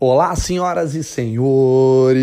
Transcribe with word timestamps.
Olá, 0.00 0.36
senhoras 0.36 0.94
e 0.94 1.02
senhores! 1.02 2.14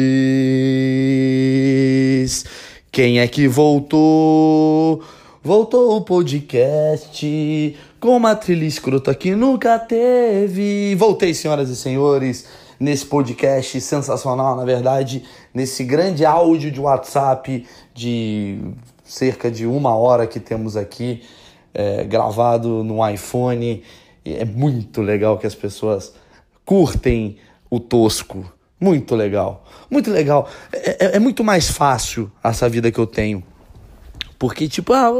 Quem 2.89 3.19
é 3.19 3.27
que 3.27 3.49
voltou? 3.49 5.03
Voltou 5.43 5.97
o 5.97 6.01
podcast 6.01 7.77
com 7.99 8.15
uma 8.15 8.33
trilha 8.33 8.63
escrota 8.63 9.13
que 9.13 9.35
nunca 9.35 9.77
teve. 9.77 10.95
Voltei, 10.95 11.33
senhoras 11.33 11.67
e 11.67 11.75
senhores, 11.75 12.47
nesse 12.79 13.05
podcast 13.05 13.81
sensacional, 13.81 14.55
na 14.55 14.63
verdade, 14.63 15.25
nesse 15.53 15.83
grande 15.83 16.23
áudio 16.23 16.71
de 16.71 16.79
WhatsApp 16.79 17.67
de 17.93 18.57
cerca 19.03 19.51
de 19.51 19.65
uma 19.65 19.93
hora 19.93 20.25
que 20.25 20.39
temos 20.39 20.77
aqui, 20.77 21.23
é, 21.73 22.05
gravado 22.05 22.85
no 22.85 23.05
iPhone. 23.05 23.83
É 24.23 24.45
muito 24.45 25.01
legal 25.01 25.37
que 25.37 25.45
as 25.45 25.55
pessoas 25.55 26.13
curtem 26.63 27.37
o 27.75 27.79
tosco. 27.79 28.51
Muito 28.79 29.15
legal. 29.15 29.65
Muito 29.89 30.11
legal. 30.11 30.49
É, 30.71 31.05
é, 31.05 31.15
é, 31.15 31.19
muito 31.19 31.43
mais 31.43 31.69
fácil 31.69 32.31
essa 32.43 32.67
vida 32.67 32.91
que 32.91 32.99
eu 32.99 33.07
tenho. 33.07 33.43
Porque, 34.37 34.67
tipo, 34.67 34.93
ah, 34.93 35.11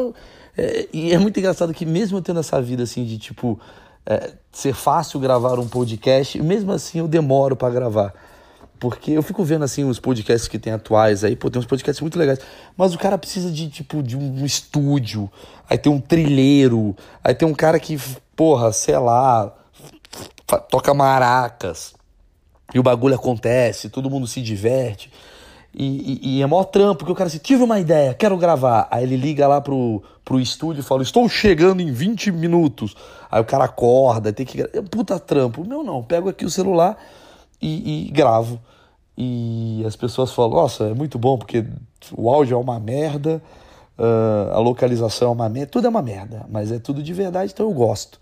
é, 0.57 0.87
e 0.91 1.13
é 1.13 1.17
muito 1.17 1.39
engraçado 1.39 1.73
que 1.73 1.85
mesmo 1.85 2.17
eu 2.17 2.21
tendo 2.21 2.39
essa 2.39 2.61
vida 2.61 2.83
assim 2.83 3.03
de 3.03 3.17
tipo 3.17 3.59
é, 4.05 4.33
ser 4.51 4.73
fácil 4.73 5.19
gravar 5.19 5.59
um 5.59 5.67
podcast, 5.67 6.41
mesmo 6.41 6.71
assim 6.71 6.99
eu 6.99 7.07
demoro 7.07 7.55
para 7.55 7.73
gravar. 7.73 8.13
Porque 8.79 9.11
eu 9.11 9.23
fico 9.23 9.43
vendo 9.43 9.63
assim 9.63 9.83
os 9.83 9.99
podcasts 9.99 10.47
que 10.47 10.59
tem 10.59 10.73
atuais 10.73 11.23
aí, 11.23 11.35
pô, 11.35 11.49
tem 11.49 11.59
uns 11.59 11.65
podcasts 11.65 12.01
muito 12.01 12.19
legais, 12.19 12.39
mas 12.77 12.93
o 12.93 12.97
cara 12.97 13.17
precisa 13.17 13.49
de 13.49 13.69
tipo 13.69 14.03
de 14.03 14.17
um, 14.17 14.45
estúdio, 14.45 15.31
aí 15.69 15.77
tem 15.77 15.91
um 15.91 15.99
trilheiro, 15.99 16.95
aí 17.23 17.33
tem 17.33 17.47
um 17.47 17.53
cara 17.53 17.79
que, 17.79 17.97
porra, 18.35 18.73
sei 18.73 18.97
lá, 18.97 19.55
toca 20.69 20.93
maracas, 20.93 21.95
e 22.73 22.79
o 22.79 22.83
bagulho 22.83 23.15
acontece, 23.15 23.89
todo 23.89 24.09
mundo 24.09 24.27
se 24.27 24.41
diverte. 24.41 25.11
E, 25.77 26.19
e, 26.23 26.37
e 26.37 26.41
é 26.41 26.47
maior 26.47 26.63
trampo, 26.63 26.99
porque 26.99 27.11
o 27.11 27.15
cara 27.15 27.27
assim, 27.27 27.37
tive 27.37 27.61
uma 27.61 27.79
ideia, 27.79 28.13
quero 28.13 28.37
gravar. 28.37 28.87
Aí 28.89 29.03
ele 29.03 29.17
liga 29.17 29.45
lá 29.45 29.59
pro, 29.59 30.01
pro 30.23 30.39
estúdio 30.39 30.79
e 30.79 30.83
fala, 30.83 31.03
estou 31.03 31.27
chegando 31.27 31.81
em 31.81 31.91
20 31.91 32.31
minutos. 32.31 32.95
Aí 33.29 33.41
o 33.41 33.45
cara 33.45 33.65
acorda, 33.65 34.31
tem 34.31 34.45
que. 34.45 34.61
É 34.61 34.81
puta 34.81 35.19
trampo. 35.19 35.65
Meu 35.67 35.83
não, 35.83 36.01
pego 36.01 36.29
aqui 36.29 36.45
o 36.45 36.49
celular 36.49 36.97
e, 37.61 38.07
e 38.07 38.11
gravo. 38.11 38.59
E 39.17 39.83
as 39.85 39.95
pessoas 39.95 40.31
falam, 40.31 40.51
nossa, 40.51 40.85
é 40.85 40.93
muito 40.93 41.19
bom, 41.19 41.37
porque 41.37 41.65
o 42.15 42.29
áudio 42.29 42.55
é 42.55 42.57
uma 42.57 42.79
merda, 42.79 43.41
a 44.53 44.59
localização 44.59 45.29
é 45.29 45.31
uma 45.31 45.49
merda, 45.49 45.71
tudo 45.71 45.87
é 45.87 45.89
uma 45.89 46.01
merda, 46.01 46.45
mas 46.49 46.71
é 46.71 46.79
tudo 46.79 47.01
de 47.01 47.13
verdade, 47.13 47.51
então 47.53 47.65
eu 47.65 47.73
gosto. 47.73 48.19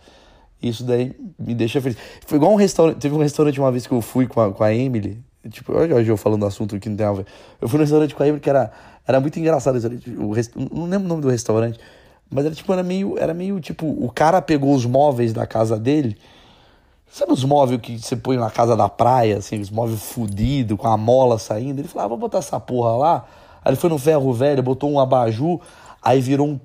Isso 0.64 0.84
daí 0.84 1.14
me 1.38 1.54
deixa 1.54 1.82
feliz. 1.82 1.98
Foi 2.26 2.38
igual 2.38 2.54
um 2.54 2.56
restaurante. 2.56 2.98
Teve 2.98 3.14
um 3.14 3.20
restaurante 3.20 3.60
uma 3.60 3.72
vez 3.72 3.86
que 3.86 3.94
eu 3.94 4.02
fui 4.02 4.28
com 4.28 4.40
a, 4.40 4.52
com 4.52 4.64
a 4.64 4.74
Emily. 4.74 5.22
Tipo, 5.50 5.74
olha 5.74 5.96
eu 5.96 6.16
falando 6.16 6.40
do 6.40 6.46
assunto 6.46 6.80
que 6.80 6.88
não 6.88 6.96
tem 6.96 7.06
a 7.06 7.12
ver. 7.12 7.26
Eu 7.62 7.68
fui 7.68 7.78
no 7.78 7.84
restaurante 7.84 8.16
com 8.16 8.24
a 8.24 8.28
Emily 8.28 8.42
que 8.42 8.50
era, 8.50 8.72
era 9.06 9.20
muito 9.20 9.38
engraçado. 9.38 9.78
O 10.18 10.32
rest, 10.32 10.54
não 10.56 10.86
lembro 10.86 11.06
o 11.06 11.10
nome 11.10 11.22
do 11.22 11.30
restaurante. 11.30 11.78
Mas 12.32 12.46
era 12.46 12.56
tipo, 12.56 12.72
era 12.72 12.82
meio, 12.82 13.18
era 13.20 13.34
meio 13.34 13.60
tipo, 13.60 13.86
o 13.86 14.10
cara 14.10 14.42
pegou 14.42 14.74
os 14.74 14.86
móveis 14.86 15.34
da 15.34 15.46
casa 15.46 15.78
dele. 15.78 16.18
Sabe 17.12 17.32
os 17.32 17.44
móveis 17.44 17.80
que 17.80 18.00
você 18.00 18.16
põe 18.16 18.38
na 18.38 18.50
casa 18.50 18.76
da 18.76 18.90
praia, 18.90 19.38
assim, 19.38 19.60
os 19.60 19.70
móveis 19.70 20.02
fudidos, 20.02 20.76
com 20.78 20.88
a 20.88 20.98
mola 20.98 21.38
saindo? 21.38 21.80
Ele 21.80 21.88
falou, 21.88 22.06
ah, 22.06 22.08
vou 22.08 22.18
botar 22.18 22.40
essa 22.40 22.60
porra 22.60 22.98
lá. 22.98 23.26
Aí 23.64 23.70
ele 23.72 23.76
foi 23.76 23.90
no 23.90 24.00
ferro 24.00 24.34
velho, 24.34 24.64
botou 24.64 24.90
um 24.90 25.00
abajur, 25.00 25.60
aí 26.02 26.20
virou 26.20 26.48
um 26.48 26.60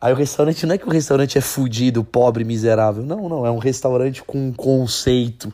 Aí 0.00 0.12
o 0.12 0.16
restaurante 0.16 0.64
não 0.64 0.74
é 0.74 0.78
que 0.78 0.86
o 0.86 0.92
restaurante 0.92 1.36
é 1.38 1.40
fudido, 1.40 2.04
pobre, 2.04 2.44
miserável. 2.44 3.02
Não, 3.02 3.28
não. 3.28 3.44
É 3.44 3.50
um 3.50 3.58
restaurante 3.58 4.22
com 4.22 4.48
um 4.48 4.52
conceito. 4.52 5.52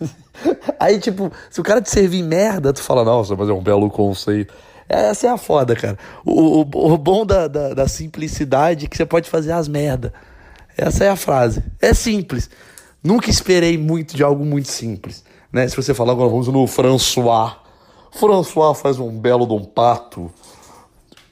Aí, 0.80 0.98
tipo, 0.98 1.30
se 1.50 1.60
o 1.60 1.62
cara 1.62 1.82
te 1.82 1.90
servir 1.90 2.22
merda, 2.22 2.72
tu 2.72 2.82
fala, 2.82 3.04
nossa, 3.04 3.36
mas 3.36 3.48
é 3.48 3.52
um 3.52 3.62
belo 3.62 3.90
conceito. 3.90 4.54
Essa 4.88 5.26
é 5.26 5.30
a 5.30 5.36
foda, 5.36 5.76
cara. 5.76 5.98
O, 6.24 6.60
o, 6.60 6.92
o 6.92 6.98
bom 6.98 7.26
da, 7.26 7.46
da, 7.46 7.74
da, 7.74 7.88
simplicidade 7.88 8.86
é 8.86 8.88
que 8.88 8.96
você 8.96 9.04
pode 9.04 9.28
fazer 9.28 9.52
as 9.52 9.68
merda. 9.68 10.12
Essa 10.76 11.04
é 11.04 11.08
a 11.10 11.16
frase. 11.16 11.62
É 11.80 11.92
simples. 11.92 12.48
Nunca 13.02 13.28
esperei 13.28 13.76
muito 13.76 14.16
de 14.16 14.22
algo 14.22 14.44
muito 14.44 14.68
simples. 14.68 15.24
Né? 15.52 15.68
Se 15.68 15.76
você 15.76 15.92
falar 15.92 16.12
agora, 16.12 16.30
vamos 16.30 16.48
no 16.48 16.66
François. 16.66 17.56
François 18.12 18.78
faz 18.78 18.98
um 18.98 19.18
belo 19.18 19.46
de 19.46 19.52
um 19.52 19.64
pato 19.64 20.30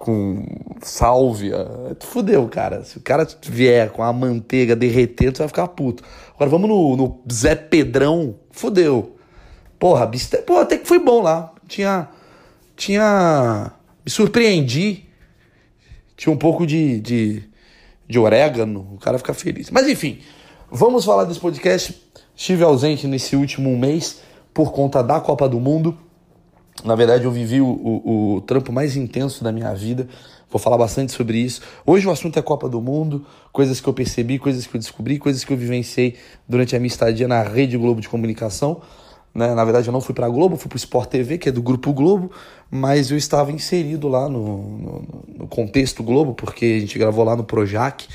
com 0.03 0.45
sálvia, 0.81 1.65
fudeu, 2.01 2.49
cara. 2.49 2.83
Se 2.83 2.99
o 2.99 3.01
cara 3.01 3.25
vier 3.41 3.89
com 3.91 4.03
a 4.03 4.13
manteiga 4.13 4.75
derretendo, 4.75 5.37
você 5.37 5.45
vai 5.45 5.49
ficar 5.49 5.69
puto. 5.69 6.03
Agora 6.35 6.51
vamos 6.51 6.69
no, 6.69 6.97
no 6.97 7.23
Zé 7.33 7.55
Pedrão, 7.55 8.35
fudeu. 8.51 9.15
Porra, 9.79 10.05
biste... 10.05 10.39
Pô, 10.39 10.59
até 10.59 10.77
que 10.77 10.89
foi 10.89 10.99
bom 10.99 11.23
lá. 11.23 11.53
Tinha. 11.69 12.09
Tinha. 12.75 13.71
Me 14.05 14.11
surpreendi. 14.11 15.05
Tinha 16.17 16.33
um 16.35 16.37
pouco 16.37 16.67
de, 16.67 16.99
de, 16.99 17.45
de 18.09 18.19
orégano. 18.19 18.89
O 18.95 18.99
cara 18.99 19.19
fica 19.19 19.33
feliz. 19.33 19.71
Mas 19.71 19.87
enfim, 19.87 20.19
vamos 20.69 21.05
falar 21.05 21.27
desse 21.27 21.39
podcast. 21.39 21.97
Estive 22.35 22.65
ausente 22.65 23.07
nesse 23.07 23.37
último 23.37 23.79
mês 23.79 24.21
por 24.53 24.73
conta 24.73 25.01
da 25.01 25.21
Copa 25.21 25.49
do 25.49 25.61
Mundo. 25.61 25.97
Na 26.85 26.95
verdade, 26.95 27.25
eu 27.25 27.31
vivi 27.31 27.61
o, 27.61 27.67
o, 27.67 28.35
o, 28.37 28.41
trampo 28.41 28.73
mais 28.73 28.97
intenso 28.97 29.45
da 29.45 29.53
minha 29.53 29.73
vida. 29.75 30.09
Vou 30.51 30.59
falar 30.59 30.77
bastante 30.77 31.13
sobre 31.13 31.39
isso. 31.39 31.63
Hoje 31.87 32.07
o 32.07 32.11
assunto 32.11 32.39
é 32.39 32.43
Copa 32.43 32.69
do 32.69 32.81
Mundo, 32.81 33.25
coisas 33.53 33.81
que 33.81 33.89
eu 33.89 33.93
percebi, 33.93 34.39
coisas 34.39 34.67
que 34.67 34.77
eu 34.77 34.81
descobri, 34.81 35.19
coisas 35.19 35.45
que 35.45 35.53
eu 35.53 35.57
vivenciei 35.57 36.17
durante 36.49 36.75
a 36.75 36.79
minha 36.79 36.89
estadia 36.89 37.29
na 37.29 37.43
Rede 37.43 37.77
Globo 37.77 38.01
de 38.01 38.09
Comunicação. 38.09 38.81
Né? 39.35 39.55
Na 39.55 39.65
verdade, 39.65 39.89
eu 39.89 39.93
não 39.93 40.01
fui 40.01 40.15
para 40.15 40.27
a 40.27 40.29
Globo, 40.29 40.57
fui 40.57 40.69
para 40.69 40.77
o 40.77 40.79
Sport 40.79 41.09
TV, 41.09 41.39
que 41.39 41.49
é 41.49 41.53
do 41.53 41.63
Grupo 41.63 41.93
Globo, 41.93 42.31
mas 42.71 43.11
eu 43.11 43.17
estava 43.17 43.53
inserido 43.53 44.09
lá 44.09 44.29
no, 44.29 44.79
no, 44.79 45.25
no 45.39 45.49
contexto 45.49 46.03
Globo, 46.03 46.35
porque 46.35 46.65
a 46.65 46.81
gente 46.81 46.99
gravou 46.99 47.25
lá 47.25 47.37
no 47.37 47.45
Projac. 47.45 48.07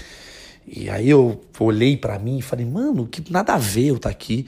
E 0.67 0.89
aí 0.89 1.09
eu 1.09 1.39
olhei 1.59 1.95
para 1.95 2.19
mim 2.19 2.39
e 2.39 2.41
falei, 2.41 2.65
mano, 2.65 3.07
que 3.07 3.31
nada 3.31 3.53
a 3.53 3.57
ver 3.57 3.87
eu 3.87 3.97
tá 3.97 4.09
aqui, 4.09 4.45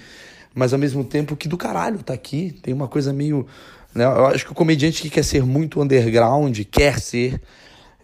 mas 0.53 0.74
ao 0.74 0.80
mesmo 0.80 1.03
tempo 1.03 1.36
que 1.36 1.47
do 1.47 1.58
caralho 1.58 2.03
tá 2.03 2.14
aqui. 2.14 2.52
Tem 2.62 2.74
uma 2.74 2.88
coisa 2.88 3.14
meio 3.14 3.47
né? 3.94 4.05
Eu 4.05 4.27
acho 4.27 4.45
que 4.45 4.51
o 4.51 4.55
comediante 4.55 5.01
que 5.01 5.09
quer 5.09 5.23
ser 5.23 5.44
muito 5.44 5.81
underground, 5.81 6.57
quer 6.72 7.00
ser, 7.00 7.41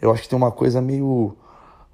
eu 0.02 0.12
acho 0.12 0.24
que 0.24 0.30
tem 0.30 0.38
uma 0.38 0.52
coisa 0.52 0.82
meio. 0.82 1.36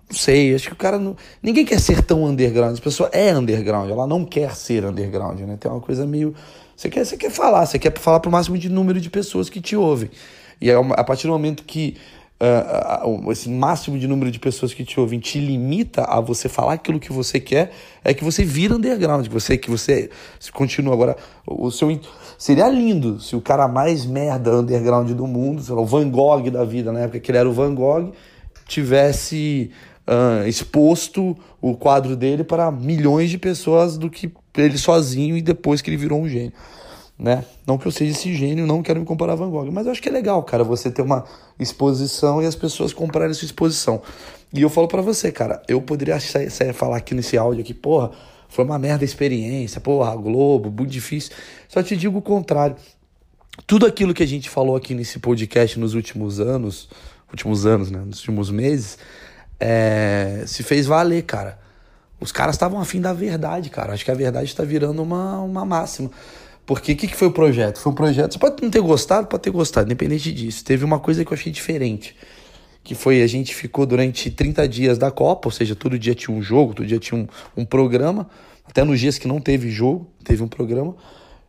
Não 0.10 0.18
sei, 0.18 0.54
acho 0.54 0.68
que 0.68 0.74
o 0.74 0.78
cara 0.78 0.98
não. 0.98 1.16
Ninguém 1.42 1.66
quer 1.66 1.80
ser 1.80 2.04
tão 2.04 2.26
underground. 2.26 2.78
A 2.78 2.82
pessoa 2.82 3.10
é 3.14 3.34
underground, 3.34 3.90
ela 3.90 4.08
não 4.08 4.26
quer 4.26 4.56
ser 4.56 4.86
underground, 4.86 5.40
né? 5.42 5.58
Tem 5.60 5.72
uma 5.72 5.82
coisa 5.82 6.06
meio. 6.06 6.34
Você 6.76 6.90
quer, 6.90 7.06
você 7.06 7.16
quer 7.16 7.32
falar, 7.32 7.66
você 7.66 7.78
quer 7.78 7.98
falar 7.98 8.20
para 8.20 8.30
o 8.30 8.32
máximo 8.32 8.58
de 8.58 8.70
número 8.70 9.00
de 9.00 9.10
pessoas 9.10 9.50
que 9.50 9.62
te 9.62 9.76
ouvem. 9.76 10.10
E 10.60 10.70
a 10.72 11.04
partir 11.04 11.28
do 11.28 11.34
momento 11.34 11.64
que 11.64 11.98
uh, 12.42 13.32
esse 13.32 13.50
máximo 13.50 14.00
de 14.00 14.08
número 14.08 14.32
de 14.32 14.40
pessoas 14.40 14.74
que 14.74 14.84
te 14.84 15.00
ouvem 15.00 15.20
te 15.20 15.40
limita 15.40 16.04
a 16.04 16.20
você 16.20 16.50
falar 16.50 16.74
aquilo 16.74 17.00
que 17.00 17.14
você 17.14 17.40
quer, 17.40 17.72
é 18.04 18.14
que 18.14 18.24
você 18.24 18.44
vira 18.44 18.76
underground, 18.76 19.28
que 19.28 19.34
você 19.34 19.58
que 19.58 19.70
você 19.70 20.10
continua. 20.52 20.94
Agora 20.94 21.16
o 21.46 21.70
seu 21.70 22.00
seria 22.38 22.68
lindo 22.68 23.20
se 23.20 23.36
o 23.36 23.42
cara 23.42 23.68
mais 23.68 24.06
merda 24.06 24.58
underground 24.58 25.12
do 25.12 25.28
mundo, 25.28 25.62
sei 25.62 25.76
lá, 25.76 25.82
o 25.82 25.86
Van 25.86 26.10
Gogh 26.10 26.50
da 26.50 26.66
vida, 26.66 26.92
na 26.92 27.02
época 27.02 27.20
que 27.20 27.30
ele 27.30 27.38
era 27.38 27.48
o 27.48 27.54
Van 27.54 27.76
Gogh, 27.76 28.12
tivesse 28.68 29.70
uh, 30.08 30.48
exposto 30.48 31.38
o 31.62 31.76
quadro 31.76 32.16
dele 32.16 32.44
para 32.44 32.72
milhões 32.72 33.30
de 33.30 33.38
pessoas 33.38 33.98
do 33.98 34.10
que 34.10 34.32
ele 34.58 34.78
sozinho 34.78 35.38
e 35.38 35.42
depois 35.42 35.82
que 35.82 35.90
ele 35.90 35.98
virou 35.98 36.20
um 36.20 36.28
gênio 36.28 36.54
né? 37.22 37.46
Não 37.68 37.78
que 37.78 37.86
eu 37.86 37.92
seja 37.92 38.12
esse 38.12 38.34
gênio, 38.34 38.66
não 38.66 38.82
quero 38.82 39.00
me 39.00 39.06
comparar 39.06 39.34
a 39.34 39.36
Van 39.36 39.50
Gogh, 39.50 39.72
mas 39.72 39.86
eu 39.86 39.92
acho 39.92 40.02
que 40.02 40.10
é 40.10 40.12
legal, 40.12 40.42
cara, 40.42 40.64
você 40.64 40.90
ter 40.90 41.04
uma 41.04 41.24
exposição 41.60 42.42
e 42.42 42.48
as 42.48 42.56
pessoas 42.56 42.94
comprarem 42.94 43.32
sua 43.36 43.46
exposição. 43.46 44.02
E 44.52 44.64
eu 44.64 44.70
falo 44.70 44.88
para 44.88 45.04
você, 45.04 45.32
cara, 45.32 45.62
eu 45.68 45.80
poderia 45.84 46.20
sair, 46.20 46.74
falar 46.74 46.98
aqui 46.98 47.14
nesse 47.14 47.38
áudio 47.38 47.62
aqui, 47.62 47.76
porra, 47.76 48.10
foi 48.50 48.66
uma 48.66 48.80
merda 48.80 49.04
a 49.04 49.06
experiência, 49.06 49.80
porra, 49.80 50.16
Globo, 50.16 50.72
muito 50.72 50.90
difícil. 50.90 51.32
Só 51.70 51.84
te 51.84 51.96
digo 51.96 52.18
o 52.18 52.22
contrário. 52.24 52.76
Tudo 53.68 53.86
aquilo 53.86 54.16
que 54.16 54.24
a 54.24 54.28
gente 54.28 54.50
falou 54.50 54.76
aqui 54.76 54.96
nesse 54.96 55.20
podcast 55.20 55.80
nos 55.80 55.94
últimos 55.94 56.40
anos, 56.40 56.90
últimos 57.30 57.68
anos, 57.68 57.92
né, 57.92 58.00
nos 58.00 58.18
últimos 58.18 58.50
meses, 58.50 58.98
é, 59.60 60.44
se 60.48 60.64
fez 60.64 60.88
valer, 60.88 61.22
cara. 61.22 61.60
Os 62.20 62.32
caras 62.32 62.56
estavam 62.56 62.80
afim 62.80 63.00
da 63.00 63.14
verdade, 63.14 63.70
cara. 63.70 63.94
Acho 63.94 64.04
que 64.04 64.12
a 64.12 64.16
verdade 64.16 64.46
está 64.46 64.64
virando 64.64 65.04
uma, 65.04 65.40
uma 65.40 65.64
máxima. 65.64 66.10
Porque 66.66 66.94
o 66.94 66.96
que, 66.96 67.08
que 67.08 67.16
foi 67.16 67.28
o 67.28 67.32
projeto? 67.32 67.80
Foi 67.80 67.92
um 67.92 67.96
projeto. 67.96 68.34
Você 68.34 68.40
pode 68.40 68.62
não 68.62 68.70
ter 68.70 68.82
gostado, 68.82 69.28
pode 69.28 69.44
ter 69.44 69.50
gostado, 69.50 69.88
independente 69.88 70.32
disso. 70.32 70.64
Teve 70.64 70.86
uma 70.86 71.00
coisa 71.00 71.26
que 71.26 71.32
eu 71.32 71.38
achei 71.38 71.52
diferente. 71.52 72.16
Que 72.84 72.96
foi 72.96 73.22
a 73.22 73.28
gente 73.28 73.54
ficou 73.54 73.86
durante 73.86 74.30
30 74.32 74.68
dias 74.68 74.98
da 74.98 75.12
Copa, 75.12 75.48
ou 75.48 75.52
seja, 75.52 75.76
todo 75.76 75.98
dia 76.00 76.16
tinha 76.16 76.36
um 76.36 76.42
jogo, 76.42 76.74
todo 76.74 76.86
dia 76.86 77.00
tinha 77.00 77.20
um, 77.20 77.28
um 77.62 77.66
programa. 77.66 78.30
Até 78.66 78.84
nos 78.84 79.00
dias 79.00 79.18
que 79.18 79.28
não 79.28 79.40
teve 79.40 79.70
jogo, 79.70 80.08
teve 80.24 80.42
um 80.42 80.48
programa. 80.48 80.96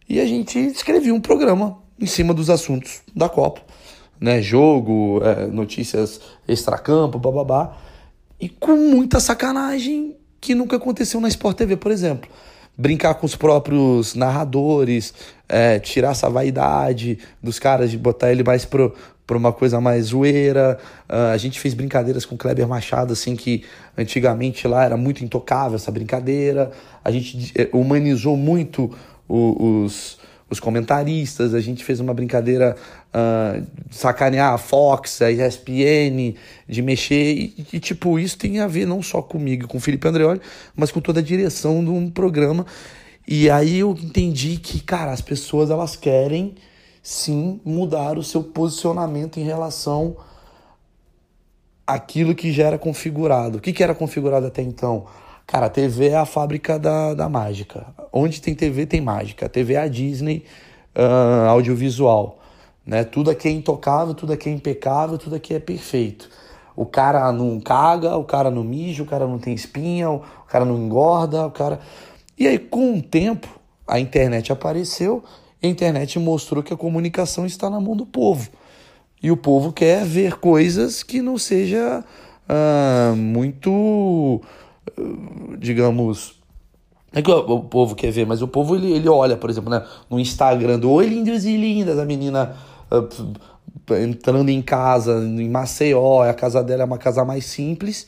E 0.08 0.20
a 0.20 0.26
gente 0.26 0.58
escrevia 0.58 1.14
um 1.14 1.20
programa 1.20 1.78
em 1.98 2.06
cima 2.06 2.34
dos 2.34 2.50
assuntos 2.50 3.00
da 3.14 3.28
Copa. 3.28 3.62
Né? 4.20 4.42
Jogo, 4.42 5.20
é, 5.24 5.46
notícias 5.46 6.20
extracampo, 6.46 7.18
bababá. 7.18 7.76
E 8.40 8.48
com 8.48 8.76
muita 8.76 9.20
sacanagem 9.20 10.16
que 10.40 10.54
nunca 10.54 10.76
aconteceu 10.76 11.20
na 11.20 11.28
Sport 11.28 11.56
TV, 11.56 11.76
por 11.76 11.92
exemplo. 11.92 12.28
Brincar 12.82 13.14
com 13.14 13.24
os 13.24 13.36
próprios 13.36 14.16
narradores, 14.16 15.14
é, 15.48 15.78
tirar 15.78 16.10
essa 16.10 16.28
vaidade 16.28 17.16
dos 17.40 17.60
caras, 17.60 17.92
de 17.92 17.96
botar 17.96 18.32
ele 18.32 18.42
mais 18.42 18.64
pro, 18.64 18.92
pra 19.24 19.36
uma 19.36 19.52
coisa 19.52 19.80
mais 19.80 20.06
zoeira. 20.06 20.76
Uh, 21.08 21.32
a 21.32 21.36
gente 21.36 21.60
fez 21.60 21.74
brincadeiras 21.74 22.26
com 22.26 22.36
Kleber 22.36 22.66
Machado, 22.66 23.12
assim, 23.12 23.36
que 23.36 23.62
antigamente 23.96 24.66
lá 24.66 24.84
era 24.84 24.96
muito 24.96 25.24
intocável 25.24 25.76
essa 25.76 25.92
brincadeira. 25.92 26.72
A 27.04 27.12
gente 27.12 27.52
eh, 27.56 27.68
humanizou 27.72 28.36
muito 28.36 28.90
os, 29.28 30.18
os 30.50 30.58
comentaristas, 30.58 31.54
a 31.54 31.60
gente 31.60 31.84
fez 31.84 32.00
uma 32.00 32.12
brincadeira 32.12 32.74
uh, 33.14 33.66
sacanear 33.90 34.54
a 34.54 34.58
Fox, 34.58 35.20
a 35.22 35.30
ESPN, 35.30 36.34
de 36.68 36.82
mexer, 36.82 37.34
e, 37.34 37.66
e, 37.72 37.80
tipo, 37.80 38.18
isso 38.18 38.38
tem 38.38 38.60
a 38.60 38.66
ver 38.66 38.86
não 38.86 39.02
só 39.02 39.22
comigo, 39.22 39.68
com 39.68 39.78
o 39.78 39.80
Felipe 39.80 40.08
Andreoli, 40.08 40.40
mas 40.74 40.90
com 40.90 41.00
toda 41.00 41.20
a 41.20 41.22
direção 41.22 41.84
de 41.84 41.90
um 41.90 42.10
programa. 42.10 42.66
E 43.26 43.48
aí 43.48 43.78
eu 43.78 43.92
entendi 43.92 44.56
que, 44.56 44.80
cara, 44.80 45.12
as 45.12 45.20
pessoas 45.20 45.70
elas 45.70 45.94
querem 45.94 46.54
sim 47.02 47.60
mudar 47.64 48.18
o 48.18 48.22
seu 48.22 48.42
posicionamento 48.42 49.38
em 49.38 49.44
relação 49.44 50.16
àquilo 51.86 52.34
que 52.34 52.52
já 52.52 52.66
era 52.66 52.78
configurado. 52.78 53.58
O 53.58 53.60
que, 53.60 53.72
que 53.72 53.82
era 53.82 53.94
configurado 53.94 54.46
até 54.46 54.62
então? 54.62 55.06
Cara, 55.46 55.66
a 55.66 55.70
TV 55.70 56.08
é 56.08 56.16
a 56.16 56.24
fábrica 56.24 56.78
da, 56.78 57.14
da 57.14 57.28
mágica. 57.28 57.86
Onde 58.12 58.40
tem 58.40 58.54
TV 58.54 58.86
tem 58.86 59.00
mágica. 59.00 59.46
A 59.46 59.48
TV 59.48 59.74
é 59.74 59.80
a 59.80 59.88
Disney 59.88 60.44
uh, 60.96 61.48
audiovisual. 61.48 62.41
Né? 62.84 63.04
Tudo 63.04 63.30
aqui 63.30 63.48
é 63.48 63.50
intocável, 63.50 64.14
tudo 64.14 64.32
aqui 64.32 64.48
é 64.48 64.52
impecável, 64.52 65.18
tudo 65.18 65.36
aqui 65.36 65.54
é 65.54 65.58
perfeito. 65.58 66.28
O 66.74 66.86
cara 66.86 67.30
não 67.32 67.60
caga, 67.60 68.16
o 68.16 68.24
cara 68.24 68.50
não 68.50 68.64
mija, 68.64 69.02
o 69.02 69.06
cara 69.06 69.26
não 69.26 69.38
tem 69.38 69.54
espinha, 69.54 70.10
o 70.10 70.22
cara 70.48 70.64
não 70.64 70.76
engorda, 70.76 71.46
o 71.46 71.50
cara. 71.50 71.80
E 72.38 72.46
aí, 72.46 72.58
com 72.58 72.98
o 72.98 73.02
tempo, 73.02 73.48
a 73.86 74.00
internet 74.00 74.52
apareceu 74.52 75.22
a 75.62 75.68
internet 75.68 76.18
mostrou 76.18 76.62
que 76.62 76.74
a 76.74 76.76
comunicação 76.76 77.46
está 77.46 77.70
na 77.70 77.80
mão 77.80 77.96
do 77.96 78.04
povo. 78.04 78.50
E 79.22 79.30
o 79.30 79.36
povo 79.36 79.72
quer 79.72 80.04
ver 80.04 80.38
coisas 80.38 81.04
que 81.04 81.22
não 81.22 81.38
seja 81.38 82.04
uh, 82.48 83.16
muito, 83.16 83.70
uh, 84.98 85.56
digamos. 85.56 86.40
É 87.12 87.22
que 87.22 87.30
o, 87.30 87.60
povo 87.60 87.94
quer 87.94 88.10
ver, 88.10 88.26
mas 88.26 88.42
o 88.42 88.48
povo 88.48 88.74
ele, 88.74 88.90
ele 88.90 89.08
olha, 89.08 89.36
por 89.36 89.50
exemplo, 89.50 89.70
né, 89.70 89.86
no 90.10 90.18
Instagram 90.18 90.78
do 90.78 90.90
Oi 90.90 91.06
Lindos 91.06 91.44
e 91.44 91.56
Lindas, 91.56 91.98
a 91.98 92.06
menina 92.06 92.56
entrando 94.00 94.48
em 94.48 94.62
casa, 94.62 95.18
em 95.18 95.48
Maceió, 95.48 96.22
a 96.22 96.34
casa 96.34 96.62
dela 96.62 96.82
é 96.82 96.84
uma 96.84 96.98
casa 96.98 97.24
mais 97.24 97.44
simples. 97.44 98.06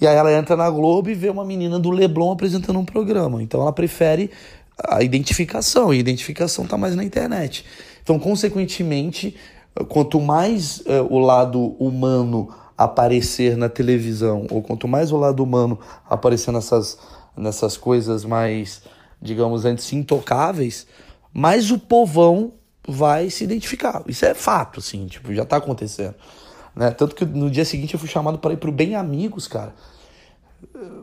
E 0.00 0.06
aí 0.06 0.14
ela 0.14 0.32
entra 0.32 0.56
na 0.56 0.68
Globo 0.68 1.08
e 1.08 1.14
vê 1.14 1.30
uma 1.30 1.44
menina 1.44 1.78
do 1.78 1.90
Leblon 1.90 2.32
apresentando 2.32 2.78
um 2.78 2.84
programa. 2.84 3.42
Então 3.42 3.62
ela 3.62 3.72
prefere 3.72 4.30
a 4.88 5.02
identificação, 5.02 5.92
e 5.92 5.96
a 5.96 6.00
identificação 6.00 6.64
está 6.64 6.76
mais 6.76 6.94
na 6.94 7.02
internet. 7.02 7.64
Então, 8.02 8.18
consequentemente, 8.18 9.34
quanto 9.88 10.20
mais 10.20 10.80
uh, 10.80 11.06
o 11.10 11.18
lado 11.18 11.74
humano 11.78 12.48
aparecer 12.76 13.56
na 13.56 13.70
televisão, 13.70 14.46
ou 14.50 14.62
quanto 14.62 14.86
mais 14.86 15.10
o 15.12 15.16
lado 15.16 15.42
humano 15.42 15.78
aparecer 16.08 16.52
nessas, 16.52 16.98
nessas 17.36 17.76
coisas 17.76 18.24
mais, 18.24 18.82
digamos, 19.20 19.64
antes 19.64 19.90
intocáveis, 19.94 20.86
mais 21.32 21.70
o 21.70 21.78
povão 21.78 22.52
vai 22.86 23.30
se 23.30 23.44
identificar. 23.44 24.02
Isso 24.06 24.24
é 24.24 24.34
fato, 24.34 24.80
assim, 24.80 25.06
tipo, 25.06 25.34
já 25.34 25.42
está 25.42 25.56
acontecendo. 25.56 26.14
Né? 26.74 26.90
Tanto 26.90 27.14
que 27.14 27.24
no 27.24 27.50
dia 27.50 27.64
seguinte 27.64 27.94
eu 27.94 28.00
fui 28.00 28.08
chamado 28.08 28.38
para 28.38 28.52
ir 28.52 28.58
pro 28.58 28.70
Bem 28.70 28.94
Amigos, 28.94 29.48
cara. 29.48 29.74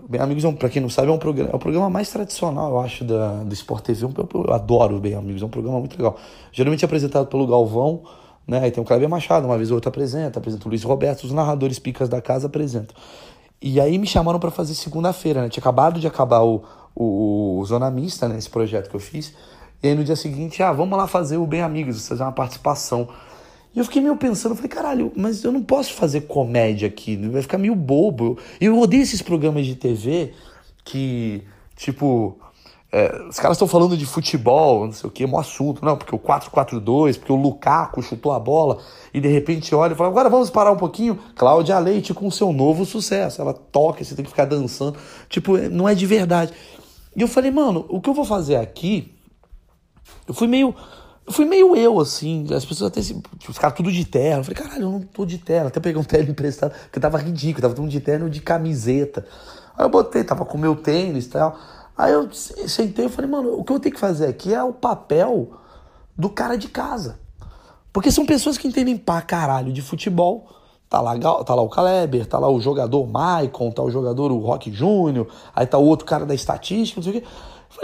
Bem 0.08 0.22
Amigos, 0.22 0.44
é 0.44 0.48
um, 0.48 0.56
pra 0.56 0.70
quem 0.70 0.82
não 0.82 0.90
sabe, 0.90 1.10
é 1.10 1.12
um 1.12 1.18
programa, 1.18 1.52
é 1.52 1.56
o 1.56 1.60
programa 1.60 1.90
mais 1.90 2.10
tradicional, 2.10 2.72
eu 2.72 2.80
acho, 2.80 3.04
da, 3.04 3.44
do 3.44 3.54
Sport 3.54 3.84
TV. 3.84 4.06
Eu, 4.06 4.30
eu 4.34 4.54
adoro 4.54 4.98
o 4.98 5.00
Bem 5.00 5.16
Amigos, 5.16 5.42
é 5.42 5.46
um 5.46 5.50
programa 5.50 5.80
muito 5.80 5.98
legal. 5.98 6.18
Geralmente 6.52 6.84
é 6.84 6.86
apresentado 6.86 7.28
pelo 7.28 7.48
Galvão, 7.48 8.04
né? 8.48 8.60
Aí 8.60 8.72
tem 8.72 8.84
o 8.84 8.86
Cleber 8.86 9.10
Machado, 9.10 9.46
uma 9.46 9.58
vez 9.58 9.72
ou 9.72 9.76
outra 9.76 9.90
apresenta, 9.90 10.40
apresenta 10.40 10.66
o 10.66 10.70
Luiz 10.70 10.84
Roberto, 10.84 11.24
os 11.24 11.32
narradores 11.32 11.80
picas 11.80 12.10
da 12.10 12.22
casa 12.22 12.48
apresentam. 12.48 12.96
E 13.62 13.80
aí 13.80 13.98
me 13.98 14.06
chamaram 14.06 14.40
para 14.40 14.52
fazer 14.52 14.76
segunda-feira, 14.76 15.42
né? 15.42 15.50
Tinha 15.50 15.62
acabado 15.62 16.00
de 16.00 16.06
acabar 16.06 16.42
o, 16.42 16.64
o, 16.94 17.60
o 17.60 17.66
Zona 17.66 17.90
Mista, 17.90 18.28
né? 18.28 18.38
Esse 18.38 18.50
projeto 18.50 18.90
que 18.90 18.96
eu 18.96 19.00
fiz. 19.00 19.34
E 19.84 19.90
aí 19.90 19.96
no 19.96 20.04
dia 20.04 20.16
seguinte, 20.16 20.64
ah, 20.64 20.72
vamos 20.72 20.98
lá 20.98 21.08
fazer 21.08 21.36
o 21.36 21.46
Bem 21.46 21.62
Amigos, 21.62 22.08
fazer 22.08 22.24
uma 22.24 22.32
participação. 22.32 23.10
E 23.76 23.80
eu 23.80 23.84
fiquei 23.84 24.02
meio 24.02 24.16
pensando, 24.16 24.56
falei, 24.56 24.70
caralho, 24.70 25.12
mas 25.14 25.44
eu 25.44 25.52
não 25.52 25.62
posso 25.62 25.94
fazer 25.94 26.22
comédia 26.22 26.88
aqui, 26.88 27.18
vai 27.18 27.42
ficar 27.42 27.58
meio 27.58 27.76
bobo. 27.76 28.38
E 28.62 28.66
eu 28.66 28.80
odeio 28.80 29.04
esses 29.04 29.22
programas 29.22 29.66
de 29.66 29.76
TV 29.76 30.32
que, 30.86 31.44
tipo, 31.76 32.38
é, 32.94 33.26
os 33.28 33.38
caras 33.38 33.58
estão 33.58 33.68
falando 33.68 33.98
de 33.98 34.06
futebol, 34.06 34.86
não 34.86 34.94
sei 34.94 35.08
o 35.10 35.12
que, 35.12 35.24
é 35.26 35.28
um 35.28 35.38
assunto, 35.38 35.84
não, 35.84 35.98
porque 35.98 36.16
o 36.16 36.20
4-4-2, 36.20 37.18
porque 37.18 37.34
o 37.34 37.36
Lukaku 37.36 38.02
chutou 38.02 38.32
a 38.32 38.40
bola 38.40 38.78
e 39.14 39.20
de 39.20 39.28
repente 39.28 39.76
olha 39.76 39.92
e 39.92 39.96
fala, 39.98 40.10
agora 40.10 40.30
vamos 40.30 40.50
parar 40.50 40.72
um 40.72 40.78
pouquinho. 40.78 41.20
Cláudia 41.36 41.78
Leite 41.78 42.14
com 42.14 42.32
seu 42.32 42.54
novo 42.54 42.86
sucesso. 42.86 43.42
Ela 43.42 43.54
toca, 43.54 44.02
você 44.02 44.16
tem 44.16 44.24
que 44.24 44.32
ficar 44.32 44.46
dançando. 44.46 44.98
Tipo, 45.28 45.58
não 45.58 45.90
é 45.90 45.94
de 45.94 46.06
verdade. 46.06 46.54
E 47.14 47.22
eu 47.22 47.28
falei, 47.28 47.52
mano, 47.52 47.86
o 47.90 48.00
que 48.00 48.10
eu 48.10 48.14
vou 48.14 48.24
fazer 48.24 48.56
aqui? 48.56 49.14
Eu 50.28 50.34
fui 50.34 50.48
meio 50.48 50.76
eu 51.26 51.32
fui 51.32 51.46
meio 51.46 51.74
eu, 51.76 52.00
assim, 52.02 52.46
as 52.54 52.66
pessoas 52.66 52.92
até 52.92 53.02
se. 53.02 53.14
Tipo, 53.14 53.52
os 53.52 53.58
caras 53.58 53.78
tudo 53.78 53.92
de 53.92 54.04
terno. 54.04 54.40
Eu 54.40 54.44
falei, 54.44 54.62
caralho, 54.62 54.84
eu 54.84 54.92
não 54.92 55.02
tô 55.02 55.26
de 55.26 55.38
terno. 55.38 55.68
Até 55.68 55.80
peguei 55.80 56.00
um 56.00 56.04
terno 56.04 56.30
emprestado, 56.32 56.74
porque 56.74 57.00
tava 57.00 57.18
ridículo, 57.18 57.62
tava 57.62 57.74
todo 57.74 57.88
de 57.88 58.00
terno 58.02 58.30
de 58.30 58.42
camiseta. 58.42 59.26
Aí 59.78 59.86
eu 59.86 59.90
botei, 59.90 60.24
tava 60.24 60.46
com 60.46 60.58
meu 60.58 60.76
tênis 60.76 61.26
e 61.26 61.30
tal. 61.30 61.58
Aí 61.98 62.12
eu 62.12 62.30
sentei 62.32 63.06
e 63.06 63.10
falei, 63.10 63.30
mano, 63.30 63.58
o 63.58 63.64
que 63.64 63.72
eu 63.72 63.80
tenho 63.80 63.94
que 63.96 64.02
fazer 64.02 64.28
aqui 64.28 64.54
é 64.54 64.62
o 64.62 64.74
papel 64.74 65.54
do 66.18 66.30
cara 66.30 66.58
de 66.58 66.68
casa. 66.68 67.20
Porque 67.92 68.12
são 68.12 68.26
pessoas 68.26 68.58
que 68.58 68.68
entendem 68.68 68.98
pra 68.98 69.22
caralho 69.22 69.72
de 69.72 69.82
futebol. 69.82 70.50
Tá 70.90 71.00
lá, 71.02 71.18
tá 71.44 71.56
lá 71.56 71.62
o 71.62 71.70
Kaleber, 71.70 72.26
tá 72.26 72.38
lá 72.38 72.50
o 72.50 72.62
jogador 72.62 73.08
Maicon, 73.08 73.72
tá 73.72 73.82
o 73.82 73.90
jogador 73.90 74.32
o 74.32 74.38
Rock 74.38 74.72
Júnior, 74.72 75.28
aí 75.56 75.66
tá 75.66 75.78
o 75.80 75.86
outro 75.86 76.06
cara 76.06 76.24
da 76.24 76.36
estatística, 76.36 77.00
não 77.00 77.04
sei 77.04 77.18
o 77.18 77.22
quê. 77.22 77.28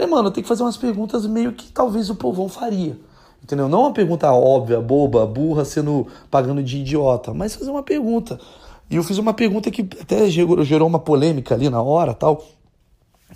Falei, 0.00 0.10
mano, 0.10 0.28
eu 0.28 0.32
tenho 0.32 0.44
que 0.44 0.48
fazer 0.48 0.62
umas 0.62 0.78
perguntas 0.78 1.26
meio 1.26 1.52
que 1.52 1.70
talvez 1.70 2.08
o 2.08 2.14
povão 2.14 2.48
faria. 2.48 2.98
Entendeu? 3.42 3.68
Não 3.68 3.82
uma 3.82 3.92
pergunta 3.92 4.32
óbvia, 4.32 4.80
boba, 4.80 5.26
burra, 5.26 5.62
sendo 5.62 6.06
pagando 6.30 6.62
de 6.62 6.78
idiota, 6.78 7.34
mas 7.34 7.54
fazer 7.54 7.70
uma 7.70 7.82
pergunta. 7.82 8.40
E 8.88 8.96
eu 8.96 9.02
fiz 9.04 9.18
uma 9.18 9.34
pergunta 9.34 9.70
que 9.70 9.82
até 10.00 10.30
gerou 10.30 10.88
uma 10.88 10.98
polêmica 10.98 11.54
ali 11.54 11.68
na 11.68 11.82
hora, 11.82 12.14
tal, 12.14 12.42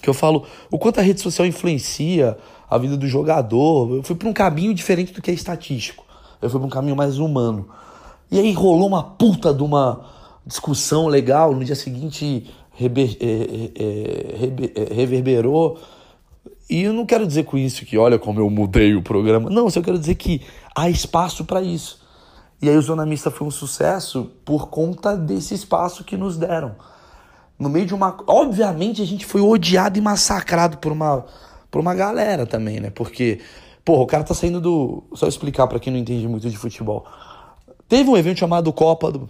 que 0.01 0.09
eu 0.09 0.15
falo 0.15 0.47
o 0.71 0.79
quanto 0.79 1.01
a 1.01 1.03
rede 1.03 1.21
social 1.21 1.47
influencia 1.47 2.39
a 2.71 2.79
vida 2.79 2.97
do 2.97 3.07
jogador. 3.07 3.97
Eu 3.97 4.03
fui 4.03 4.17
para 4.17 4.29
um 4.29 4.33
caminho 4.33 4.73
diferente 4.73 5.13
do 5.13 5.21
que 5.21 5.31
é 5.31 5.35
estatístico. 5.35 6.03
Eu 6.41 6.49
fui 6.49 6.59
para 6.59 6.67
um 6.67 6.71
caminho 6.71 6.97
mais 6.97 7.19
humano. 7.19 7.69
E 8.31 8.39
aí 8.39 8.53
rolou 8.53 8.89
uma 8.89 9.03
puta 9.03 9.53
de 9.53 9.63
uma 9.63 10.01
discussão 10.47 11.09
legal. 11.09 11.55
No 11.55 11.63
dia 11.63 11.77
seguinte 11.77 12.51
rever, 12.73 13.19
é, 13.21 13.27
é, 13.27 14.91
é, 14.91 14.95
reverberou 14.95 15.79
e 16.69 16.83
eu 16.83 16.93
não 16.93 17.05
quero 17.05 17.27
dizer 17.27 17.45
com 17.45 17.59
isso 17.59 17.85
que, 17.85 17.99
olha 17.99 18.19
como 18.19 18.41
eu 18.41 18.49
mudei 18.49 18.95
o 18.95 19.03
programa. 19.03 19.51
Não, 19.51 19.69
só 19.69 19.83
quero 19.83 19.99
dizer 19.99 20.15
que 20.15 20.41
há 20.75 20.89
espaço 20.89 21.45
para 21.45 21.61
isso. 21.61 22.03
E 22.63 22.69
aí 22.69 22.77
o 22.77 22.83
Zona 22.83 23.05
Mista 23.05 23.31
foi 23.31 23.47
um 23.47 23.51
sucesso 23.51 24.31
por 24.45 24.69
conta 24.69 25.17
desse 25.17 25.53
espaço 25.53 26.05
que 26.05 26.17
nos 26.17 26.37
deram. 26.37 26.75
No 27.59 27.69
meio 27.69 27.85
de 27.85 27.95
uma. 27.95 28.17
Obviamente 28.27 29.03
a 29.03 29.05
gente 29.05 29.27
foi 29.27 29.41
odiado 29.41 29.99
e 29.99 30.01
massacrado 30.01 30.79
por 30.79 30.91
uma, 30.91 31.27
por 31.71 31.81
uma 31.81 31.95
galera 31.95 32.47
também, 32.47 32.81
né? 32.81 32.91
Porque, 32.91 33.41
porra, 33.85 34.03
o 34.03 34.07
cara 34.07 34.25
tá 34.25 34.33
saindo 34.33 34.61
do. 34.61 35.05
Só 35.13 35.29
explicar 35.29 35.67
para 35.67 35.79
quem 35.79 35.93
não 35.93 36.01
entende 36.01 36.27
muito 36.27 36.49
de 36.49 36.57
futebol. 36.57 37.05
Teve 37.87 38.09
um 38.09 38.17
evento 38.17 38.39
chamado 38.39 38.73
Copa 38.73 39.13
do. 39.13 39.29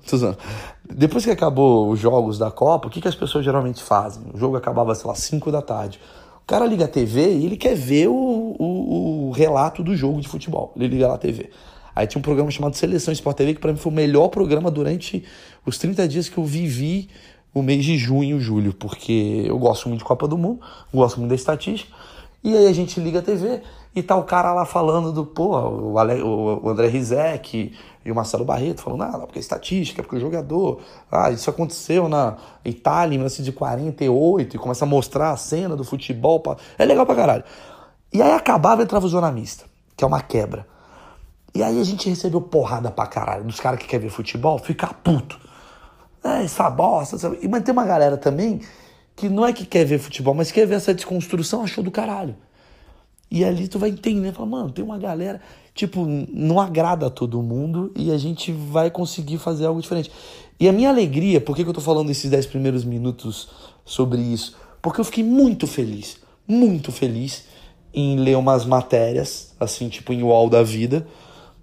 Depois 0.89 1.25
que 1.25 1.31
acabou 1.31 1.91
os 1.91 1.99
jogos 1.99 2.39
da 2.39 2.51
Copa, 2.53 2.87
o 2.87 2.91
que, 2.91 3.01
que 3.01 3.09
as 3.09 3.17
pessoas 3.17 3.45
geralmente 3.45 3.83
fazem? 3.83 4.23
O 4.33 4.39
jogo 4.39 4.57
acabava, 4.57 4.95
sei 4.95 5.09
lá, 5.09 5.15
5 5.15 5.51
da 5.51 5.61
tarde. 5.61 6.01
O 6.45 6.47
cara 6.47 6.67
liga 6.67 6.85
a 6.85 6.89
TV 6.89 7.39
e 7.39 7.47
ele 7.47 7.57
quer 7.57 7.75
ver 7.75 8.07
o, 8.09 8.13
o, 8.13 9.29
o, 9.29 9.31
relato 9.31 9.83
do 9.83 9.97
jogo 9.97 10.21
de 10.21 10.29
futebol. 10.29 10.75
Ele 10.77 10.89
liga 10.89 11.09
lá 11.09 11.15
a 11.15 11.19
TV. 11.19 11.49
Aí 11.97 12.07
tinha 12.07 12.19
um 12.19 12.23
programa 12.23 12.51
chamado 12.51 12.77
Seleção 12.77 13.13
Sport 13.13 13.35
TV, 13.35 13.55
que 13.55 13.61
para 13.61 13.73
mim 13.73 13.79
foi 13.79 13.91
o 13.91 13.95
melhor 13.95 14.29
programa 14.29 14.71
durante 14.71 15.25
os 15.65 15.79
30 15.79 16.07
dias 16.07 16.29
que 16.29 16.37
eu 16.37 16.45
vivi 16.45 17.09
o 17.55 17.63
mês 17.63 17.83
de 17.83 17.97
junho 17.97 18.37
e 18.37 18.41
julho, 18.41 18.75
porque 18.75 19.45
eu 19.47 19.59
gosto 19.59 19.89
muito 19.89 20.01
de 20.01 20.05
Copa 20.05 20.29
do 20.29 20.37
Mundo, 20.37 20.61
gosto 20.93 21.19
muito 21.19 21.31
da 21.31 21.35
estatística. 21.35 21.91
E 22.43 22.55
aí 22.55 22.67
a 22.67 22.73
gente 22.75 23.01
liga 23.01 23.21
a 23.21 23.23
TV 23.23 23.63
e 23.95 24.03
tá 24.03 24.17
o 24.17 24.25
cara 24.25 24.53
lá 24.53 24.65
falando 24.65 25.13
do, 25.13 25.25
pô, 25.25 25.57
o, 25.57 25.99
Ale, 25.99 26.21
o 26.21 26.69
André 26.69 26.89
Rizek 26.89 27.73
e 28.05 28.11
o 28.11 28.15
Marcelo 28.15 28.45
Barreto 28.45 28.83
falando, 28.83 29.03
ah, 29.03 29.19
porque 29.21 29.39
é 29.39 29.41
estatística, 29.41 30.03
porque 30.03 30.17
o 30.17 30.21
jogador, 30.21 30.81
ah, 31.11 31.31
isso 31.31 31.49
aconteceu 31.49 32.09
na 32.09 32.37
Itália 32.65 33.15
em 33.15 33.19
1948 33.19 34.57
e 34.57 34.59
começa 34.59 34.85
a 34.85 34.89
mostrar 34.89 35.31
a 35.31 35.37
cena 35.37 35.77
do 35.77 35.85
futebol. 35.85 36.41
Pra... 36.41 36.57
É 36.77 36.85
legal 36.85 37.07
pra 37.07 37.15
caralho. 37.15 37.45
E 38.13 38.21
aí 38.21 38.33
acabava 38.33 38.83
e 38.83 38.85
entrava 38.85 39.07
o 39.07 39.09
jornalista, 39.09 39.65
que 39.97 40.03
é 40.03 40.07
uma 40.07 40.21
quebra. 40.21 40.67
E 41.55 41.63
aí 41.63 41.81
a 41.81 41.85
gente 41.85 42.09
recebeu 42.09 42.41
porrada 42.41 42.91
pra 42.91 43.07
caralho 43.07 43.45
dos 43.45 43.61
caras 43.61 43.79
que 43.79 43.87
querem 43.87 44.09
ver 44.09 44.13
futebol, 44.13 44.59
ficar 44.59 44.93
puto. 44.95 45.39
É, 46.25 46.43
essa 46.43 46.69
bosta, 46.69 47.17
sabe? 47.17 47.47
Mas 47.49 47.63
tem 47.63 47.73
uma 47.73 47.85
galera 47.85 48.17
também 48.17 48.61
que 49.15 49.29
não 49.29 49.47
é 49.47 49.53
que 49.53 49.65
quer 49.65 49.85
ver 49.85 49.99
futebol, 49.99 50.35
mas 50.35 50.51
quer 50.51 50.67
ver 50.67 50.75
essa 50.75 50.93
desconstrução, 50.93 51.63
achou 51.63 51.85
do 51.85 51.93
caralho. 51.93 52.35
E 53.35 53.45
ali 53.45 53.67
tu 53.67 53.81
vai 53.81 53.91
entender, 53.91 54.33
fala, 54.33 54.47
mano, 54.47 54.71
tem 54.71 54.85
uma 54.85 54.97
galera, 54.97 55.41
tipo, 55.75 56.07
não 56.33 56.61
agrada 56.61 57.09
a 57.09 57.11
todo 57.11 57.43
mundo 57.43 57.91
e 57.97 58.13
a 58.13 58.17
gente 58.17 58.53
vai 58.53 58.93
conseguir 58.93 59.39
fazer 59.39 59.67
algo 59.67 59.83
diferente. 59.83 60.09
E 60.61 60.69
a 60.69 60.73
minha 60.73 60.89
alegria, 60.89 61.41
por 61.41 61.57
que, 61.57 61.65
que 61.65 61.69
eu 61.69 61.75
tô 61.75 61.81
falando 61.81 62.11
esses 62.11 62.31
10 62.31 62.47
primeiros 62.47 62.85
minutos 62.85 63.49
sobre 63.85 64.21
isso? 64.21 64.57
Porque 64.81 65.01
eu 65.01 65.05
fiquei 65.05 65.25
muito 65.25 65.67
feliz, 65.67 66.19
muito 66.47 66.93
feliz 66.93 67.47
em 67.93 68.21
ler 68.21 68.37
umas 68.37 68.65
matérias, 68.65 69.53
assim, 69.59 69.89
tipo 69.89 70.13
em 70.13 70.23
UOL 70.23 70.49
da 70.49 70.63
vida, 70.63 71.05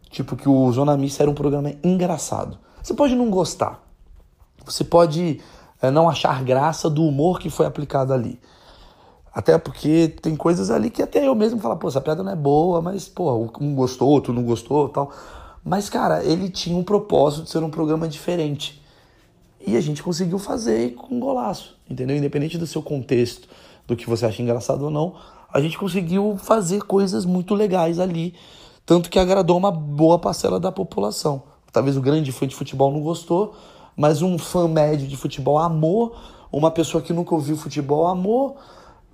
tipo 0.09 0.35
que 0.35 0.49
o 0.49 0.69
Zona 0.73 0.97
Mista 0.97 1.23
era 1.23 1.31
um 1.31 1.33
programa 1.33 1.71
engraçado. 1.81 2.59
Você 2.83 2.93
pode 2.93 3.15
não 3.15 3.29
gostar, 3.29 3.81
você 4.65 4.83
pode 4.83 5.39
é, 5.81 5.89
não 5.89 6.09
achar 6.09 6.43
graça 6.43 6.89
do 6.89 7.05
humor 7.05 7.39
que 7.39 7.49
foi 7.49 7.65
aplicado 7.65 8.11
ali. 8.11 8.41
Até 9.33 9.57
porque 9.57 10.09
tem 10.21 10.35
coisas 10.35 10.69
ali 10.69 10.89
que 10.89 11.01
até 11.01 11.25
eu 11.25 11.33
mesmo 11.33 11.59
falo, 11.59 11.77
pô, 11.77 11.87
essa 11.87 12.01
piada 12.01 12.21
não 12.21 12.31
é 12.31 12.35
boa, 12.35 12.81
mas, 12.81 13.07
pô, 13.07 13.31
um 13.59 13.73
gostou, 13.73 14.09
outro 14.09 14.33
não 14.33 14.43
gostou 14.43 14.89
tal. 14.89 15.11
Mas, 15.63 15.89
cara, 15.89 16.23
ele 16.23 16.49
tinha 16.49 16.77
um 16.77 16.83
propósito 16.83 17.43
de 17.43 17.49
ser 17.49 17.63
um 17.63 17.69
programa 17.69 18.07
diferente. 18.07 18.81
E 19.65 19.77
a 19.77 19.81
gente 19.81 20.01
conseguiu 20.01 20.39
fazer 20.39 20.95
com 20.95 21.19
golaço, 21.19 21.77
entendeu? 21.89 22.17
Independente 22.17 22.57
do 22.57 22.65
seu 22.65 22.81
contexto, 22.81 23.47
do 23.87 23.95
que 23.95 24.09
você 24.09 24.25
acha 24.25 24.41
engraçado 24.41 24.83
ou 24.83 24.89
não, 24.89 25.15
a 25.53 25.61
gente 25.61 25.77
conseguiu 25.77 26.37
fazer 26.37 26.81
coisas 26.81 27.25
muito 27.25 27.53
legais 27.53 27.99
ali. 27.99 28.33
Tanto 28.85 29.09
que 29.09 29.19
agradou 29.19 29.57
uma 29.57 29.71
boa 29.71 30.17
parcela 30.17 30.59
da 30.59 30.71
população. 30.71 31.43
Talvez 31.71 31.95
o 31.95 32.01
grande 32.01 32.31
fã 32.31 32.47
de 32.47 32.55
futebol 32.55 32.91
não 32.91 33.01
gostou, 33.01 33.53
mas 33.95 34.21
um 34.21 34.37
fã 34.37 34.67
médio 34.67 35.07
de 35.07 35.15
futebol 35.15 35.57
amou. 35.57 36.15
Uma 36.51 36.71
pessoa 36.71 37.01
que 37.01 37.13
nunca 37.13 37.33
ouviu 37.35 37.55
futebol 37.55 38.07
amou. 38.07 38.57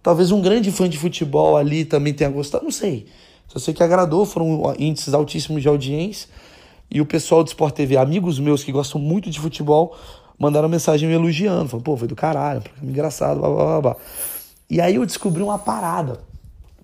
Talvez 0.07 0.31
um 0.31 0.39
grande 0.39 0.71
fã 0.71 0.87
de 0.87 0.97
futebol 0.97 1.57
ali 1.57 1.83
também 1.83 2.13
tenha 2.13 2.29
gostado, 2.29 2.63
não 2.63 2.71
sei. 2.71 3.07
Só 3.45 3.59
sei 3.59 3.73
que 3.73 3.83
agradou, 3.83 4.25
foram 4.25 4.73
índices 4.79 5.13
altíssimos 5.13 5.61
de 5.61 5.67
audiência. 5.67 6.29
E 6.89 7.01
o 7.01 7.05
pessoal 7.05 7.43
do 7.43 7.47
Sport 7.47 7.75
TV, 7.75 7.97
amigos 7.97 8.39
meus 8.39 8.63
que 8.63 8.71
gostam 8.71 9.01
muito 9.01 9.29
de 9.29 9.37
futebol, 9.37 9.97
mandaram 10.39 10.69
mensagem 10.69 11.09
me 11.09 11.13
elogiando. 11.13 11.67
Falaram, 11.67 11.83
pô, 11.83 11.97
foi 11.97 12.07
do 12.07 12.15
caralho, 12.15 12.61
programa 12.61 12.89
engraçado, 12.89 13.41
blá, 13.41 13.49
blá, 13.49 13.65
blá, 13.65 13.81
blá. 13.81 13.95
E 14.69 14.79
aí 14.79 14.95
eu 14.95 15.05
descobri 15.05 15.43
uma 15.43 15.59
parada, 15.59 16.21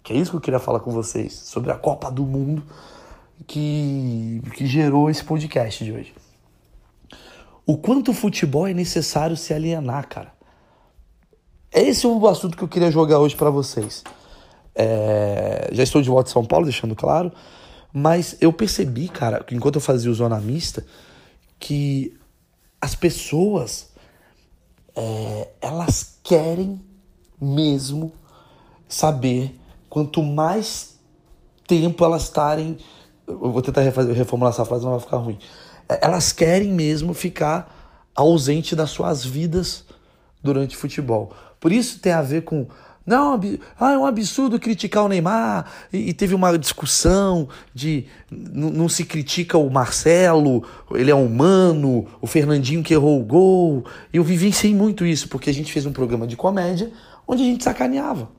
que 0.03 0.12
é 0.12 0.18
isso 0.18 0.32
que 0.32 0.36
eu 0.36 0.42
queria 0.42 0.60
falar 0.60 0.82
com 0.82 0.92
vocês, 0.92 1.32
sobre 1.32 1.72
a 1.72 1.75
Copa 1.75 2.12
do 2.12 2.25
Mundo 2.25 2.62
que, 3.48 4.42
que 4.53 4.65
gerou 4.65 5.10
esse 5.10 5.24
podcast 5.24 5.82
de 5.82 5.94
hoje. 5.94 6.13
O 7.65 7.77
quanto 7.77 8.12
o 8.12 8.13
futebol 8.13 8.68
é 8.68 8.74
necessário 8.74 9.38
se 9.38 9.53
alienar, 9.53 10.10
cara. 10.10 10.33
Esse 11.74 12.06
é 12.06 12.10
o 12.10 12.27
assunto 12.27 12.56
que 12.56 12.63
eu 12.63 12.68
queria 12.68 12.92
jogar 12.92 13.18
hoje 13.18 13.36
para 13.36 13.50
vocês. 13.50 14.03
É, 14.75 15.70
já 15.72 15.82
estou 15.82 16.03
de 16.03 16.10
volta 16.10 16.30
em 16.30 16.34
São 16.34 16.46
Paulo, 16.46 16.65
deixando 16.65 16.96
claro. 16.96 17.32
Mas 17.92 18.38
eu 18.39 18.53
percebi, 18.53 19.10
cara, 19.10 19.44
enquanto 19.51 19.75
eu 19.75 19.82
fazia 19.82 20.12
o 20.12 20.13
Zona 20.13 20.39
Mista, 20.39 20.86
que 21.60 22.15
as 22.80 22.94
pessoas 22.94 23.92
é, 24.96 25.50
elas 25.62 26.20
querem 26.24 26.80
mesmo 27.42 28.13
saber 28.88 29.60
quanto 29.89 30.22
mais 30.22 31.00
tempo 31.68 32.06
elas 32.06 32.24
estarem. 32.24 32.77
Eu 33.27 33.51
vou 33.51 33.62
tentar 33.63 33.82
reformular 33.82 34.53
essa 34.53 34.65
frase, 34.65 34.84
não 34.84 34.92
vai 34.92 35.00
ficar 35.00 35.18
ruim. 35.18 35.39
É, 35.89 36.06
elas 36.06 36.32
querem 36.32 36.72
mesmo 36.72 37.15
ficar 37.15 38.12
ausente 38.15 38.75
das 38.75 38.92
suas 38.92 39.25
vidas 39.25 39.86
durante 40.44 40.77
futebol. 40.77 41.34
Por 41.63 41.72
isso 41.72 41.98
tem 42.00 42.12
a 42.12 42.22
ver 42.22 42.41
com. 42.41 42.67
Não, 43.05 43.39
ah, 43.79 43.93
é 43.93 43.98
um 43.98 44.05
absurdo 44.05 44.60
criticar 44.60 45.05
o 45.05 45.08
Neymar. 45.08 45.65
E, 45.93 46.10
e 46.10 46.13
teve 46.13 46.36
uma 46.36 46.60
discussão 46.60 47.48
de 47.74 48.05
não 48.29 48.89
se 48.89 49.05
critica 49.05 49.58
o 49.58 49.70
Marcelo, 49.70 50.65
ele 50.91 51.10
é 51.10 51.15
humano, 51.15 52.05
o 52.20 52.27
Fernandinho 52.27 52.84
que 52.84 52.93
errou 52.93 53.17
o 53.17 53.24
gol. 53.24 53.86
Eu 54.12 54.25
vivenciei 54.25 54.75
muito 54.75 55.05
isso, 55.05 55.29
porque 55.29 55.50
a 55.50 55.53
gente 55.53 55.72
fez 55.72 55.86
um 55.86 55.93
programa 55.93 56.27
de 56.27 56.36
comédia 56.36 56.91
onde 57.25 57.43
a 57.43 57.46
gente 57.46 57.63
sacaneava. 57.63 58.29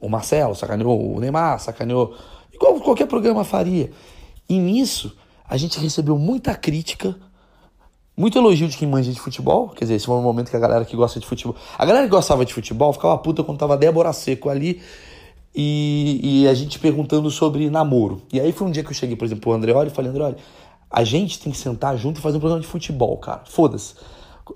O 0.00 0.08
Marcelo 0.08 0.54
sacaneou, 0.54 1.16
o 1.16 1.18
Neymar 1.18 1.58
sacaneou, 1.58 2.16
igual 2.52 2.80
qualquer 2.80 3.08
programa 3.08 3.42
faria. 3.42 3.90
E 4.48 4.60
nisso, 4.60 5.18
a 5.44 5.56
gente 5.56 5.80
recebeu 5.80 6.16
muita 6.16 6.54
crítica 6.54 7.16
muito 8.16 8.38
elogio 8.38 8.68
de 8.68 8.76
quem 8.76 8.86
manja 8.86 9.10
de 9.10 9.18
futebol, 9.18 9.68
quer 9.70 9.84
dizer, 9.84 9.94
esse 9.94 10.06
foi 10.06 10.14
um 10.16 10.22
momento 10.22 10.50
que 10.50 10.56
a 10.56 10.60
galera 10.60 10.84
que 10.84 10.94
gosta 10.94 11.18
de 11.18 11.26
futebol. 11.26 11.56
A 11.78 11.84
galera 11.84 12.04
que 12.04 12.10
gostava 12.10 12.44
de 12.44 12.52
futebol 12.52 12.92
ficava 12.92 13.16
puta 13.18 13.42
quando 13.42 13.58
tava 13.58 13.76
Débora 13.76 14.12
Seco 14.12 14.50
ali 14.50 14.82
e, 15.54 16.42
e 16.42 16.48
a 16.48 16.54
gente 16.54 16.78
perguntando 16.78 17.30
sobre 17.30 17.70
namoro. 17.70 18.22
E 18.32 18.40
aí 18.40 18.52
foi 18.52 18.66
um 18.66 18.70
dia 18.70 18.82
que 18.82 18.90
eu 18.90 18.94
cheguei, 18.94 19.16
por 19.16 19.24
exemplo, 19.24 19.42
pro 19.42 19.52
André 19.52 19.72
e 19.86 19.90
falei: 19.90 20.10
André, 20.10 20.36
a 20.90 21.04
gente 21.04 21.38
tem 21.38 21.50
que 21.50 21.58
sentar 21.58 21.96
junto 21.96 22.18
e 22.18 22.22
fazer 22.22 22.36
um 22.36 22.40
programa 22.40 22.62
de 22.62 22.68
futebol, 22.68 23.16
cara. 23.16 23.42
Foda-se. 23.46 23.94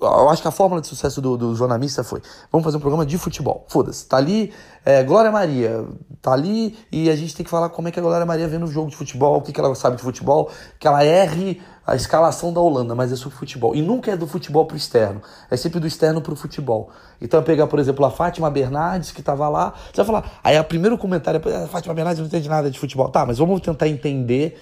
Eu 0.01 0.29
acho 0.29 0.43
que 0.43 0.49
a 0.49 0.51
fórmula 0.51 0.81
de 0.81 0.87
sucesso 0.87 1.21
do, 1.21 1.37
do 1.37 1.55
jornalista 1.55 2.05
foi: 2.05 2.21
vamos 2.51 2.65
fazer 2.65 2.77
um 2.77 2.81
programa 2.81 3.07
de 3.07 3.17
futebol. 3.19 3.65
Foda-se. 3.69 4.07
Tá 4.07 4.17
ali 4.17 4.53
é, 4.85 5.03
Glória 5.03 5.33
Maria, 5.33 5.85
tá 6.23 6.33
ali 6.33 6.79
e 6.93 7.11
a 7.11 7.17
gente 7.17 7.35
tem 7.35 7.43
que 7.43 7.51
falar 7.51 7.71
como 7.71 7.89
é 7.89 7.91
que 7.91 7.99
a 7.99 8.03
Glória 8.03 8.25
Maria 8.25 8.47
vê 8.47 8.57
no 8.57 8.69
jogo 8.69 8.89
de 8.89 8.97
futebol, 8.97 9.39
o 9.39 9.43
que, 9.43 9.53
que 9.53 9.61
ela 9.61 9.75
sabe 9.75 9.97
de 9.97 10.03
futebol, 10.03 10.51
que 10.79 10.87
ela 10.87 11.05
erre 11.05 11.61
a 11.87 11.95
escalação 11.95 12.53
da 12.53 12.61
Holanda, 12.61 12.95
mas 12.95 13.13
é 13.13 13.17
sobre 13.17 13.37
futebol. 13.37 13.75
E 13.75 13.83
nunca 13.83 14.11
é 14.11 14.17
do 14.17 14.27
futebol 14.27 14.65
pro 14.65 14.77
externo, 14.77 15.23
é 15.51 15.57
sempre 15.57 15.81
do 15.81 15.87
externo 15.87 16.21
pro 16.21 16.37
futebol. 16.37 16.91
Então, 17.21 17.43
pegar, 17.43 17.67
por 17.67 17.79
exemplo, 17.79 18.05
a 18.05 18.11
Fátima 18.11 18.51
Bernardes, 18.51 19.11
que 19.11 19.23
tava 19.23 19.49
lá, 19.49 19.73
você 19.93 20.03
vai 20.03 20.07
falar, 20.07 20.41
aí 20.43 20.59
o 20.59 20.65
primeiro 20.65 20.99
comentário 20.99 21.41
é: 21.49 21.67
Fátima 21.67 21.95
Bernardes 21.95 22.21
não 22.21 22.27
entende 22.27 22.49
nada 22.49 22.71
de 22.71 22.79
futebol. 22.79 23.09
Tá, 23.09 23.25
mas 23.25 23.39
vamos 23.39 23.61
tentar 23.61 23.89
entender 23.89 24.61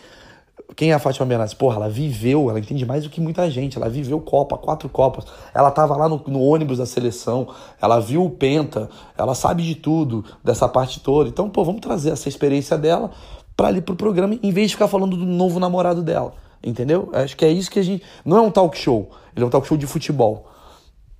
quem 0.76 0.90
é 0.90 0.94
a 0.94 0.98
Fátima 0.98 1.26
Bernardes? 1.26 1.54
Porra, 1.54 1.76
ela 1.76 1.88
viveu, 1.88 2.50
ela 2.50 2.58
entende 2.58 2.84
mais 2.84 3.04
do 3.04 3.10
que 3.10 3.20
muita 3.20 3.50
gente. 3.50 3.76
Ela 3.76 3.88
viveu 3.88 4.20
Copa, 4.20 4.56
quatro 4.56 4.88
Copas. 4.88 5.24
Ela 5.54 5.70
tava 5.70 5.96
lá 5.96 6.08
no, 6.08 6.22
no, 6.26 6.40
ônibus 6.40 6.78
da 6.78 6.86
seleção, 6.86 7.48
ela 7.80 8.00
viu 8.00 8.24
o 8.24 8.30
Penta, 8.30 8.88
ela 9.16 9.34
sabe 9.34 9.62
de 9.62 9.74
tudo, 9.74 10.24
dessa 10.42 10.68
parte 10.68 11.00
toda. 11.00 11.28
Então, 11.28 11.48
pô, 11.48 11.64
vamos 11.64 11.80
trazer 11.80 12.10
essa 12.10 12.28
experiência 12.28 12.76
dela 12.76 13.10
para 13.56 13.68
ali 13.68 13.80
pro 13.80 13.94
programa, 13.94 14.38
em 14.42 14.50
vez 14.50 14.70
de 14.70 14.76
ficar 14.76 14.88
falando 14.88 15.16
do 15.16 15.24
novo 15.24 15.60
namorado 15.60 16.02
dela. 16.02 16.34
Entendeu? 16.62 17.10
Acho 17.12 17.36
que 17.36 17.44
é 17.44 17.50
isso 17.50 17.70
que 17.70 17.78
a 17.78 17.82
gente. 17.82 18.02
Não 18.24 18.36
é 18.38 18.40
um 18.40 18.50
talk 18.50 18.76
show, 18.76 19.10
ele 19.34 19.44
é 19.44 19.46
um 19.46 19.50
talk 19.50 19.66
show 19.66 19.76
de 19.76 19.86
futebol. 19.86 20.48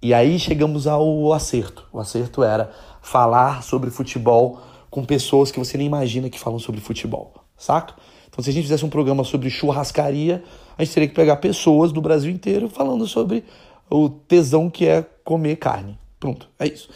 E 0.03 0.13
aí 0.13 0.39
chegamos 0.39 0.87
ao 0.87 1.33
acerto. 1.33 1.87
O 1.93 1.99
acerto 1.99 2.43
era 2.43 2.71
falar 3.01 3.63
sobre 3.63 3.91
futebol 3.91 4.59
com 4.91 5.05
pessoas 5.05 5.51
que 5.51 5.59
você 5.59 5.77
nem 5.77 5.87
imagina 5.87 6.31
que 6.31 6.39
falam 6.39 6.59
sobre 6.59 6.81
futebol, 6.81 7.35
saca? 7.57 7.95
Então, 8.35 8.43
se 8.43 8.51
a 8.51 8.53
gente 8.53 8.65
fizesse 8.65 8.85
um 8.85 8.91
programa 8.91 9.23
sobre 9.23 9.49
churrascaria, 9.49 10.43
a 10.77 10.83
gente 10.83 10.93
teria 10.93 11.09
que 11.09 11.15
pegar 11.15 11.37
pessoas 11.37 11.93
do 11.93 12.01
Brasil 12.01 12.33
inteiro 12.33 12.69
falando 12.69 13.07
sobre 13.07 13.45
o 13.89 14.09
tesão 14.09 14.69
que 14.69 14.89
é 14.89 15.07
comer 15.23 15.55
carne. 15.57 15.97
Pronto, 16.19 16.49
é 16.59 16.67
isso. 16.67 16.91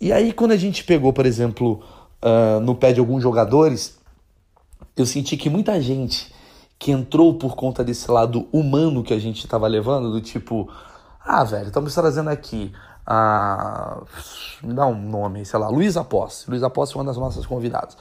E 0.00 0.12
aí, 0.12 0.32
quando 0.32 0.50
a 0.50 0.56
gente 0.56 0.82
pegou, 0.82 1.12
por 1.12 1.26
exemplo, 1.26 1.80
uh, 2.20 2.58
no 2.60 2.74
pé 2.74 2.92
de 2.92 2.98
alguns 2.98 3.22
jogadores, 3.22 3.96
eu 4.96 5.06
senti 5.06 5.36
que 5.36 5.48
muita 5.48 5.80
gente 5.80 6.34
que 6.76 6.90
entrou 6.90 7.34
por 7.34 7.54
conta 7.54 7.84
desse 7.84 8.10
lado 8.10 8.48
humano 8.52 9.04
que 9.04 9.14
a 9.14 9.18
gente 9.18 9.44
estava 9.44 9.68
levando, 9.68 10.10
do 10.10 10.20
tipo, 10.20 10.68
ah, 11.24 11.44
velho, 11.44 11.68
estamos 11.68 11.94
trazendo 11.94 12.30
aqui 12.30 12.72
a. 13.06 14.02
Me 14.60 14.74
dá 14.74 14.86
um 14.86 15.00
nome, 15.00 15.44
sei 15.44 15.58
lá, 15.60 15.68
Luísa 15.68 16.02
Posse. 16.02 16.50
Luísa 16.50 16.68
Posse 16.68 16.94
é 16.94 16.96
uma 16.98 17.04
das 17.04 17.16
nossas 17.16 17.46
convidadas. 17.46 17.96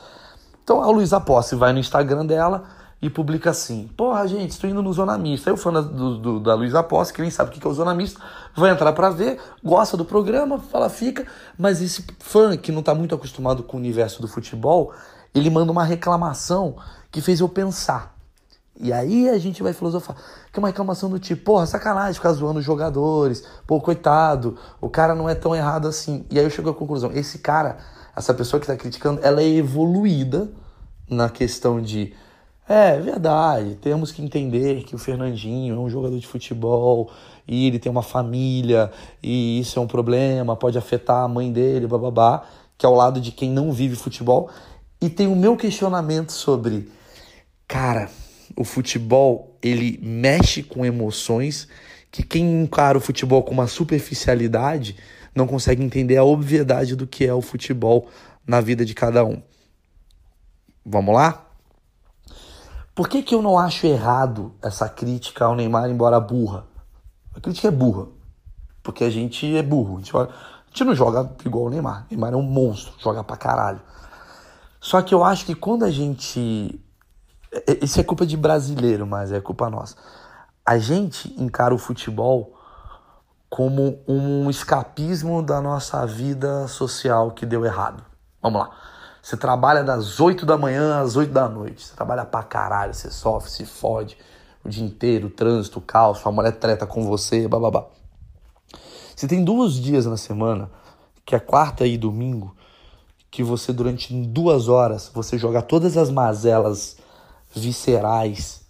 Então 0.63 0.82
a 0.82 0.88
Luísa 0.88 1.20
Posse 1.20 1.55
vai 1.55 1.74
no 1.74 1.79
Instagram 1.79 2.25
dela 2.25 2.63
e 3.01 3.10
publica 3.10 3.50
assim: 3.50 3.89
Porra, 3.98 4.25
gente, 4.27 4.51
estou 4.51 4.70
indo 4.70 4.82
no 4.82 4.93
Zona 4.93 5.17
Mista. 5.17 5.50
Aí 5.50 5.53
o 5.53 5.58
fã 5.58 5.74
da, 5.74 5.82
do, 5.82 6.39
da 6.39 6.55
Luísa 6.55 6.82
Posse, 6.82 7.12
que 7.12 7.22
nem 7.22 7.29
sabe 7.29 7.50
o 7.50 7.53
que 7.53 7.67
é 7.67 7.70
o 7.70 7.74
Zona 7.74 7.93
Mista, 7.93 8.22
vai 8.55 8.72
entrar 8.72 8.93
para 8.93 9.10
ver, 9.10 9.39
gosta 9.62 9.98
do 9.98 10.05
programa, 10.05 10.58
fala, 10.60 10.89
fica. 10.89 11.27
Mas 11.58 11.82
esse 11.82 12.05
fã 12.20 12.55
que 12.55 12.72
não 12.72 12.79
está 12.79 12.96
muito 12.96 13.13
acostumado 13.13 13.62
com 13.62 13.75
o 13.75 13.79
universo 13.79 14.22
do 14.22 14.27
futebol, 14.27 14.93
ele 15.36 15.50
manda 15.50 15.72
uma 15.72 15.84
reclamação 15.84 16.77
que 17.12 17.20
fez 17.20 17.41
eu 17.41 17.50
pensar. 17.50 18.13
E 18.79 18.91
aí 18.91 19.29
a 19.29 19.38
gente 19.38 19.62
vai 19.62 19.74
filosofar. 19.74 20.15
Que 20.51 20.58
é 20.58 20.60
uma 20.60 20.70
reclamação 20.70 21.10
do 21.10 21.20
tipo, 21.20 21.43
porra, 21.43 21.65
sacanagem 21.65 22.13
ficar 22.13 22.32
zoando 22.32 22.60
os 22.60 22.65
jogadores, 22.65 23.43
pô, 23.67 23.82
coitado, 23.82 24.58
o 24.79 24.89
cara 24.89 25.13
não 25.13 25.29
é 25.29 25.36
tão 25.36 25.53
errado 25.53 25.89
assim. 25.89 26.25
E 26.32 26.39
aí 26.39 26.46
eu 26.46 26.50
chego 26.50 26.70
à 26.70 26.74
conclusão: 26.74 27.12
esse 27.13 27.39
cara 27.39 27.77
essa 28.15 28.34
pessoa 28.34 28.60
que 28.60 28.65
está 28.65 28.75
criticando, 28.75 29.20
ela 29.24 29.41
é 29.41 29.48
evoluída 29.48 30.50
na 31.10 31.29
questão 31.29 31.82
de 31.82 32.13
é 32.67 32.98
verdade, 32.98 33.75
temos 33.75 34.10
que 34.10 34.24
entender 34.24 34.84
que 34.84 34.96
o 34.96 34.98
Fernandinho 34.98 35.75
é 35.75 35.77
um 35.77 35.89
jogador 35.89 36.17
de 36.17 36.25
futebol 36.25 37.12
e 37.46 37.67
ele 37.67 37.77
tem 37.77 37.91
uma 37.91 38.01
família 38.01 38.89
e 39.22 39.60
isso 39.60 39.77
é 39.77 39.82
um 39.82 39.88
problema, 39.88 40.55
pode 40.55 40.77
afetar 40.77 41.25
a 41.25 41.27
mãe 41.27 41.51
dele, 41.51 41.88
bababá, 41.88 42.46
que 42.77 42.86
é 42.86 42.89
ao 42.89 42.96
lado 42.96 43.20
de 43.20 43.34
quem 43.34 43.50
não 43.50 43.72
vive 43.74 43.98
futebol. 43.98 44.50
E 45.01 45.10
tem 45.10 45.27
o 45.27 45.36
meu 45.36 45.58
questionamento 45.58 46.32
sobre, 46.32 46.89
cara, 47.67 48.10
o 48.55 48.63
futebol 48.63 49.58
ele 49.62 50.00
mexe 50.01 50.63
com 50.63 50.86
emoções 50.86 51.67
que 52.10 52.24
quem 52.24 52.62
encara 52.62 52.98
o 52.98 53.01
futebol 53.01 53.43
com 53.43 53.51
uma 53.51 53.67
superficialidade 53.67 54.96
não 55.35 55.47
consegue 55.47 55.83
entender 55.83 56.17
a 56.17 56.23
obviedade 56.23 56.95
do 56.95 57.07
que 57.07 57.25
é 57.25 57.33
o 57.33 57.41
futebol 57.41 58.07
na 58.45 58.61
vida 58.61 58.85
de 58.85 58.93
cada 58.93 59.23
um. 59.23 59.41
Vamos 60.85 61.15
lá? 61.15 61.45
Por 62.93 63.09
que, 63.09 63.23
que 63.23 63.33
eu 63.33 63.41
não 63.41 63.57
acho 63.57 63.87
errado 63.87 64.53
essa 64.61 64.87
crítica 64.87 65.45
ao 65.45 65.55
Neymar, 65.55 65.89
embora 65.89 66.19
burra? 66.19 66.65
A 67.35 67.39
crítica 67.39 67.69
é 67.69 67.71
burra. 67.71 68.07
Porque 68.83 69.03
a 69.03 69.09
gente 69.09 69.55
é 69.55 69.63
burro. 69.63 69.95
A 69.95 69.99
gente, 69.99 70.15
a 70.15 70.29
gente 70.67 70.83
não 70.83 70.93
joga 70.93 71.31
igual 71.43 71.65
o 71.65 71.69
Neymar. 71.69 72.03
O 72.03 72.05
Neymar 72.11 72.33
é 72.33 72.35
um 72.35 72.43
monstro, 72.43 72.93
joga 72.99 73.23
pra 73.23 73.37
caralho. 73.37 73.81
Só 74.79 75.01
que 75.01 75.15
eu 75.15 75.23
acho 75.23 75.45
que 75.45 75.55
quando 75.55 75.85
a 75.85 75.89
gente. 75.89 76.79
Isso 77.81 77.99
é 77.99 78.03
culpa 78.03 78.25
de 78.25 78.35
brasileiro, 78.35 79.07
mas 79.07 79.31
é 79.31 79.39
culpa 79.39 79.69
nossa. 79.69 79.95
A 80.65 80.77
gente 80.77 81.33
encara 81.41 81.73
o 81.73 81.77
futebol 81.77 82.52
como 83.53 84.00
um 84.07 84.50
escapismo 84.50 85.43
da 85.43 85.62
nossa 85.62 86.07
vida 86.07 86.67
social 86.67 87.29
que 87.29 87.45
deu 87.45 87.63
errado. 87.63 88.03
Vamos 88.41 88.62
lá. 88.62 88.72
Você 89.22 89.38
trabalha 89.38 89.83
das 89.83 90.19
8 90.19 90.43
da 90.43 90.57
manhã 90.57 91.00
às 91.00 91.15
8 91.15 91.31
da 91.31 91.48
noite. 91.48 91.86
Você 91.86 91.95
trabalha 91.95 92.25
pra 92.25 92.41
caralho, 92.41 92.95
você 92.95 93.12
sofre, 93.12 93.51
se 93.51 93.63
fode 93.63 94.17
o 94.65 94.69
dia 94.69 94.83
inteiro, 94.83 95.29
trânsito, 95.29 95.79
caos, 95.79 96.17
sua 96.17 96.31
mulher 96.31 96.53
treta 96.53 96.88
com 96.88 97.05
você, 97.05 97.48
bababá. 97.48 97.86
Você 99.15 99.27
tem 99.27 99.43
dois 99.43 99.74
dias 99.74 100.07
na 100.07 100.17
semana, 100.17 100.72
que 101.24 101.36
é 101.36 101.39
quarta 101.39 101.86
e 101.86 101.95
domingo, 101.95 102.55
que 103.29 103.43
você 103.43 103.72
durante 103.72 104.12
duas 104.25 104.67
horas 104.67 105.12
você 105.13 105.38
joga 105.38 105.62
todas 105.62 105.95
as 105.95 106.10
mazelas 106.10 106.98
viscerais 107.53 108.65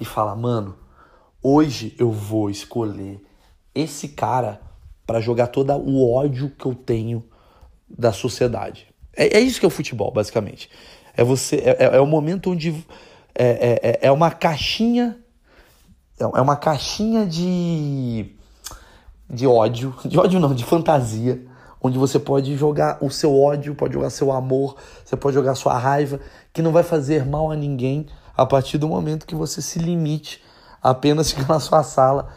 e 0.00 0.06
fala, 0.06 0.34
mano, 0.34 0.74
hoje 1.42 1.94
eu 1.98 2.10
vou 2.10 2.48
escolher 2.48 3.22
esse 3.78 4.08
cara 4.08 4.60
para 5.06 5.20
jogar 5.20 5.48
todo 5.48 5.72
o 5.72 6.12
ódio 6.12 6.50
que 6.50 6.66
eu 6.66 6.74
tenho 6.74 7.24
da 7.88 8.12
sociedade. 8.12 8.88
É, 9.16 9.38
é 9.38 9.40
isso 9.40 9.60
que 9.60 9.66
é 9.66 9.68
o 9.68 9.70
futebol, 9.70 10.10
basicamente. 10.10 10.68
É 11.16 11.22
você 11.22 11.56
é, 11.56 11.84
é, 11.84 11.96
é 11.96 12.00
o 12.00 12.06
momento 12.06 12.50
onde 12.50 12.84
é, 13.34 13.44
é, 13.44 13.80
é, 13.82 13.98
é 14.02 14.12
uma 14.12 14.30
caixinha 14.30 15.18
é 16.18 16.40
uma 16.40 16.56
caixinha 16.56 17.26
de 17.26 18.34
de 19.28 19.46
ódio, 19.46 19.94
de 20.04 20.18
ódio 20.18 20.40
não, 20.40 20.54
de 20.54 20.64
fantasia, 20.64 21.44
onde 21.80 21.98
você 21.98 22.18
pode 22.18 22.56
jogar 22.56 22.98
o 23.00 23.10
seu 23.10 23.38
ódio, 23.38 23.74
pode 23.74 23.94
jogar 23.94 24.10
seu 24.10 24.32
amor, 24.32 24.76
você 25.04 25.16
pode 25.16 25.34
jogar 25.34 25.54
sua 25.54 25.78
raiva, 25.78 26.20
que 26.52 26.62
não 26.62 26.72
vai 26.72 26.82
fazer 26.82 27.26
mal 27.26 27.50
a 27.50 27.56
ninguém 27.56 28.06
a 28.36 28.46
partir 28.46 28.78
do 28.78 28.88
momento 28.88 29.26
que 29.26 29.34
você 29.34 29.60
se 29.60 29.78
limite 29.78 30.42
a 30.82 30.90
apenas 30.90 31.32
ficar 31.32 31.48
na 31.54 31.60
sua 31.60 31.82
sala 31.82 32.28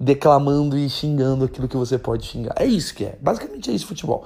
declamando 0.00 0.78
e 0.78 0.88
xingando 0.88 1.44
aquilo 1.44 1.66
que 1.66 1.76
você 1.76 1.98
pode 1.98 2.26
xingar. 2.26 2.54
É 2.56 2.64
isso 2.64 2.94
que 2.94 3.04
é. 3.04 3.18
Basicamente 3.20 3.70
é 3.70 3.74
isso 3.74 3.86
futebol. 3.86 4.24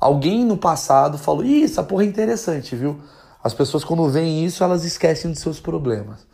Alguém 0.00 0.44
no 0.44 0.56
passado 0.56 1.18
falou: 1.18 1.44
Ih, 1.44 1.64
essa 1.64 1.82
porra 1.82 2.04
é 2.04 2.06
interessante, 2.06 2.76
viu? 2.76 3.00
As 3.42 3.54
pessoas, 3.54 3.84
quando 3.84 4.08
veem 4.08 4.44
isso, 4.44 4.62
elas 4.62 4.84
esquecem 4.84 5.30
dos 5.30 5.40
seus 5.40 5.60
problemas. 5.60 6.26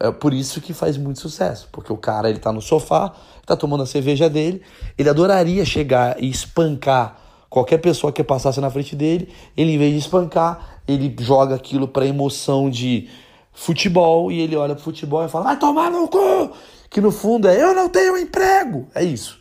É 0.00 0.10
por 0.10 0.34
isso 0.34 0.60
que 0.60 0.72
faz 0.72 0.96
muito 0.96 1.20
sucesso, 1.20 1.68
porque 1.70 1.92
o 1.92 1.96
cara 1.96 2.28
ele 2.28 2.38
tá 2.38 2.52
no 2.52 2.60
sofá, 2.60 3.12
tá 3.46 3.54
tomando 3.54 3.84
a 3.84 3.86
cerveja 3.86 4.28
dele, 4.28 4.62
ele 4.98 5.08
adoraria 5.08 5.64
chegar 5.64 6.20
e 6.20 6.28
espancar 6.28 7.18
qualquer 7.48 7.78
pessoa 7.78 8.12
que 8.12 8.24
passasse 8.24 8.60
na 8.60 8.70
frente 8.70 8.96
dele, 8.96 9.32
ele 9.56 9.74
em 9.74 9.78
vez 9.78 9.92
de 9.92 9.98
espancar, 9.98 10.80
ele 10.88 11.14
joga 11.20 11.54
aquilo 11.54 11.86
para 11.86 12.06
emoção 12.06 12.68
de 12.68 13.08
futebol 13.52 14.32
e 14.32 14.40
ele 14.40 14.56
olha 14.56 14.74
pro 14.74 14.84
futebol 14.84 15.24
e 15.24 15.28
fala: 15.28 15.44
"Vai 15.44 15.58
tomar 15.58 15.90
no 15.90 16.08
cu!" 16.08 16.52
Que 16.90 17.00
no 17.00 17.10
fundo 17.10 17.48
é: 17.48 17.62
"Eu 17.62 17.74
não 17.74 17.88
tenho 17.88 18.16
emprego". 18.16 18.88
É 18.94 19.02
isso. 19.02 19.40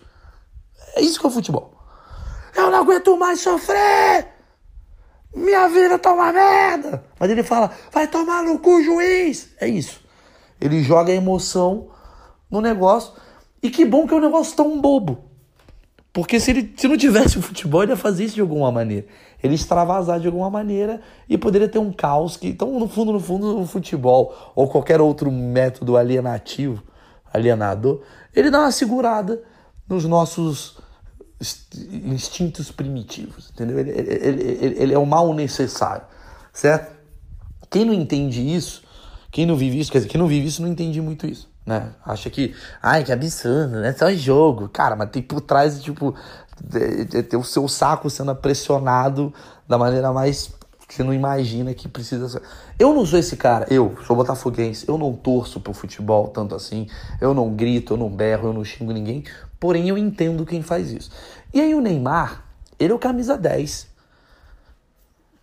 É 0.95 1.01
isso 1.01 1.19
que 1.19 1.25
é 1.25 1.29
o 1.29 1.31
futebol. 1.31 1.73
Eu 2.55 2.69
não 2.69 2.79
aguento 2.79 3.17
mais 3.17 3.39
sofrer. 3.39 4.27
Minha 5.33 5.67
vida 5.69 5.97
tá 5.97 6.13
uma 6.13 6.31
merda. 6.33 7.03
Mas 7.17 7.29
ele 7.29 7.43
fala, 7.43 7.71
vai 7.91 8.07
tomar 8.07 8.43
no 8.43 8.59
cu, 8.59 8.83
juiz. 8.83 9.49
É 9.59 9.67
isso. 9.67 10.01
Ele 10.59 10.83
joga 10.83 11.11
a 11.11 11.15
emoção 11.15 11.89
no 12.49 12.59
negócio. 12.59 13.13
E 13.63 13.69
que 13.69 13.85
bom 13.85 14.05
que 14.05 14.13
é 14.13 14.17
um 14.17 14.21
negócio 14.21 14.55
tão 14.55 14.79
bobo. 14.81 15.30
Porque 16.13 16.39
se 16.39 16.51
ele 16.51 16.73
se 16.75 16.87
não 16.87 16.97
tivesse 16.97 17.37
o 17.39 17.41
futebol, 17.41 17.83
ele 17.83 17.93
ia 17.93 17.97
fazer 17.97 18.25
isso 18.25 18.35
de 18.35 18.41
alguma 18.41 18.71
maneira. 18.71 19.05
Ele 19.41 19.55
extravasar 19.55 20.19
de 20.19 20.27
alguma 20.27 20.49
maneira 20.49 21.01
e 21.27 21.37
poderia 21.37 21.67
ter 21.67 21.79
um 21.79 21.91
caos 21.91 22.37
que. 22.37 22.47
Então, 22.47 22.79
no 22.79 22.87
fundo, 22.87 23.11
no 23.11 23.19
fundo, 23.19 23.59
o 23.59 23.65
futebol 23.65 24.35
ou 24.55 24.67
qualquer 24.67 25.01
outro 25.01 25.31
método 25.31 25.97
alienativo, 25.97 26.83
alienador, 27.33 28.01
ele 28.35 28.51
dá 28.51 28.59
uma 28.59 28.71
segurada 28.71 29.41
nos 29.87 30.05
nossos 30.05 30.77
instintos 32.05 32.71
primitivos, 32.71 33.49
entendeu? 33.51 33.79
Ele, 33.79 33.89
ele, 33.89 34.43
ele, 34.43 34.75
ele, 34.77 34.93
é 34.93 34.97
o 34.97 35.05
mal 35.05 35.33
necessário, 35.33 36.05
certo? 36.53 36.95
Quem 37.69 37.83
não 37.83 37.93
entende 37.93 38.41
isso, 38.41 38.83
quem 39.31 39.45
não 39.45 39.55
vive 39.55 39.79
isso, 39.79 39.91
quer 39.91 39.99
dizer, 39.99 40.09
quem 40.09 40.19
não 40.19 40.27
vive 40.27 40.47
isso 40.47 40.61
não 40.61 40.69
entende 40.69 41.01
muito 41.01 41.25
isso, 41.25 41.49
né? 41.65 41.91
Acha 42.05 42.29
que, 42.29 42.55
ai, 42.81 43.03
que 43.03 43.11
absurdo, 43.11 43.79
né? 43.79 43.93
Só 43.93 44.11
jogo. 44.13 44.69
Cara, 44.69 44.95
mas 44.95 45.09
tem 45.09 45.21
por 45.21 45.41
trás, 45.41 45.81
tipo, 45.81 46.15
ter 47.29 47.37
o 47.37 47.43
seu 47.43 47.67
saco 47.67 48.09
sendo 48.09 48.35
pressionado 48.35 49.33
da 49.67 49.77
maneira 49.77 50.11
mais 50.11 50.51
que 50.91 50.95
você 50.95 51.03
não 51.03 51.13
imagina 51.13 51.73
que 51.73 51.87
precisa 51.87 52.27
ser. 52.27 52.41
Eu 52.77 52.93
não 52.93 53.05
sou 53.05 53.17
esse 53.17 53.37
cara, 53.37 53.65
eu 53.69 53.95
sou 54.05 54.13
botafoguense, 54.13 54.85
eu 54.89 54.97
não 54.97 55.13
torço 55.13 55.61
pro 55.61 55.73
futebol 55.73 56.27
tanto 56.27 56.53
assim, 56.53 56.85
eu 57.21 57.33
não 57.33 57.55
grito, 57.55 57.93
eu 57.93 57.97
não 57.97 58.09
berro, 58.09 58.49
eu 58.49 58.53
não 58.53 58.65
xingo 58.65 58.91
ninguém, 58.91 59.23
porém 59.57 59.87
eu 59.87 59.97
entendo 59.97 60.45
quem 60.45 60.61
faz 60.61 60.91
isso. 60.91 61.09
E 61.53 61.61
aí 61.61 61.73
o 61.73 61.79
Neymar, 61.79 62.43
ele 62.77 62.91
é 62.91 62.95
o 62.95 62.99
camisa 62.99 63.37
10 63.37 63.87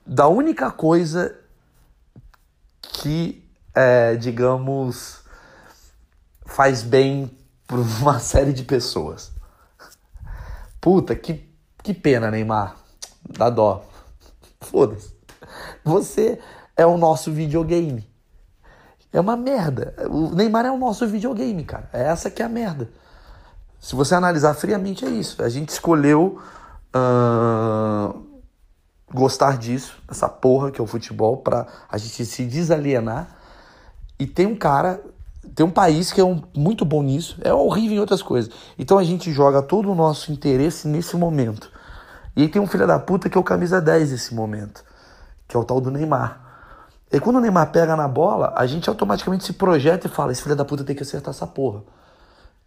da 0.06 0.28
única 0.28 0.70
coisa 0.70 1.34
que, 2.82 3.42
é, 3.74 4.16
digamos, 4.16 5.22
faz 6.48 6.82
bem 6.82 7.30
para 7.66 7.76
uma 7.76 8.18
série 8.18 8.52
de 8.52 8.64
pessoas. 8.64 9.30
Puta, 10.80 11.14
que, 11.14 11.48
que 11.82 11.94
pena, 11.94 12.30
Neymar. 12.30 12.76
Dá 13.28 13.50
dó. 13.50 13.84
Foda-se. 14.60 15.14
Você 15.84 16.40
é 16.76 16.86
o 16.86 16.96
nosso 16.96 17.30
videogame. 17.30 18.08
É 19.12 19.20
uma 19.20 19.36
merda. 19.36 19.94
O 20.10 20.34
Neymar 20.34 20.66
é 20.66 20.70
o 20.70 20.78
nosso 20.78 21.06
videogame, 21.06 21.64
cara. 21.64 21.88
É 21.92 22.04
essa 22.04 22.30
que 22.30 22.42
é 22.42 22.44
a 22.44 22.48
merda. 22.48 22.90
Se 23.80 23.94
você 23.94 24.14
analisar 24.14 24.54
friamente, 24.54 25.04
é 25.04 25.08
isso. 25.08 25.42
A 25.42 25.48
gente 25.48 25.68
escolheu 25.68 26.40
uh, 26.94 28.26
gostar 29.12 29.56
disso, 29.56 30.02
essa 30.08 30.28
porra 30.28 30.70
que 30.70 30.80
é 30.80 30.84
o 30.84 30.86
futebol, 30.86 31.38
pra 31.38 31.66
a 31.88 31.96
gente 31.96 32.24
se 32.26 32.44
desalienar. 32.44 33.36
E 34.18 34.26
tem 34.26 34.46
um 34.46 34.56
cara, 34.56 35.00
tem 35.58 35.66
um 35.66 35.70
país 35.70 36.12
que 36.12 36.20
é 36.20 36.24
um, 36.24 36.40
muito 36.56 36.84
bom 36.84 37.02
nisso, 37.02 37.36
é 37.42 37.52
horrível 37.52 37.96
em 37.96 38.00
outras 38.00 38.22
coisas. 38.22 38.48
Então 38.78 38.96
a 38.96 39.02
gente 39.02 39.32
joga 39.32 39.60
todo 39.60 39.90
o 39.90 39.94
nosso 39.94 40.30
interesse 40.30 40.86
nesse 40.86 41.16
momento. 41.16 41.68
E 42.36 42.42
aí 42.42 42.48
tem 42.48 42.62
um 42.62 42.66
filho 42.68 42.86
da 42.86 42.96
puta 42.96 43.28
que 43.28 43.36
é 43.36 43.40
o 43.40 43.42
camisa 43.42 43.80
10 43.80 44.12
nesse 44.12 44.32
momento 44.34 44.84
que 45.48 45.56
é 45.56 45.58
o 45.58 45.64
tal 45.64 45.80
do 45.80 45.90
Neymar. 45.90 46.40
E 47.10 47.18
quando 47.18 47.36
o 47.36 47.40
Neymar 47.40 47.72
pega 47.72 47.96
na 47.96 48.06
bola, 48.06 48.52
a 48.54 48.66
gente 48.66 48.88
automaticamente 48.88 49.44
se 49.44 49.54
projeta 49.54 50.06
e 50.06 50.10
fala: 50.10 50.30
esse 50.30 50.42
filho 50.42 50.54
da 50.54 50.64
puta 50.64 50.84
tem 50.84 50.94
que 50.94 51.02
acertar 51.02 51.30
essa 51.30 51.46
porra. 51.46 51.82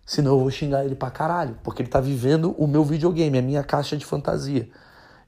Senão 0.04 0.32
eu 0.32 0.40
vou 0.40 0.50
xingar 0.50 0.84
ele 0.84 0.96
pra 0.96 1.12
caralho. 1.12 1.56
Porque 1.64 1.84
ele 1.84 1.90
tá 1.90 2.02
vivendo 2.02 2.56
o 2.58 2.66
meu 2.66 2.84
videogame, 2.84 3.38
a 3.38 3.42
minha 3.42 3.64
caixa 3.64 3.96
de 3.96 4.04
fantasia. 4.04 4.68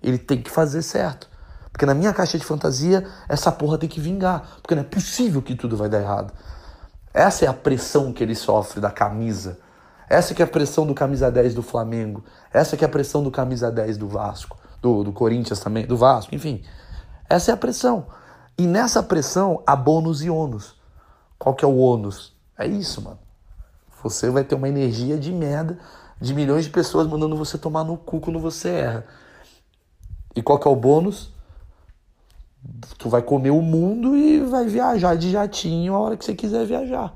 Ele 0.01 0.17
tem 0.17 0.41
que 0.41 0.49
fazer 0.49 0.81
certo. 0.81 1.29
Porque 1.71 1.85
na 1.85 1.93
minha 1.93 2.11
caixa 2.11 2.37
de 2.37 2.43
fantasia, 2.43 3.07
essa 3.29 3.51
porra 3.51 3.77
tem 3.77 3.87
que 3.87 4.01
vingar. 4.01 4.57
Porque 4.61 4.73
não 4.73 4.81
é 4.81 4.85
possível 4.85 5.41
que 5.41 5.55
tudo 5.55 5.77
vai 5.77 5.87
dar 5.87 6.01
errado. 6.01 6.33
Essa 7.13 7.45
é 7.45 7.47
a 7.47 7.53
pressão 7.53 8.11
que 8.11 8.23
ele 8.23 8.35
sofre 8.35 8.81
da 8.81 8.89
camisa. 8.89 9.59
Essa 10.09 10.33
que 10.33 10.41
é 10.41 10.45
a 10.45 10.47
pressão 10.47 10.85
do 10.85 10.93
camisa 10.93 11.31
10 11.31 11.53
do 11.53 11.61
Flamengo. 11.61 12.23
Essa 12.51 12.75
que 12.75 12.83
é 12.83 12.87
a 12.87 12.89
pressão 12.89 13.23
do 13.23 13.29
camisa 13.29 13.71
10 13.71 13.97
do 13.97 14.07
Vasco. 14.07 14.57
Do, 14.81 15.03
do 15.03 15.13
Corinthians 15.13 15.59
também, 15.59 15.85
do 15.85 15.95
Vasco, 15.95 16.33
enfim. 16.35 16.63
Essa 17.29 17.51
é 17.51 17.53
a 17.53 17.57
pressão. 17.57 18.07
E 18.57 18.67
nessa 18.67 19.01
pressão 19.01 19.61
há 19.65 19.75
bônus 19.75 20.23
e 20.23 20.29
ônus. 20.29 20.75
Qual 21.37 21.55
que 21.55 21.63
é 21.63 21.67
o 21.67 21.77
ônus? 21.77 22.35
É 22.57 22.67
isso, 22.67 23.01
mano. 23.01 23.19
Você 24.03 24.29
vai 24.29 24.43
ter 24.43 24.55
uma 24.55 24.67
energia 24.67 25.17
de 25.17 25.31
merda 25.31 25.79
de 26.23 26.33
milhões 26.33 26.63
de 26.63 26.71
pessoas 26.71 27.05
mandando 27.05 27.35
você 27.35 27.57
tomar 27.57 27.83
no 27.83 27.97
cu 27.97 28.21
quando 28.21 28.39
você 28.39 28.69
erra. 28.69 29.05
E 30.33 30.41
qual 30.41 30.57
que 30.57 30.65
é 30.65 30.71
o 30.71 30.75
bônus? 30.75 31.32
Tu 32.97 33.09
vai 33.09 33.21
comer 33.21 33.51
o 33.51 33.61
mundo 33.61 34.15
e 34.15 34.39
vai 34.39 34.65
viajar 34.65 35.15
de 35.15 35.31
jatinho 35.31 35.93
a 35.93 35.99
hora 35.99 36.17
que 36.17 36.23
você 36.23 36.33
quiser 36.33 36.65
viajar. 36.65 37.13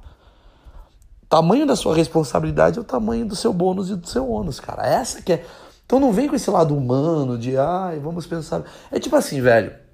Tamanho 1.29 1.65
da 1.65 1.75
sua 1.75 1.95
responsabilidade 1.95 2.77
é 2.77 2.81
o 2.81 2.85
tamanho 2.85 3.25
do 3.25 3.35
seu 3.35 3.53
bônus 3.53 3.89
e 3.89 3.95
do 3.95 4.07
seu 4.07 4.29
ônus, 4.29 4.59
cara. 4.59 4.87
Essa 4.87 5.21
que 5.21 5.33
é. 5.33 5.45
Então 5.85 5.99
não 5.99 6.11
vem 6.11 6.27
com 6.27 6.35
esse 6.35 6.49
lado 6.49 6.75
humano 6.75 7.37
de, 7.37 7.57
ai, 7.57 7.99
vamos 7.99 8.25
pensar. 8.25 8.63
É 8.91 8.99
tipo 8.99 9.15
assim, 9.15 9.41
velho 9.41 9.87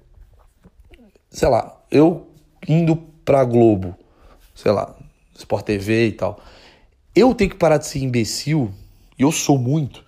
sei 1.34 1.48
lá, 1.48 1.76
eu 1.90 2.28
indo 2.66 2.96
pra 3.24 3.44
Globo, 3.44 3.96
sei 4.54 4.70
lá, 4.70 4.94
Sport 5.36 5.64
TV 5.64 6.06
e 6.06 6.12
tal, 6.12 6.38
eu 7.14 7.34
tenho 7.34 7.50
que 7.50 7.56
parar 7.56 7.76
de 7.76 7.86
ser 7.86 7.98
imbecil, 7.98 8.72
e 9.18 9.22
eu 9.22 9.32
sou 9.32 9.58
muito, 9.58 10.03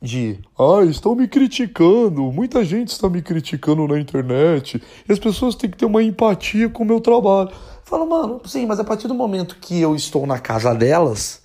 de 0.00 0.38
ah, 0.58 0.84
estão 0.84 1.14
me 1.14 1.26
criticando, 1.26 2.30
muita 2.30 2.64
gente 2.64 2.88
está 2.88 3.08
me 3.08 3.22
criticando 3.22 3.86
na 3.88 3.98
internet, 3.98 4.82
e 5.08 5.12
as 5.12 5.18
pessoas 5.18 5.54
têm 5.54 5.70
que 5.70 5.76
ter 5.76 5.86
uma 5.86 6.02
empatia 6.02 6.68
com 6.68 6.82
o 6.82 6.86
meu 6.86 7.00
trabalho. 7.00 7.50
Fala, 7.84 8.04
mano, 8.04 8.40
sim, 8.44 8.66
mas 8.66 8.80
a 8.80 8.84
partir 8.84 9.08
do 9.08 9.14
momento 9.14 9.56
que 9.60 9.80
eu 9.80 9.94
estou 9.94 10.26
na 10.26 10.38
casa 10.38 10.74
delas, 10.74 11.42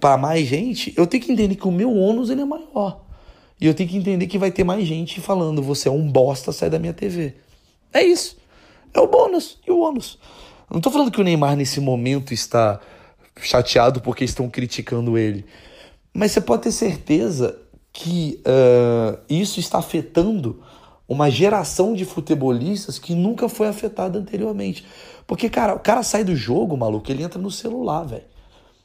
para 0.00 0.18
mais 0.18 0.46
gente, 0.46 0.92
eu 0.96 1.06
tenho 1.06 1.22
que 1.22 1.32
entender 1.32 1.54
que 1.54 1.66
o 1.66 1.72
meu 1.72 1.94
ônus 1.94 2.30
ele 2.30 2.42
é 2.42 2.44
maior. 2.44 3.00
E 3.60 3.66
eu 3.66 3.74
tenho 3.74 3.88
que 3.88 3.96
entender 3.96 4.26
que 4.26 4.38
vai 4.38 4.50
ter 4.50 4.62
mais 4.62 4.86
gente 4.86 5.20
falando, 5.20 5.62
você 5.62 5.88
é 5.88 5.90
um 5.90 6.10
bosta, 6.10 6.52
sai 6.52 6.70
da 6.70 6.78
minha 6.78 6.92
TV. 6.92 7.34
É 7.92 8.02
isso. 8.02 8.36
É 8.94 9.00
o 9.00 9.06
bônus 9.06 9.58
e 9.66 9.70
o 9.70 9.80
ônus. 9.80 10.18
Não 10.70 10.80
tô 10.80 10.90
falando 10.90 11.10
que 11.10 11.20
o 11.20 11.24
Neymar 11.24 11.56
nesse 11.56 11.80
momento 11.80 12.32
está 12.32 12.80
chateado 13.40 14.00
porque 14.00 14.24
estão 14.24 14.48
criticando 14.48 15.16
ele. 15.16 15.44
Mas 16.12 16.32
você 16.32 16.40
pode 16.40 16.62
ter 16.62 16.72
certeza 16.72 17.58
que 17.92 18.40
uh, 18.46 19.18
isso 19.28 19.58
está 19.60 19.78
afetando 19.78 20.62
uma 21.08 21.30
geração 21.30 21.94
de 21.94 22.04
futebolistas 22.04 22.98
que 22.98 23.14
nunca 23.14 23.48
foi 23.48 23.66
afetada 23.66 24.18
anteriormente. 24.18 24.84
Porque, 25.26 25.48
cara, 25.48 25.74
o 25.74 25.80
cara 25.80 26.02
sai 26.02 26.22
do 26.22 26.36
jogo, 26.36 26.76
maluco, 26.76 27.10
ele 27.10 27.22
entra 27.22 27.40
no 27.40 27.50
celular, 27.50 28.04
velho. 28.04 28.24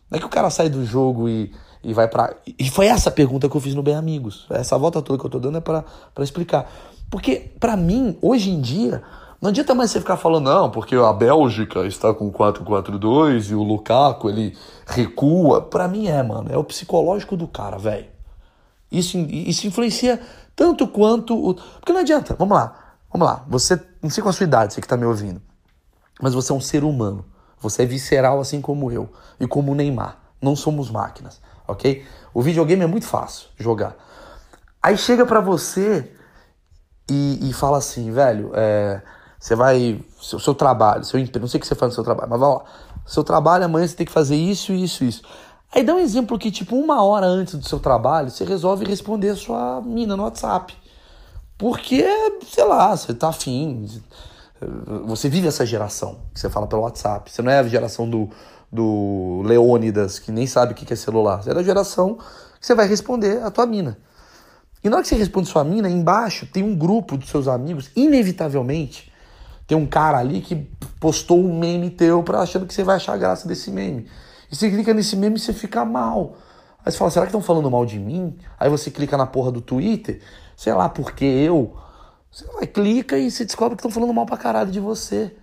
Não 0.09 0.17
é 0.17 0.19
que 0.19 0.25
o 0.25 0.29
cara 0.29 0.49
sai 0.49 0.69
do 0.69 0.85
jogo 0.85 1.27
e, 1.27 1.51
e 1.83 1.93
vai 1.93 2.07
para 2.07 2.35
E 2.57 2.69
foi 2.69 2.85
essa 2.85 3.11
pergunta 3.11 3.49
que 3.49 3.55
eu 3.55 3.61
fiz 3.61 3.75
no 3.75 3.83
Bem 3.83 3.95
Amigos. 3.95 4.45
Essa 4.49 4.77
volta 4.77 5.01
toda 5.01 5.19
que 5.19 5.25
eu 5.25 5.29
tô 5.29 5.39
dando 5.39 5.57
é 5.57 5.61
para 5.61 5.83
explicar. 6.19 6.71
Porque, 7.09 7.51
para 7.59 7.75
mim, 7.75 8.17
hoje 8.21 8.49
em 8.49 8.61
dia, 8.61 9.03
não 9.43 9.49
adianta 9.49 9.75
mais 9.75 9.91
você 9.91 9.99
ficar 9.99 10.15
falando, 10.15 10.45
não, 10.45 10.71
porque 10.71 10.95
a 10.95 11.11
Bélgica 11.11 11.85
está 11.85 12.13
com 12.13 12.31
4-4-2 12.31 13.49
e 13.51 13.53
o 13.53 13.61
Lukaku, 13.61 14.29
ele 14.29 14.57
recua. 14.87 15.61
Para 15.61 15.85
mim 15.85 16.07
é, 16.07 16.23
mano. 16.23 16.49
É 16.49 16.57
o 16.57 16.63
psicológico 16.63 17.35
do 17.35 17.45
cara, 17.45 17.77
velho. 17.77 18.07
Isso, 18.89 19.17
isso 19.17 19.67
influencia 19.67 20.17
tanto 20.55 20.87
quanto. 20.87 21.35
O... 21.35 21.55
Porque 21.55 21.91
não 21.91 21.99
adianta, 21.99 22.33
vamos 22.39 22.55
lá. 22.55 22.95
Vamos 23.11 23.27
lá. 23.27 23.43
Você, 23.49 23.77
não 24.01 24.09
sei 24.09 24.23
qual 24.23 24.29
a 24.29 24.33
sua 24.33 24.45
idade, 24.45 24.73
você 24.73 24.79
que 24.79 24.87
tá 24.87 24.95
me 24.95 25.05
ouvindo. 25.05 25.41
Mas 26.21 26.33
você 26.33 26.53
é 26.53 26.55
um 26.55 26.61
ser 26.61 26.85
humano. 26.85 27.25
Você 27.59 27.83
é 27.83 27.85
visceral 27.85 28.39
assim 28.39 28.61
como 28.61 28.93
eu 28.93 29.11
e 29.41 29.45
como 29.45 29.73
o 29.73 29.75
Neymar. 29.75 30.19
Não 30.41 30.55
somos 30.55 30.89
máquinas, 30.89 31.41
ok? 31.67 32.05
O 32.33 32.41
videogame 32.41 32.83
é 32.83 32.87
muito 32.87 33.05
fácil 33.05 33.49
jogar. 33.57 33.93
Aí 34.81 34.97
chega 34.97 35.25
para 35.25 35.41
você 35.41 36.13
e, 37.11 37.49
e, 37.49 37.51
fala 37.51 37.79
assim, 37.79 38.09
velho, 38.09 38.51
é, 38.53 39.01
você 39.43 39.57
vai. 39.57 39.99
Seu, 40.21 40.39
seu 40.39 40.55
trabalho, 40.55 41.03
seu 41.03 41.19
emprego, 41.19 41.41
não 41.41 41.49
sei 41.49 41.57
o 41.57 41.61
que 41.61 41.67
você 41.67 41.75
faz 41.75 41.91
no 41.91 41.95
seu 41.95 42.03
trabalho, 42.03 42.29
mas 42.29 42.39
vai 42.39 42.49
lá. 42.49 42.63
Seu 43.05 43.25
trabalho 43.25 43.65
amanhã 43.65 43.85
você 43.85 43.93
tem 43.93 44.05
que 44.05 44.11
fazer 44.11 44.37
isso, 44.37 44.71
isso, 44.71 45.03
isso. 45.03 45.21
Aí 45.69 45.83
dá 45.83 45.93
um 45.93 45.99
exemplo 45.99 46.39
que, 46.39 46.49
tipo, 46.49 46.77
uma 46.77 47.03
hora 47.03 47.25
antes 47.25 47.55
do 47.55 47.67
seu 47.67 47.77
trabalho, 47.77 48.29
você 48.29 48.45
resolve 48.45 48.85
responder 48.85 49.31
a 49.31 49.35
sua 49.35 49.81
mina 49.81 50.15
no 50.15 50.23
WhatsApp. 50.23 50.73
Porque, 51.57 52.05
sei 52.49 52.63
lá, 52.63 52.95
você 52.95 53.13
tá 53.13 53.29
afim. 53.29 53.85
Você 55.07 55.27
vive 55.27 55.49
essa 55.49 55.65
geração 55.65 56.19
que 56.33 56.39
você 56.39 56.49
fala 56.49 56.65
pelo 56.65 56.83
WhatsApp. 56.83 57.29
Você 57.29 57.41
não 57.41 57.51
é 57.51 57.59
a 57.59 57.67
geração 57.67 58.09
do, 58.09 58.29
do 58.71 59.41
Leônidas, 59.43 60.19
que 60.19 60.31
nem 60.31 60.47
sabe 60.47 60.71
o 60.71 60.75
que 60.75 60.93
é 60.93 60.95
celular. 60.95 61.43
Você 61.43 61.51
é 61.51 61.53
da 61.53 61.63
geração 61.63 62.17
que 62.61 62.65
você 62.65 62.73
vai 62.73 62.87
responder 62.87 63.43
a 63.43 63.51
tua 63.51 63.65
mina. 63.65 63.97
E 64.81 64.87
na 64.89 64.95
hora 64.95 65.03
que 65.03 65.09
você 65.09 65.15
responde 65.15 65.49
sua 65.49 65.65
mina, 65.65 65.89
embaixo 65.89 66.45
tem 66.45 66.63
um 66.63 66.77
grupo 66.77 67.17
dos 67.17 67.27
seus 67.27 67.49
amigos, 67.49 67.91
inevitavelmente, 67.93 69.11
tem 69.67 69.77
um 69.77 69.85
cara 69.85 70.17
ali 70.17 70.41
que 70.41 70.55
postou 70.99 71.39
um 71.39 71.57
meme 71.57 71.89
teu 71.89 72.21
pra 72.23 72.41
achando 72.41 72.65
que 72.65 72.73
você 72.73 72.83
vai 72.83 72.97
achar 72.97 73.17
graça 73.17 73.47
desse 73.47 73.71
meme. 73.71 74.07
E 74.51 74.55
você 74.55 74.69
clica 74.69 74.93
nesse 74.93 75.15
meme 75.15 75.37
e 75.37 75.39
você 75.39 75.53
fica 75.53 75.85
mal. 75.85 76.35
Aí 76.85 76.91
você 76.91 76.97
fala, 76.97 77.11
será 77.11 77.25
que 77.25 77.29
estão 77.29 77.41
falando 77.41 77.71
mal 77.71 77.85
de 77.85 77.97
mim? 77.97 78.37
Aí 78.59 78.69
você 78.69 78.91
clica 78.91 79.15
na 79.15 79.25
porra 79.25 79.51
do 79.51 79.61
Twitter, 79.61 80.21
sei 80.55 80.73
lá, 80.73 80.89
porque 80.89 81.25
eu. 81.25 81.75
Você 82.29 82.45
vai, 82.47 82.67
clica 82.67 83.17
e 83.17 83.31
você 83.31 83.45
descobre 83.45 83.75
que 83.75 83.79
estão 83.79 83.91
falando 83.91 84.13
mal 84.13 84.25
pra 84.25 84.37
caralho 84.37 84.71
de 84.71 84.79
você. 84.79 85.35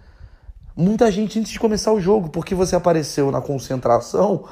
Muita 0.77 1.11
gente 1.11 1.39
antes 1.39 1.53
de 1.53 1.59
começar 1.59 1.93
o 1.93 2.01
jogo, 2.01 2.29
porque 2.29 2.55
você 2.55 2.77
apareceu 2.77 3.31
na 3.31 3.41
concentração 3.41 4.45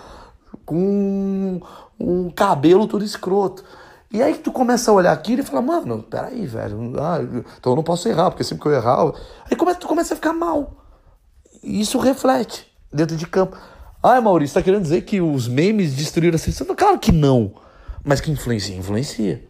com 0.64 1.61
um 1.98 2.31
cabelo 2.31 2.87
todo 2.87 3.04
escroto. 3.04 3.64
E 4.10 4.22
aí 4.22 4.34
tu 4.34 4.50
começa 4.50 4.90
a 4.90 4.94
olhar 4.94 5.12
aquilo 5.12 5.42
e 5.42 5.44
fala, 5.44 5.60
mano, 5.60 6.02
peraí, 6.02 6.46
velho, 6.46 6.94
ah, 6.98 7.18
então 7.58 7.72
eu 7.72 7.76
não 7.76 7.82
posso 7.82 8.08
errar, 8.08 8.30
porque 8.30 8.42
sempre 8.42 8.62
que 8.62 8.68
eu 8.68 8.72
errar. 8.72 9.12
Aí 9.50 9.56
tu 9.56 9.86
começa 9.86 10.14
a 10.14 10.16
ficar 10.16 10.32
mal. 10.32 10.84
E 11.62 11.80
isso 11.80 11.98
reflete 11.98 12.66
dentro 12.92 13.16
de 13.16 13.26
campo. 13.26 13.56
Ah, 14.02 14.20
Maurício, 14.20 14.54
tá 14.54 14.62
querendo 14.62 14.82
dizer 14.82 15.02
que 15.02 15.20
os 15.20 15.46
memes 15.46 15.94
destruíram 15.94 16.36
a 16.36 16.38
seleção? 16.38 16.66
Claro 16.74 16.98
que 16.98 17.12
não. 17.12 17.52
Mas 18.02 18.20
que 18.20 18.30
influencia? 18.30 18.74
Influencia. 18.74 19.44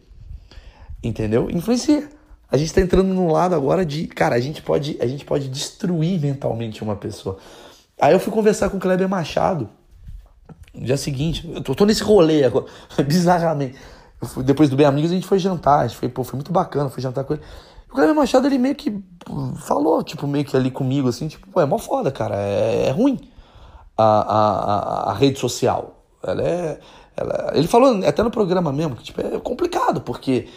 Entendeu? 1.01 1.49
Influencia. 1.49 2.09
A 2.51 2.57
gente 2.57 2.67
está 2.67 2.81
entrando 2.81 3.13
num 3.13 3.31
lado 3.31 3.53
agora 3.55 3.85
de, 3.85 4.07
cara, 4.07 4.35
a 4.35 4.39
gente 4.39 4.61
pode, 4.61 4.97
a 4.99 5.05
gente 5.05 5.23
pode 5.23 5.47
destruir 5.47 6.19
mentalmente 6.19 6.83
uma 6.83 6.95
pessoa. 6.95 7.37
Aí 8.01 8.11
eu 8.11 8.19
fui 8.19 8.33
conversar 8.33 8.69
com 8.69 8.77
o 8.77 8.79
Kleber 8.79 9.07
Machado 9.07 9.69
no 10.73 10.85
dia 10.85 10.97
seguinte. 10.97 11.49
Eu 11.53 11.61
tô, 11.61 11.75
tô 11.75 11.85
nesse 11.85 12.01
rolê 12.01 12.43
agora, 12.43 12.65
bizarramente. 13.07 13.77
Fui, 14.21 14.43
depois 14.43 14.69
do 14.69 14.75
Bem 14.75 14.85
Amigos 14.85 15.11
a 15.11 15.15
gente 15.15 15.27
foi 15.27 15.39
jantar, 15.39 15.79
a 15.79 15.87
gente 15.87 15.97
foi, 15.97 16.09
pô, 16.09 16.23
foi 16.23 16.37
muito 16.37 16.51
bacana, 16.51 16.89
foi 16.89 17.01
jantar 17.01 17.23
com 17.23 17.33
ele. 17.33 17.43
O 17.89 17.93
Kleber 17.93 18.13
Machado 18.13 18.47
ele 18.47 18.57
meio 18.57 18.75
que 18.75 19.01
falou, 19.57 20.03
tipo, 20.03 20.27
meio 20.27 20.45
que 20.45 20.55
ali 20.55 20.69
comigo, 20.69 21.07
assim, 21.07 21.27
tipo, 21.27 21.47
pô, 21.47 21.61
é 21.61 21.65
mó 21.65 21.77
foda, 21.77 22.11
cara, 22.11 22.35
é, 22.35 22.87
é 22.87 22.91
ruim 22.91 23.19
a, 23.97 24.03
a, 24.03 25.11
a, 25.11 25.13
rede 25.13 25.39
social. 25.39 26.03
Ela 26.21 26.41
é. 26.41 26.79
Ela, 27.17 27.51
ele 27.53 27.67
falou 27.67 28.05
até 28.05 28.23
no 28.23 28.31
programa 28.31 28.71
mesmo 28.71 28.95
que 28.95 29.03
tipo, 29.03 29.19
é 29.19 29.39
complicado, 29.39 29.99
porque 30.01 30.47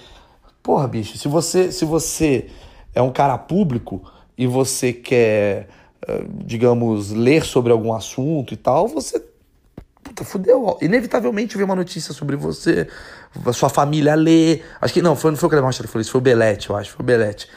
Porra, 0.62 0.87
bicho, 0.87 1.18
se 1.18 1.27
você, 1.27 1.72
se 1.72 1.85
você 1.85 2.48
é 2.94 3.03
um 3.03 3.11
cara 3.11 3.37
público 3.37 4.03
e 4.38 4.46
você 4.46 4.92
quer, 4.92 5.68
eh, 6.07 6.25
digamos, 6.44 7.11
ler 7.11 7.44
sobre 7.44 7.72
algum 7.72 7.92
assunto 7.92 8.55
e 8.55 8.57
tal, 8.57 8.87
você. 8.87 9.32
Puta, 10.12 10.25
fudeu. 10.25 10.77
Inevitavelmente 10.83 11.57
vê 11.57 11.64
uma 11.64 11.75
notícia 11.75 12.12
sobre 12.12 12.37
você, 12.37 12.87
a 13.44 13.53
sua 13.53 13.70
família 13.70 14.14
lê. 14.14 14.61
Acho 14.81 14.92
que 14.92 15.01
não, 15.01 15.16
foi, 15.16 15.31
não 15.31 15.38
foi 15.38 15.46
o 15.46 15.51
Clemente 15.51 15.83
que 15.83 15.88
falou 15.88 16.03
isso, 16.03 16.11
foi 16.11 16.20
o 16.20 16.22
Belete, 16.22 16.68
eu 16.68 16.77
acho, 16.77 16.90
foi 16.92 17.03
o 17.03 17.07
Belete. 17.07 17.48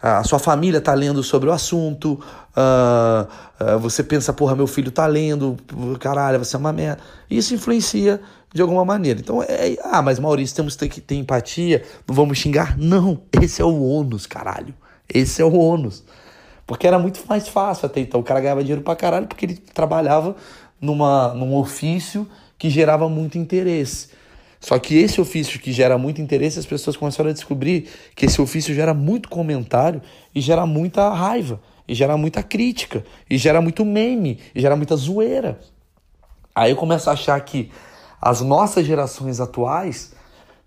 A 0.00 0.24
sua 0.24 0.38
família 0.38 0.80
tá 0.80 0.94
lendo 0.94 1.22
sobre 1.22 1.50
o 1.50 1.52
assunto, 1.52 2.12
uh, 2.12 3.74
uh, 3.74 3.78
você 3.80 4.02
pensa, 4.02 4.32
porra, 4.32 4.54
meu 4.54 4.66
filho 4.66 4.92
tá 4.92 5.06
lendo, 5.06 5.56
caralho, 5.98 6.38
você 6.38 6.56
é 6.56 6.58
uma 6.58 6.72
merda. 6.72 7.02
Isso 7.28 7.52
influencia 7.52 8.20
de 8.54 8.62
alguma 8.62 8.84
maneira. 8.84 9.20
Então, 9.20 9.42
é, 9.42 9.76
ah, 9.82 10.00
mas 10.00 10.18
Maurício, 10.18 10.56
temos 10.56 10.76
que 10.76 11.00
ter 11.00 11.16
empatia, 11.16 11.82
não 12.06 12.14
vamos 12.14 12.38
xingar? 12.38 12.78
Não, 12.78 13.20
esse 13.42 13.60
é 13.60 13.64
o 13.64 13.82
ônus, 13.82 14.24
caralho. 14.24 14.72
Esse 15.12 15.42
é 15.42 15.44
o 15.44 15.52
ônus. 15.52 16.04
Porque 16.64 16.86
era 16.86 16.98
muito 16.98 17.20
mais 17.28 17.48
fácil 17.48 17.86
até 17.86 17.98
então. 17.98 18.20
O 18.20 18.22
cara 18.22 18.40
ganhava 18.40 18.60
dinheiro 18.60 18.82
pra 18.82 18.94
caralho 18.94 19.26
porque 19.26 19.46
ele 19.46 19.56
trabalhava 19.56 20.36
numa, 20.80 21.34
num 21.34 21.54
ofício 21.54 22.28
que 22.58 22.68
gerava 22.68 23.08
muito 23.08 23.38
interesse. 23.38 24.08
Só 24.60 24.78
que 24.78 24.96
esse 24.96 25.20
ofício 25.20 25.60
que 25.60 25.72
gera 25.72 25.96
muito 25.96 26.20
interesse, 26.20 26.58
as 26.58 26.66
pessoas 26.66 26.96
começaram 26.96 27.30
a 27.30 27.32
descobrir 27.32 27.88
que 28.14 28.26
esse 28.26 28.40
ofício 28.40 28.74
gera 28.74 28.92
muito 28.92 29.28
comentário 29.28 30.02
e 30.34 30.40
gera 30.40 30.66
muita 30.66 31.08
raiva, 31.10 31.60
e 31.86 31.94
gera 31.94 32.16
muita 32.16 32.42
crítica, 32.42 33.04
e 33.30 33.38
gera 33.38 33.60
muito 33.60 33.84
meme, 33.84 34.40
e 34.54 34.60
gera 34.60 34.74
muita 34.74 34.96
zoeira. 34.96 35.60
Aí 36.54 36.72
eu 36.72 36.76
começo 36.76 37.08
a 37.08 37.12
achar 37.12 37.40
que 37.40 37.70
as 38.20 38.40
nossas 38.40 38.84
gerações 38.84 39.40
atuais, 39.40 40.12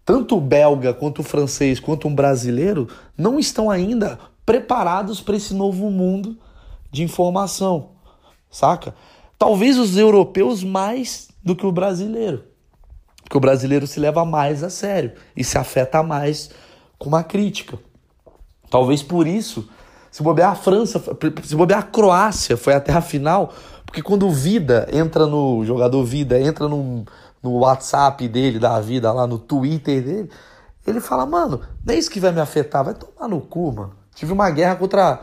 tanto 0.06 0.38
o 0.38 0.42
belga 0.42 0.94
quanto 0.94 1.20
o 1.20 1.24
francês 1.24 1.80
quanto 1.80 2.08
o 2.08 2.12
brasileiro, 2.12 2.88
não 3.18 3.38
estão 3.38 3.70
ainda 3.70 4.18
preparados 4.46 5.20
para 5.20 5.36
esse 5.36 5.54
novo 5.54 5.92
mundo 5.92 6.38
de 6.90 7.04
informação, 7.04 7.90
saca? 8.50 8.96
Talvez 9.42 9.80
os 9.80 9.98
europeus 9.98 10.64
mais 10.64 11.30
do 11.44 11.56
que 11.56 11.66
o 11.66 11.72
brasileiro. 11.72 12.44
Porque 13.24 13.36
o 13.36 13.40
brasileiro 13.40 13.88
se 13.88 14.00
leva 14.00 14.24
mais 14.24 14.64
a 14.64 14.70
sério 14.70 15.14
e 15.36 15.44
se 15.44 15.58
afeta 15.58 16.04
mais 16.04 16.52
com 17.00 17.10
uma 17.10 17.24
crítica. 17.24 17.80
Talvez 18.70 19.02
por 19.02 19.26
isso, 19.26 19.68
se 20.12 20.22
bobear 20.22 20.52
a 20.52 20.56
França, 20.56 21.04
se 21.42 21.56
bobear 21.56 21.80
a 21.80 21.84
Croácia 21.84 22.56
foi 22.56 22.76
até 22.76 22.94
a 22.94 23.02
final, 23.02 23.52
porque 23.84 24.04
quando 24.04 24.28
o 24.28 24.32
Vida 24.32 24.88
entra 24.94 25.26
no 25.26 25.66
jogador 25.66 26.04
Vida, 26.04 26.40
entra 26.40 26.68
no, 26.68 27.04
no 27.42 27.58
WhatsApp 27.62 28.28
dele, 28.28 28.60
da 28.60 28.80
vida 28.80 29.12
lá, 29.12 29.26
no 29.26 29.40
Twitter 29.40 30.04
dele, 30.04 30.30
ele 30.86 31.02
fala, 31.02 31.26
mano, 31.26 31.62
é 31.88 31.96
isso 31.96 32.12
que 32.12 32.20
vai 32.20 32.32
me 32.32 32.42
afetar, 32.42 32.86
vai 32.86 32.94
tomar 32.94 33.28
no 33.28 33.42
cu, 33.42 33.72
mano. 33.72 33.96
Tive 34.14 34.34
uma 34.34 34.52
guerra 34.52 34.76
contra, 34.76 35.20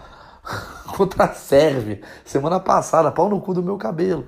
contra 0.99 1.25
a 1.25 1.33
Sérvia 1.33 2.01
semana 2.25 2.59
passada, 2.59 3.13
pau 3.13 3.29
no 3.29 3.41
cu 3.41 3.55
do 3.55 3.63
meu 3.63 3.77
cabelo. 3.77 4.27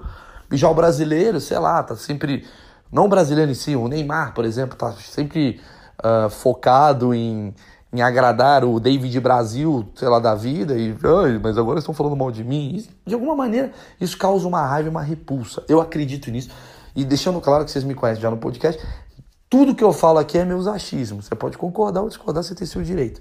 E 0.53 0.57
já 0.57 0.71
o 0.71 0.75
brasileiro, 0.75 1.41
sei 1.41 1.59
lá, 1.59 1.83
tá 1.83 1.97
sempre. 1.97 2.47
Não 2.93 3.05
o 3.05 3.09
brasileiro 3.09 3.51
em 3.51 3.55
si, 3.55 3.77
o 3.77 3.89
Neymar, 3.89 4.35
por 4.35 4.45
exemplo, 4.45 4.77
tá 4.77 4.93
sempre 4.93 5.61
uh, 6.01 6.29
focado 6.29 7.15
em, 7.15 7.55
em 7.93 8.03
agradar 8.03 8.65
o 8.65 8.81
David 8.81 9.21
Brasil, 9.21 9.89
sei 9.95 10.09
lá, 10.09 10.19
da 10.19 10.35
vida, 10.35 10.77
e 10.77 10.97
mas 11.41 11.57
agora 11.57 11.79
estão 11.79 11.95
falando 11.95 12.17
mal 12.17 12.33
de 12.33 12.43
mim. 12.43 12.85
De 13.07 13.15
alguma 13.15 13.37
maneira, 13.37 13.73
isso 14.01 14.19
causa 14.19 14.47
uma 14.47 14.67
raiva, 14.67 14.91
uma 14.91 15.03
repulsa. 15.03 15.63
Eu 15.69 15.81
acredito 15.81 16.31
nisso. 16.31 16.51
E 16.97 17.05
deixando 17.05 17.41
claro 17.41 17.65
que 17.65 17.71
vocês 17.71 17.85
me 17.85 17.95
conhecem 17.95 18.23
já 18.23 18.31
no 18.31 18.37
podcast, 18.37 18.81
Tudo 19.49 19.75
que 19.75 19.83
eu 19.83 19.93
falo 19.93 20.19
aqui 20.19 20.39
é 20.39 20.45
meus 20.45 20.67
achismos. 20.67 21.27
Você 21.27 21.35
pode 21.35 21.57
concordar 21.59 22.03
ou 22.03 22.09
discordar, 22.09 22.43
você 22.43 22.55
tem 22.55 22.67
seu 22.67 22.83
direito. 22.83 23.21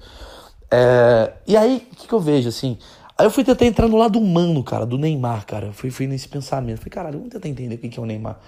É, 0.71 1.33
e 1.47 1.57
aí, 1.57 1.87
o 1.91 1.95
que, 1.95 2.07
que, 2.07 2.13
eu 2.13 2.19
vejo, 2.19 2.49
assim? 2.49 2.77
Aí 3.19 3.25
eu 3.25 3.29
fui 3.29 3.43
tentar 3.43 3.65
entrar 3.65 3.89
no 3.89 3.97
lado 3.97 4.17
humano, 4.17 4.63
cara, 4.63 4.85
do 4.85 4.97
Neymar, 4.97 5.45
cara. 5.45 5.65
Eu 5.65 5.73
fui, 5.73 5.91
fui 5.91 6.07
nesse 6.07 6.25
pensamento. 6.25 6.77
Falei, 6.77 6.89
caralho, 6.89 7.17
vamos 7.17 7.33
tentar 7.33 7.49
entender 7.49 7.75
o 7.75 7.77
que, 7.77 7.89
que 7.89 7.99
é 7.99 8.01
o 8.01 8.05
Neymar. 8.05 8.39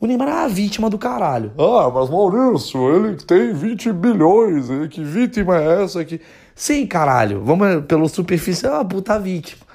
O 0.00 0.06
Neymar 0.06 0.28
é 0.28 0.32
a 0.32 0.48
vítima 0.48 0.88
do 0.88 0.96
caralho. 0.96 1.52
Ah, 1.58 1.90
mas 1.90 2.08
Maurício, 2.08 2.96
ele 2.96 3.16
tem 3.16 3.52
20 3.52 3.92
bilhões. 3.92 4.68
Que 4.88 5.04
vítima 5.04 5.58
é 5.58 5.82
essa 5.84 6.00
aqui? 6.00 6.18
Sim, 6.54 6.86
caralho. 6.86 7.44
Vamos 7.44 7.84
pelo 7.84 8.08
superfície, 8.08 8.64
é 8.64 8.70
uma 8.70 8.86
puta 8.86 9.18
vítima. 9.18 9.66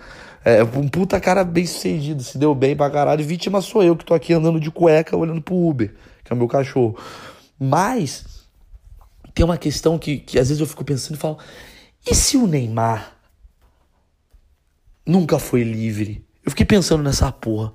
É 0.43 0.63
um 0.63 0.88
puta 0.88 1.19
cara 1.19 1.43
bem 1.43 1.67
sucedido, 1.67 2.24
se 2.24 2.36
deu 2.39 2.56
bem 2.56 2.76
pra 2.76 2.89
caralho. 2.89 3.24
Vítima 3.24 3.62
sou 3.62 3.84
eu 3.84 3.95
que 3.95 4.04
tô 4.04 4.15
aqui 4.15 4.34
andando 4.34 4.60
de 4.60 4.72
cueca 4.72 5.15
olhando 5.15 5.39
pro 5.39 5.54
Uber, 5.54 5.93
que 6.24 6.34
é 6.34 6.36
o 6.36 6.38
meu 6.38 6.48
cachorro. 6.48 6.98
Mas 7.60 8.26
tem 9.36 9.45
uma 9.45 9.58
questão 9.58 10.00
que, 10.00 10.17
que 10.17 10.39
às 10.39 10.48
vezes 10.48 10.60
eu 10.60 10.65
fico 10.65 10.84
pensando 10.84 11.15
e 11.15 11.19
falo: 11.19 11.38
e 12.10 12.15
se 12.15 12.38
o 12.38 12.48
Neymar 12.48 13.18
nunca 15.10 15.39
foi 15.39 15.63
livre? 15.63 16.24
Eu 16.45 16.52
fiquei 16.52 16.65
pensando 16.65 17.04
nessa 17.04 17.32
porra. 17.32 17.74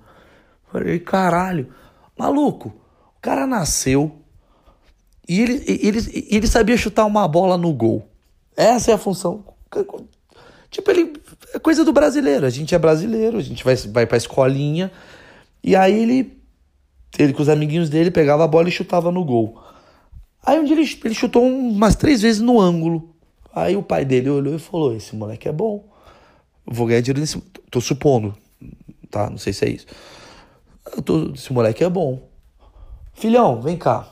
Falei, 0.71 0.99
caralho, 0.99 1.69
maluco, 2.19 2.69
o 3.17 3.21
cara 3.21 3.47
nasceu 3.47 4.21
e 5.29 5.41
ele, 5.41 5.65
ele, 5.67 6.27
ele 6.31 6.47
sabia 6.47 6.77
chutar 6.77 7.05
uma 7.07 7.27
bola 7.27 7.57
no 7.57 7.73
gol. 7.73 8.09
Essa 8.57 8.91
é 8.91 8.95
a 8.95 8.99
função. 8.99 9.45
Tipo, 10.71 10.91
ele. 10.91 11.13
É 11.55 11.59
coisa 11.59 11.85
do 11.85 11.93
brasileiro. 11.93 12.47
A 12.47 12.51
gente 12.51 12.75
é 12.75 12.79
brasileiro, 12.79 13.39
a 13.39 13.43
gente 13.43 13.65
vai, 13.65 13.75
vai 13.77 14.07
pra 14.07 14.17
escolinha. 14.17 14.91
E 15.63 15.75
aí 15.75 15.99
ele. 15.99 16.39
Ele 17.19 17.33
com 17.33 17.43
os 17.43 17.49
amiguinhos 17.49 17.89
dele 17.89 18.11
pegava 18.11 18.45
a 18.45 18.49
bola 18.49 18.69
e 18.69 18.73
chutava 18.73 19.11
no 19.13 19.25
gol. 19.25 19.63
Aí 20.45 20.59
um 20.59 20.65
dia 20.65 20.77
ele, 20.77 20.99
ele 21.05 21.15
chutou 21.15 21.45
umas 21.45 21.95
três 21.95 22.23
vezes 22.23 22.41
no 22.41 22.61
ângulo. 22.61 23.15
Aí 23.55 23.77
o 23.77 23.83
pai 23.83 24.05
dele 24.05 24.29
olhou 24.29 24.55
e 24.55 24.59
falou: 24.59 24.95
Esse 24.95 25.15
moleque 25.15 25.49
é 25.49 25.53
bom. 25.53 25.94
Vou 26.67 26.87
ganhar 26.87 27.01
dinheiro 27.01 27.21
nesse. 27.21 27.41
Tô 27.71 27.81
supondo, 27.81 28.35
tá? 29.11 29.29
Não 29.31 29.39
sei 29.39 29.53
se 29.53 29.65
é 29.65 29.71
isso. 29.71 29.87
Tô, 31.05 31.33
esse 31.35 31.53
moleque 31.53 31.83
é 31.83 31.89
bom. 31.89 32.29
Filhão, 33.15 33.61
vem 33.61 33.77
cá. 33.77 34.09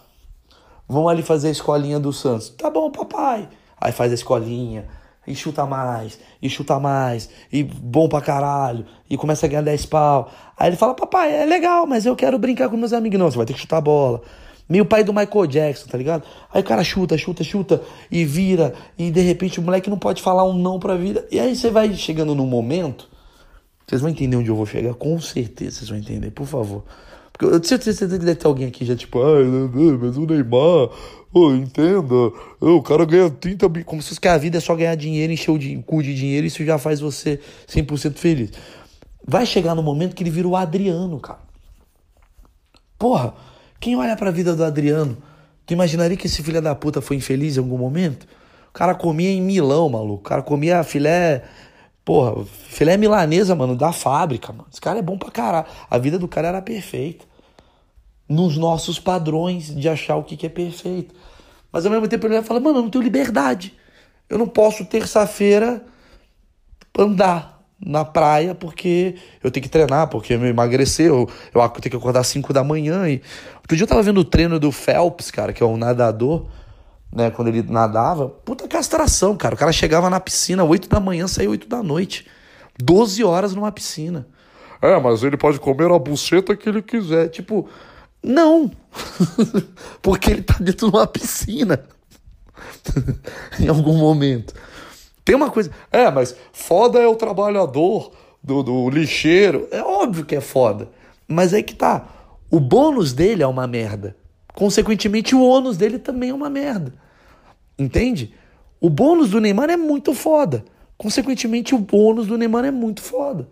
Vamos 0.88 1.10
ali 1.10 1.22
fazer 1.22 1.48
a 1.48 1.52
escolinha 1.52 1.98
do 1.98 2.12
Santos. 2.12 2.50
Tá 2.50 2.70
bom, 2.70 2.90
papai. 2.90 3.48
Aí 3.80 3.92
faz 3.92 4.12
a 4.12 4.14
escolinha 4.14 4.88
e 5.26 5.34
chuta 5.34 5.64
mais, 5.64 6.18
e 6.40 6.50
chuta 6.50 6.78
mais, 6.80 7.30
e 7.52 7.62
bom 7.62 8.08
pra 8.08 8.20
caralho, 8.20 8.84
e 9.08 9.16
começa 9.16 9.46
a 9.46 9.48
ganhar 9.48 9.62
10 9.62 9.86
pau. 9.86 10.30
Aí 10.56 10.68
ele 10.68 10.76
fala, 10.76 10.94
papai, 10.94 11.32
é 11.34 11.46
legal, 11.46 11.86
mas 11.86 12.06
eu 12.06 12.16
quero 12.16 12.38
brincar 12.38 12.68
com 12.68 12.76
meus 12.76 12.92
amigos. 12.92 13.18
Não, 13.18 13.30
você 13.30 13.36
vai 13.36 13.46
ter 13.46 13.54
que 13.54 13.60
chutar 13.60 13.78
a 13.78 13.80
bola. 13.80 14.22
Meio 14.68 14.86
pai 14.86 15.04
do 15.04 15.12
Michael 15.12 15.46
Jackson, 15.46 15.86
tá 15.86 15.98
ligado? 15.98 16.22
Aí 16.52 16.62
o 16.62 16.64
cara 16.64 16.82
chuta, 16.82 17.18
chuta, 17.18 17.44
chuta, 17.44 17.82
e 18.10 18.24
vira, 18.24 18.74
e 18.96 19.10
de 19.10 19.20
repente 19.20 19.58
o 19.58 19.62
moleque 19.62 19.90
não 19.90 19.98
pode 19.98 20.22
falar 20.22 20.44
um 20.44 20.54
não 20.54 20.78
pra 20.78 20.94
vida. 20.96 21.26
E 21.30 21.38
aí 21.38 21.54
você 21.54 21.70
vai 21.70 21.92
chegando 21.94 22.34
num 22.34 22.46
momento, 22.46 23.08
vocês 23.86 24.00
vão 24.00 24.10
entender 24.10 24.36
onde 24.36 24.48
eu 24.48 24.56
vou 24.56 24.64
chegar, 24.66 24.94
com 24.94 25.20
certeza 25.20 25.78
vocês 25.78 25.90
vão 25.90 25.98
entender, 25.98 26.30
por 26.30 26.46
favor. 26.46 26.84
Porque 27.32 27.46
eu 27.46 27.60
tenho 27.60 27.82
certeza 27.82 28.18
que 28.18 28.24
deve 28.24 28.36
ter 28.36 28.46
alguém 28.46 28.66
aqui 28.66 28.84
já 28.84 28.94
tipo, 28.94 29.22
ai, 29.22 29.44
mas 30.00 30.16
o 30.16 30.26
Neymar, 30.26 30.90
oh, 31.32 31.50
entenda, 31.52 32.14
oh, 32.60 32.76
o 32.76 32.82
cara 32.82 33.04
ganha 33.04 33.30
30 33.30 33.68
mil. 33.68 33.84
Como 33.84 34.00
se 34.00 34.10
fosse 34.10 34.20
que 34.20 34.28
a 34.28 34.38
vida 34.38 34.58
é 34.58 34.60
só 34.60 34.74
ganhar 34.76 34.94
dinheiro, 34.94 35.32
encher 35.32 35.50
o 35.50 35.82
cu 35.82 36.02
de 36.02 36.14
dinheiro, 36.14 36.46
isso 36.46 36.64
já 36.64 36.78
faz 36.78 37.00
você 37.00 37.40
100% 37.66 38.14
feliz. 38.16 38.52
Vai 39.26 39.46
chegar 39.46 39.74
no 39.74 39.82
momento 39.82 40.14
que 40.14 40.22
ele 40.22 40.30
vira 40.30 40.46
o 40.46 40.56
Adriano, 40.56 41.18
cara. 41.18 41.40
Porra, 42.98 43.34
quem 43.82 43.96
olha 43.96 44.16
pra 44.16 44.30
vida 44.30 44.54
do 44.54 44.62
Adriano, 44.62 45.18
tu 45.66 45.72
imaginaria 45.72 46.16
que 46.16 46.28
esse 46.28 46.40
filho 46.40 46.62
da 46.62 46.72
puta 46.72 47.00
foi 47.00 47.16
infeliz 47.16 47.56
em 47.56 47.58
algum 47.58 47.76
momento? 47.76 48.28
O 48.68 48.72
cara 48.72 48.94
comia 48.94 49.28
em 49.28 49.42
Milão, 49.42 49.88
maluco. 49.88 50.20
O 50.20 50.28
cara 50.28 50.40
comia 50.40 50.84
filé. 50.84 51.42
Porra, 52.04 52.44
filé 52.44 52.96
milanesa, 52.96 53.56
mano, 53.56 53.74
da 53.74 53.92
fábrica, 53.92 54.52
mano. 54.52 54.68
Esse 54.70 54.80
cara 54.80 55.00
é 55.00 55.02
bom 55.02 55.18
pra 55.18 55.32
caralho. 55.32 55.66
A 55.90 55.98
vida 55.98 56.16
do 56.16 56.28
cara 56.28 56.46
era 56.46 56.62
perfeita 56.62 57.24
nos 58.28 58.56
nossos 58.56 59.00
padrões 59.00 59.74
de 59.74 59.88
achar 59.88 60.14
o 60.14 60.22
que, 60.22 60.36
que 60.36 60.46
é 60.46 60.48
perfeito. 60.48 61.12
Mas 61.72 61.84
ao 61.84 61.90
mesmo 61.90 62.06
tempo 62.06 62.24
ele 62.28 62.40
fala, 62.42 62.60
mano, 62.60 62.78
eu 62.78 62.82
não 62.82 62.90
tenho 62.90 63.02
liberdade. 63.02 63.74
Eu 64.30 64.38
não 64.38 64.46
posso 64.46 64.84
terça-feira 64.84 65.84
andar 66.96 67.51
na 67.84 68.04
praia 68.04 68.54
porque 68.54 69.16
eu 69.42 69.50
tenho 69.50 69.62
que 69.62 69.68
treinar, 69.68 70.08
porque 70.08 70.34
eu 70.34 70.46
emagrecer, 70.46 71.06
eu, 71.06 71.28
eu 71.54 71.68
tenho 71.68 71.90
que 71.90 71.96
acordar 71.96 72.20
às 72.20 72.28
5 72.28 72.52
da 72.52 72.62
manhã. 72.62 73.08
E... 73.08 73.20
Outro 73.56 73.76
dia 73.76 73.84
eu 73.84 73.88
tava 73.88 74.02
vendo 74.02 74.20
o 74.20 74.24
treino 74.24 74.58
do 74.58 74.70
Phelps, 74.70 75.30
cara, 75.30 75.52
que 75.52 75.62
é 75.62 75.66
um 75.66 75.76
nadador, 75.76 76.46
né, 77.12 77.30
quando 77.30 77.48
ele 77.48 77.62
nadava. 77.62 78.28
Puta 78.28 78.68
castração, 78.68 79.36
cara. 79.36 79.54
O 79.54 79.58
cara 79.58 79.72
chegava 79.72 80.08
na 80.08 80.20
piscina 80.20 80.62
8 80.64 80.88
da 80.88 81.00
manhã, 81.00 81.26
saía 81.26 81.50
8 81.50 81.68
da 81.68 81.82
noite. 81.82 82.26
12 82.80 83.22
horas 83.24 83.54
numa 83.54 83.72
piscina. 83.72 84.26
É, 84.80 84.98
mas 84.98 85.22
ele 85.22 85.36
pode 85.36 85.60
comer 85.60 85.90
a 85.90 85.98
buceta 85.98 86.56
que 86.56 86.68
ele 86.68 86.82
quiser. 86.82 87.28
Tipo, 87.28 87.68
não! 88.22 88.70
Porque 90.00 90.30
ele 90.30 90.42
tá 90.42 90.56
dentro 90.58 90.90
de 90.90 90.96
uma 90.96 91.06
piscina. 91.06 91.84
em 93.60 93.68
algum 93.68 93.96
momento. 93.96 94.54
Tem 95.24 95.34
uma 95.34 95.50
coisa. 95.50 95.70
É, 95.90 96.10
mas 96.10 96.36
foda 96.52 96.98
é 96.98 97.06
o 97.06 97.14
trabalhador 97.14 98.12
do, 98.42 98.62
do 98.62 98.90
lixeiro. 98.90 99.68
É 99.70 99.82
óbvio 99.82 100.24
que 100.24 100.34
é 100.34 100.40
foda. 100.40 100.88
Mas 101.28 101.52
é 101.52 101.62
que 101.62 101.74
tá. 101.74 102.08
O 102.50 102.58
bônus 102.58 103.12
dele 103.12 103.42
é 103.42 103.46
uma 103.46 103.66
merda. 103.66 104.16
Consequentemente, 104.54 105.34
o 105.34 105.42
ônus 105.42 105.76
dele 105.76 105.98
também 105.98 106.30
é 106.30 106.34
uma 106.34 106.50
merda. 106.50 106.92
Entende? 107.78 108.34
O 108.80 108.90
bônus 108.90 109.30
do 109.30 109.40
Neymar 109.40 109.70
é 109.70 109.76
muito 109.76 110.12
foda. 110.12 110.64
Consequentemente, 110.98 111.74
o 111.74 111.78
bônus 111.78 112.26
do 112.26 112.36
Neymar 112.36 112.64
é 112.64 112.70
muito 112.70 113.00
foda. 113.00 113.48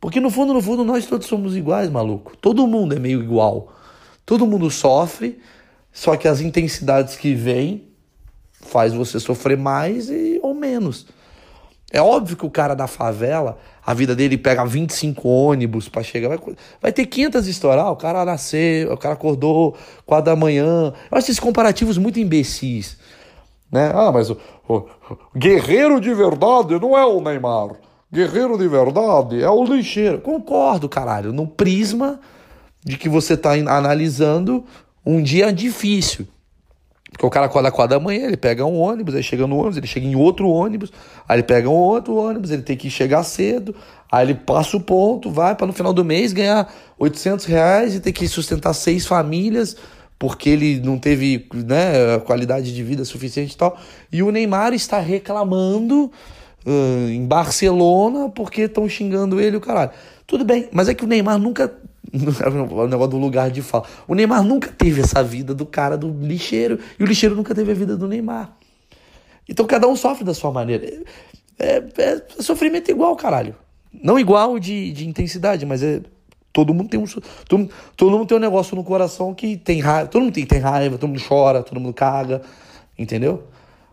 Porque 0.00 0.18
no 0.18 0.30
fundo, 0.30 0.52
no 0.52 0.60
fundo, 0.60 0.84
nós 0.84 1.06
todos 1.06 1.28
somos 1.28 1.56
iguais, 1.56 1.88
maluco. 1.88 2.36
Todo 2.36 2.66
mundo 2.66 2.94
é 2.94 2.98
meio 2.98 3.22
igual. 3.22 3.72
Todo 4.26 4.46
mundo 4.46 4.68
sofre, 4.70 5.38
só 5.92 6.16
que 6.16 6.26
as 6.26 6.40
intensidades 6.40 7.16
que 7.16 7.34
vêm 7.34 7.91
faz 8.62 8.94
você 8.94 9.20
sofrer 9.20 9.58
mais 9.58 10.08
e, 10.08 10.40
ou 10.42 10.54
menos. 10.54 11.06
É 11.92 12.00
óbvio 12.00 12.36
que 12.36 12.46
o 12.46 12.50
cara 12.50 12.74
da 12.74 12.86
favela, 12.86 13.58
a 13.84 13.92
vida 13.92 14.16
dele 14.16 14.38
pega 14.38 14.64
25 14.64 15.28
ônibus 15.28 15.90
para 15.90 16.02
chegar, 16.02 16.28
vai, 16.28 16.38
vai 16.80 16.92
ter 16.92 17.04
500 17.04 17.46
histórias. 17.46 17.84
Ah, 17.84 17.90
o 17.90 17.96
cara 17.96 18.24
nasceu, 18.24 18.92
o 18.92 18.96
cara 18.96 19.12
acordou 19.12 19.76
4 20.06 20.24
da 20.24 20.34
manhã. 20.34 20.94
Eu 21.10 21.18
acho 21.18 21.26
esses 21.26 21.38
comparativos 21.38 21.98
muito 21.98 22.18
imbecis. 22.18 22.96
Né? 23.70 23.92
Ah, 23.94 24.10
mas 24.10 24.30
o, 24.30 24.38
o 24.68 24.86
guerreiro 25.36 26.00
de 26.00 26.14
verdade 26.14 26.78
não 26.80 26.96
é 26.96 27.04
o 27.04 27.20
Neymar. 27.20 27.72
Guerreiro 28.10 28.56
de 28.56 28.68
verdade 28.68 29.42
é 29.42 29.50
o 29.50 29.64
lixeiro. 29.64 30.20
Concordo, 30.20 30.88
caralho. 30.88 31.32
No 31.32 31.46
prisma 31.46 32.20
de 32.84 32.96
que 32.96 33.08
você 33.08 33.34
está 33.34 33.52
analisando 33.52 34.64
um 35.04 35.22
dia 35.22 35.52
difícil. 35.52 36.26
Porque 37.12 37.26
o 37.26 37.30
cara 37.30 37.46
acorda 37.46 37.68
às 37.68 37.74
quatro 37.74 37.96
da 37.96 38.02
manhã, 38.02 38.26
ele 38.26 38.36
pega 38.36 38.64
um 38.64 38.80
ônibus, 38.80 39.14
aí 39.14 39.22
chega 39.22 39.46
no 39.46 39.56
ônibus, 39.56 39.76
ele 39.76 39.86
chega 39.86 40.06
em 40.06 40.16
outro 40.16 40.48
ônibus, 40.48 40.90
aí 41.28 41.36
ele 41.36 41.42
pega 41.42 41.68
um 41.68 41.74
outro 41.74 42.16
ônibus, 42.16 42.50
ele 42.50 42.62
tem 42.62 42.76
que 42.76 42.88
chegar 42.88 43.22
cedo, 43.22 43.74
aí 44.10 44.26
ele 44.26 44.34
passa 44.34 44.76
o 44.76 44.80
ponto, 44.80 45.30
vai 45.30 45.54
para 45.54 45.66
no 45.66 45.72
final 45.72 45.92
do 45.92 46.04
mês 46.04 46.32
ganhar 46.32 46.72
800 46.98 47.44
reais 47.44 47.94
e 47.94 48.00
ter 48.00 48.12
que 48.12 48.26
sustentar 48.26 48.72
seis 48.72 49.06
famílias, 49.06 49.76
porque 50.18 50.48
ele 50.48 50.80
não 50.80 50.98
teve 50.98 51.46
né, 51.52 52.18
qualidade 52.24 52.74
de 52.74 52.82
vida 52.82 53.04
suficiente 53.04 53.54
e 53.54 53.56
tal. 53.56 53.76
E 54.10 54.22
o 54.22 54.30
Neymar 54.30 54.72
está 54.72 54.98
reclamando 54.98 56.10
uh, 56.66 57.08
em 57.10 57.26
Barcelona 57.26 58.28
porque 58.28 58.62
estão 58.62 58.88
xingando 58.88 59.40
ele 59.40 59.56
o 59.56 59.60
caralho. 59.60 59.90
Tudo 60.26 60.44
bem, 60.44 60.68
mas 60.72 60.88
é 60.88 60.94
que 60.94 61.04
o 61.04 61.08
Neymar 61.08 61.38
nunca. 61.38 61.72
o 62.72 62.86
negócio 62.86 63.10
do 63.10 63.18
lugar 63.18 63.50
de 63.50 63.62
fala. 63.62 63.84
O 64.06 64.14
Neymar 64.14 64.42
nunca 64.42 64.70
teve 64.70 65.00
essa 65.00 65.22
vida 65.22 65.54
do 65.54 65.64
cara 65.64 65.96
do 65.96 66.08
lixeiro. 66.08 66.78
E 66.98 67.02
o 67.02 67.06
lixeiro 67.06 67.34
nunca 67.34 67.54
teve 67.54 67.72
a 67.72 67.74
vida 67.74 67.96
do 67.96 68.06
Neymar. 68.06 68.54
Então 69.48 69.66
cada 69.66 69.88
um 69.88 69.96
sofre 69.96 70.24
da 70.24 70.34
sua 70.34 70.52
maneira. 70.52 70.86
É, 71.58 71.82
é, 71.96 72.02
é 72.02 72.42
sofrimento 72.42 72.90
igual, 72.90 73.16
caralho. 73.16 73.56
Não 73.92 74.18
igual 74.18 74.58
de, 74.58 74.92
de 74.92 75.08
intensidade, 75.08 75.66
mas 75.66 75.82
é. 75.82 76.00
Todo 76.52 76.74
mundo 76.74 76.90
tem 76.90 77.00
um. 77.00 77.06
Todo, 77.48 77.70
todo 77.96 78.10
mundo 78.10 78.26
tem 78.26 78.36
um 78.36 78.40
negócio 78.40 78.76
no 78.76 78.84
coração 78.84 79.32
que 79.32 79.56
tem 79.56 79.80
raiva. 79.80 80.08
Todo 80.08 80.22
mundo 80.22 80.34
tem, 80.34 80.44
tem 80.44 80.58
raiva, 80.58 80.98
todo 80.98 81.08
mundo 81.08 81.22
chora, 81.26 81.62
todo 81.62 81.80
mundo 81.80 81.94
caga. 81.94 82.42
Entendeu? 82.98 83.44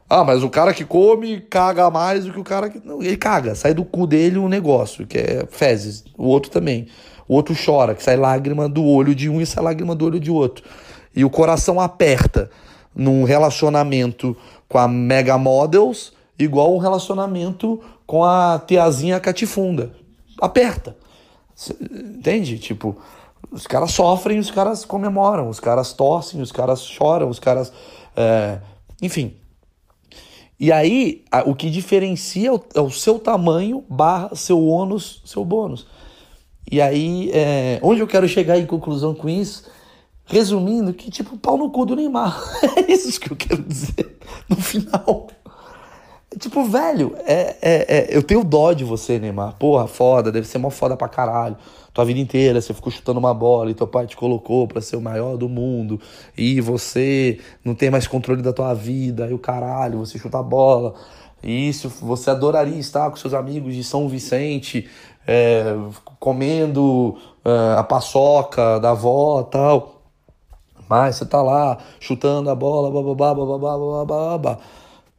Ah, 0.09 0.25
mas 0.25 0.43
o 0.43 0.49
cara 0.49 0.73
que 0.73 0.83
come 0.83 1.39
caga 1.39 1.89
mais 1.89 2.25
do 2.25 2.33
que 2.33 2.39
o 2.39 2.43
cara 2.43 2.69
que. 2.69 2.85
Não, 2.85 3.01
ele 3.01 3.15
caga, 3.15 3.55
sai 3.55 3.73
do 3.73 3.85
cu 3.85 4.05
dele 4.05 4.37
um 4.37 4.49
negócio, 4.49 5.07
que 5.07 5.17
é 5.17 5.47
fezes. 5.49 6.03
O 6.17 6.25
outro 6.25 6.51
também. 6.51 6.87
O 7.29 7.35
outro 7.35 7.55
chora, 7.55 7.95
que 7.95 8.03
sai 8.03 8.17
lágrima 8.17 8.67
do 8.67 8.83
olho 8.83 9.15
de 9.15 9.29
um 9.29 9.39
e 9.39 9.45
sai 9.45 9.63
lágrima 9.63 9.95
do 9.95 10.05
olho 10.05 10.19
de 10.19 10.31
outro. 10.31 10.65
E 11.15 11.23
o 11.23 11.29
coração 11.29 11.79
aperta 11.79 12.49
num 12.93 13.23
relacionamento 13.23 14.35
com 14.67 14.79
a 14.79 14.87
Mega 14.87 15.37
Models, 15.37 16.11
igual 16.37 16.75
um 16.75 16.79
relacionamento 16.79 17.79
com 18.05 18.23
a 18.23 18.59
tiazinha 18.65 19.19
catifunda. 19.19 19.93
Aperta. 20.41 20.97
Entende? 21.79 22.57
Tipo, 22.57 22.97
Os 23.51 23.65
caras 23.65 23.91
sofrem, 23.91 24.39
os 24.39 24.51
caras 24.51 24.85
comemoram, 24.85 25.49
os 25.49 25.59
caras 25.59 25.93
torcem, 25.93 26.41
os 26.41 26.51
caras 26.51 26.81
choram, 26.81 27.29
os 27.29 27.39
caras. 27.39 27.71
É, 28.15 28.59
enfim. 29.01 29.35
E 30.59 30.71
aí, 30.71 31.23
o 31.45 31.55
que 31.55 31.69
diferencia 31.69 32.51
é 32.51 32.79
é 32.79 32.81
o, 32.81 32.91
seu 32.91 33.17
tamanho 33.17 33.83
barra 33.89 34.35
seu 34.35 34.65
ônus, 34.67 35.21
seu 35.25 35.45
bônus. 35.45 35.87
E 36.71 36.79
aí, 36.79 37.31
é, 37.33 37.79
onde 37.81 37.99
eu 37.99 38.07
quero 38.07 38.27
chegar 38.27 38.57
em 38.59 38.65
conclusão 38.65 39.15
com 39.15 39.27
isso? 39.27 39.63
Resumindo, 40.25 40.93
que 40.93 41.09
tipo, 41.09 41.35
pau 41.37 41.57
no 41.57 41.71
cu 41.71 41.85
do 41.85 41.95
Neymar. 41.95 42.39
é 42.77 42.91
isso 42.91 43.19
que 43.19 43.31
eu 43.31 43.35
quero 43.35 43.63
dizer 43.63 44.17
no 44.47 44.55
final. 44.55 45.27
Tipo, 46.37 46.63
velho, 46.63 47.15
é, 47.25 47.57
é, 47.59 47.97
é, 47.97 48.07
eu 48.11 48.21
tenho 48.21 48.43
dó 48.43 48.71
de 48.71 48.83
você, 48.83 49.17
Neymar. 49.17 49.55
Porra, 49.57 49.87
foda, 49.87 50.31
deve 50.31 50.47
ser 50.47 50.59
mó 50.59 50.69
foda 50.69 50.95
pra 50.95 51.09
caralho. 51.09 51.57
Tua 51.91 52.05
vida 52.05 52.19
inteira 52.19 52.61
você 52.61 52.71
ficou 52.71 52.91
chutando 52.91 53.19
uma 53.19 53.33
bola 53.33 53.71
e 53.71 53.73
teu 53.73 53.87
pai 53.87 54.05
te 54.05 54.15
colocou 54.15 54.67
pra 54.67 54.79
ser 54.79 54.95
o 54.95 55.01
maior 55.01 55.37
do 55.37 55.49
mundo. 55.49 55.99
E 56.37 56.61
você 56.61 57.39
não 57.65 57.73
tem 57.73 57.89
mais 57.89 58.05
controle 58.05 58.43
da 58.43 58.53
tua 58.53 58.75
vida. 58.75 59.27
E 59.27 59.33
o 59.33 59.39
caralho, 59.39 59.97
você 59.97 60.19
chuta 60.19 60.37
a 60.37 60.43
bola. 60.43 60.93
Isso, 61.41 61.89
você 61.89 62.29
adoraria 62.29 62.77
estar 62.77 63.09
com 63.09 63.15
seus 63.15 63.33
amigos 63.33 63.73
de 63.73 63.83
São 63.83 64.07
Vicente, 64.09 64.87
é, 65.31 65.63
comendo 66.19 67.15
é, 67.45 67.77
a 67.77 67.83
paçoca 67.83 68.79
da 68.79 68.91
avó 68.91 69.43
tal. 69.43 70.01
Mas 70.89 71.17
você 71.17 71.25
tá 71.25 71.39
lá 71.39 71.77
chutando 71.99 72.49
a 72.49 72.55
bola, 72.55 72.89
bababá, 72.89 73.35
bababá, 73.35 73.77
bababá, 73.77 74.37
babá. 74.37 74.57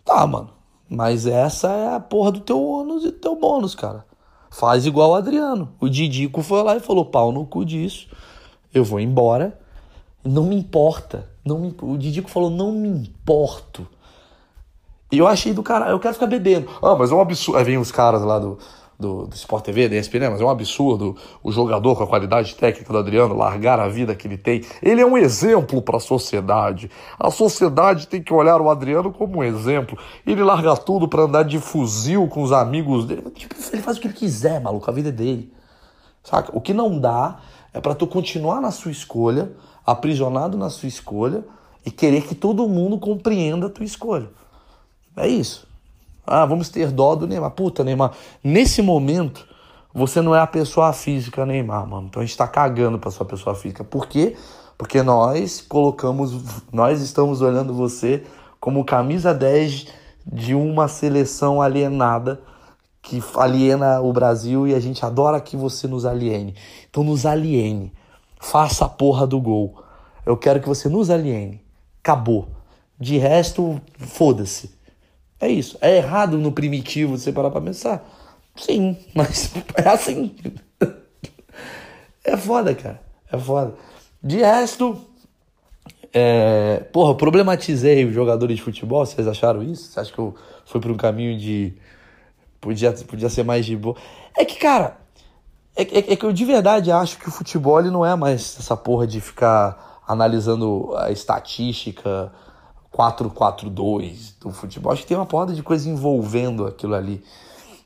Tá, 0.05 0.27
mano. 0.27 0.51
Mas 0.89 1.27
essa 1.27 1.69
é 1.69 1.95
a 1.95 2.01
porra 2.01 2.33
do 2.33 2.41
teu 2.41 2.61
ônus 2.61 3.05
e 3.05 3.13
do 3.13 3.19
teu 3.19 3.37
bônus, 3.37 3.77
cara. 3.77 4.05
Faz 4.51 4.85
igual 4.85 5.11
o 5.11 5.15
Adriano. 5.15 5.69
O 5.79 5.89
Didico 5.89 6.43
foi 6.43 6.61
lá 6.65 6.75
e 6.75 6.81
falou: 6.81 7.05
pau 7.05 7.31
no 7.31 7.47
cu 7.47 7.65
disso. 7.65 8.09
Eu 8.75 8.85
vou 8.85 8.99
embora. 8.99 9.57
Não 10.25 10.43
me 10.43 10.57
importa. 10.57 11.31
Não 11.45 11.61
me... 11.61 11.73
O 11.83 11.97
Didico 11.97 12.29
falou: 12.29 12.51
não 12.51 12.73
me 12.73 12.89
importo. 12.89 13.87
E 15.13 15.19
eu 15.19 15.29
achei 15.29 15.53
do 15.53 15.63
cara, 15.63 15.89
eu 15.91 16.01
quero 16.01 16.15
ficar 16.15 16.27
bebendo. 16.27 16.69
Ah, 16.83 16.97
mas 16.97 17.13
é 17.13 17.15
um 17.15 17.21
absurdo. 17.21 17.59
Aí 17.59 17.65
vem 17.65 17.79
os 17.79 17.93
caras 17.93 18.23
lá 18.23 18.41
do, 18.41 18.59
do, 19.01 19.27
do 19.27 19.35
Sport 19.35 19.65
TV, 19.65 19.89
da 19.89 19.97
ESPN, 19.97 20.31
mas 20.31 20.41
é 20.41 20.45
um 20.45 20.51
absurdo 20.51 21.17
o 21.43 21.51
jogador 21.51 21.97
com 21.97 22.05
a 22.05 22.07
qualidade 22.07 22.55
técnica 22.55 22.93
do 22.93 22.99
Adriano 22.99 23.35
largar 23.35 23.81
a 23.81 23.89
vida 23.89 24.15
que 24.15 24.29
ele 24.29 24.37
tem. 24.37 24.63
Ele 24.83 25.01
é 25.01 25.07
um 25.07 25.17
exemplo 25.17 25.81
para 25.81 25.97
a 25.97 26.01
sociedade. 26.01 26.91
A 27.19 27.31
sociedade 27.31 28.07
tem 28.07 28.23
que 28.23 28.33
olhar 28.33 28.61
o 28.61 28.71
Adriano 28.71 29.11
como 29.11 29.39
um 29.39 29.45
exemplo. 29.45 29.99
Ele 30.27 30.45
larga 30.45 30.77
tudo 30.77 31.09
para 31.09 31.23
andar 31.23 31.43
de 31.45 31.59
fuzil 31.59 32.29
com 32.29 32.43
os 32.43 32.53
amigos 32.53 33.07
dele. 33.07 33.31
Tipo, 33.31 33.55
ele 33.73 33.83
faz 33.83 33.97
o 33.97 34.01
que 34.01 34.07
ele 34.07 34.15
quiser, 34.15 34.61
maluco, 34.61 34.89
a 34.89 34.93
vida 34.93 35.09
é 35.09 35.13
dele. 35.13 35.53
Saca? 36.23 36.57
O 36.57 36.61
que 36.61 36.75
não 36.75 36.99
dá 36.99 37.41
é 37.73 37.81
para 37.81 37.95
tu 37.95 38.07
continuar 38.07 38.61
na 38.61 38.71
sua 38.71 38.91
escolha, 38.91 39.51
aprisionado 39.87 40.59
na 40.59 40.69
sua 40.69 40.89
escolha 40.89 41.43
e 41.85 41.91
querer 41.91 42.23
que 42.23 42.35
todo 42.35 42.69
mundo 42.69 42.99
compreenda 42.99 43.67
a 43.67 43.71
tua 43.71 43.85
escolha. 43.85 44.29
É 45.17 45.27
isso. 45.27 45.70
Ah, 46.31 46.47
vamos 46.47 46.69
ter 46.69 46.91
dó 46.91 47.15
do 47.15 47.27
Neymar. 47.27 47.51
Puta, 47.51 47.83
Neymar, 47.83 48.13
nesse 48.43 48.81
momento 48.81 49.47
você 49.93 50.21
não 50.21 50.35
é 50.35 50.41
a 50.41 50.47
pessoa 50.47 50.93
física 50.93 51.45
Neymar, 51.45 51.87
mano. 51.87 52.07
Então 52.09 52.23
a 52.23 52.25
gente 52.25 52.37
tá 52.37 52.47
cagando 52.47 52.99
pra 52.99 53.11
sua 53.11 53.27
pessoa 53.27 53.55
física. 53.55 53.83
Por 53.83 54.07
quê? 54.07 54.37
Porque 54.79 55.03
nós 55.03 55.61
colocamos, 55.61 56.63
nós 56.73 57.03
estamos 57.03 57.43
olhando 57.43 57.75
você 57.75 58.25
como 58.61 58.85
camisa 58.85 59.35
10 59.35 59.89
de 60.25 60.55
uma 60.55 60.87
seleção 60.87 61.61
alienada 61.61 62.41
que 63.03 63.23
aliena 63.37 64.01
o 64.01 64.13
Brasil 64.13 64.69
e 64.69 64.75
a 64.75 64.81
gente 64.81 65.05
adora 65.05 65.41
que 65.41 65.57
você 65.57 65.89
nos 65.89 66.05
aliene. 66.05 66.55
Então 66.89 67.03
nos 67.03 67.27
aliene. 67.27 67.93
Faça 68.39 68.85
a 68.85 68.89
porra 68.89 69.27
do 69.27 69.41
gol. 69.41 69.83
Eu 70.25 70.37
quero 70.37 70.61
que 70.61 70.69
você 70.69 70.89
nos 70.89 71.11
aliene. 71.11 71.61
Acabou. 72.03 72.49
De 72.99 73.19
resto, 73.19 73.81
foda-se. 73.99 74.80
É 75.41 75.49
isso. 75.49 75.79
É 75.81 75.97
errado 75.97 76.37
no 76.37 76.53
primitivo 76.53 77.17
você 77.17 77.33
parar 77.33 77.51
pra 77.51 77.61
pensar? 77.61 78.07
Sim, 78.55 78.97
mas 79.15 79.53
é 79.75 79.89
assim. 79.89 80.35
É 82.23 82.37
foda, 82.37 82.75
cara. 82.75 83.01
É 83.33 83.39
foda. 83.39 83.75
De 84.23 84.39
resto, 84.39 85.01
é... 86.13 86.85
porra, 86.93 87.13
eu 87.13 87.17
problematizei 87.17 88.05
os 88.05 88.13
jogadores 88.13 88.57
de 88.57 88.63
futebol. 88.63 89.07
Vocês 89.07 89.27
acharam 89.27 89.63
isso? 89.63 89.91
Você 89.91 90.01
acha 90.01 90.13
que 90.13 90.19
eu 90.19 90.35
fui 90.67 90.81
por 90.81 90.91
um 90.91 90.97
caminho 90.97 91.39
de. 91.39 91.73
Podia, 92.61 92.93
podia 92.93 93.31
ser 93.31 93.43
mais 93.43 93.65
de 93.65 93.75
boa? 93.75 93.97
É 94.37 94.45
que, 94.45 94.59
cara, 94.59 94.99
é, 95.75 95.83
é, 95.83 96.13
é 96.13 96.17
que 96.17 96.25
eu 96.25 96.33
de 96.33 96.45
verdade 96.45 96.93
acho 96.93 97.19
que 97.19 97.29
o 97.29 97.33
futebol 97.33 97.81
ele 97.81 97.91
não 97.91 98.05
é 98.05 98.15
mais 98.15 98.57
essa 98.59 98.77
porra 98.77 99.07
de 99.07 99.21
ficar 99.21 100.03
analisando 100.07 100.95
a 100.97 101.11
estatística 101.11 102.31
4-4-2 103.01 104.35
do 104.41 104.51
futebol. 104.51 104.93
Acho 104.93 105.03
que 105.03 105.09
tem 105.09 105.17
uma 105.17 105.25
porrada 105.27 105.55
de 105.55 105.63
coisa 105.63 105.89
envolvendo 105.89 106.67
aquilo 106.67 106.95
ali. 106.95 107.23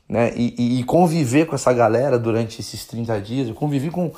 Né? 0.07 0.33
E, 0.35 0.79
e, 0.79 0.83
conviver 0.83 1.45
com 1.45 1.55
essa 1.55 1.73
galera 1.73 2.19
durante 2.19 2.59
esses 2.59 2.85
30 2.85 3.21
dias, 3.21 3.47
eu 3.47 3.55
convivi 3.55 3.89
com, 3.89 4.11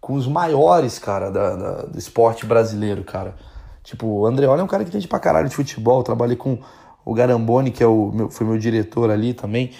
com 0.00 0.14
os 0.14 0.26
maiores, 0.28 0.98
cara, 0.98 1.30
da, 1.30 1.56
da 1.56 1.72
do 1.82 1.98
esporte 1.98 2.44
brasileiro, 2.46 3.02
cara. 3.02 3.34
Tipo, 3.82 4.06
o 4.06 4.26
Andreoli 4.26 4.60
é 4.60 4.64
um 4.64 4.68
cara 4.68 4.84
que 4.84 4.90
entende 4.90 5.08
pra 5.08 5.18
caralho 5.18 5.48
de 5.48 5.54
futebol. 5.54 5.98
Eu 5.98 6.04
trabalhei 6.04 6.36
com 6.36 6.58
o 7.04 7.14
Garamboni, 7.14 7.70
que 7.70 7.82
é 7.82 7.86
o 7.86 8.12
meu, 8.12 8.30
foi 8.30 8.46
meu 8.46 8.58
diretor 8.58 9.10
ali 9.10 9.32
também. 9.32 9.72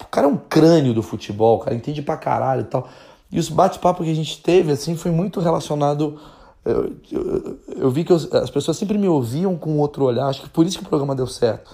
O 0.00 0.06
cara 0.06 0.26
é 0.26 0.30
um 0.30 0.36
crânio 0.36 0.94
do 0.94 1.02
futebol, 1.02 1.56
o 1.56 1.60
cara 1.60 1.74
entende 1.74 2.00
pra 2.00 2.16
caralho 2.16 2.62
e 2.62 2.64
tal. 2.64 2.88
E 3.30 3.38
os 3.38 3.48
bate-papo 3.48 4.04
que 4.04 4.10
a 4.10 4.14
gente 4.14 4.40
teve, 4.40 4.72
assim, 4.72 4.96
foi 4.96 5.10
muito 5.10 5.40
relacionado 5.40 6.18
eu, 6.68 6.96
eu, 7.10 7.58
eu 7.76 7.90
vi 7.90 8.04
que 8.04 8.12
eu, 8.12 8.16
as 8.16 8.50
pessoas 8.50 8.76
sempre 8.76 8.98
me 8.98 9.08
ouviam 9.08 9.56
com 9.56 9.78
outro 9.78 10.04
olhar, 10.04 10.26
acho 10.26 10.42
que 10.42 10.50
por 10.50 10.66
isso 10.66 10.78
que 10.78 10.84
o 10.84 10.88
programa 10.88 11.14
deu 11.14 11.26
certo. 11.26 11.70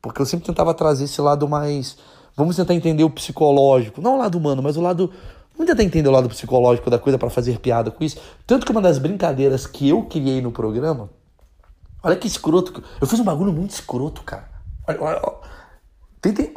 Porque 0.00 0.20
eu 0.20 0.26
sempre 0.26 0.46
tentava 0.46 0.74
trazer 0.74 1.04
esse 1.04 1.20
lado 1.20 1.48
mais. 1.48 1.96
Vamos 2.36 2.54
tentar 2.54 2.74
entender 2.74 3.02
o 3.02 3.10
psicológico, 3.10 4.00
não 4.00 4.16
o 4.16 4.18
lado 4.18 4.36
humano, 4.36 4.62
mas 4.62 4.76
o 4.76 4.80
lado. 4.80 5.10
Vamos 5.54 5.70
tentar 5.70 5.82
entender 5.82 6.08
o 6.08 6.12
lado 6.12 6.28
psicológico 6.28 6.90
da 6.90 6.98
coisa 6.98 7.18
para 7.18 7.30
fazer 7.30 7.58
piada 7.58 7.90
com 7.90 8.04
isso. 8.04 8.18
Tanto 8.46 8.66
que 8.66 8.72
uma 8.72 8.82
das 8.82 8.98
brincadeiras 8.98 9.66
que 9.66 9.88
eu 9.88 10.02
criei 10.02 10.42
no 10.42 10.52
programa. 10.52 11.08
Olha 12.02 12.14
que 12.14 12.26
escroto. 12.26 12.82
Eu 13.00 13.06
fiz 13.06 13.18
um 13.18 13.24
bagulho 13.24 13.52
muito 13.52 13.70
escroto, 13.70 14.22
cara. 14.22 14.50
Olha, 14.86 15.02
olha, 15.02 15.20
olha. 15.22 15.36
Tentem. 16.20 16.52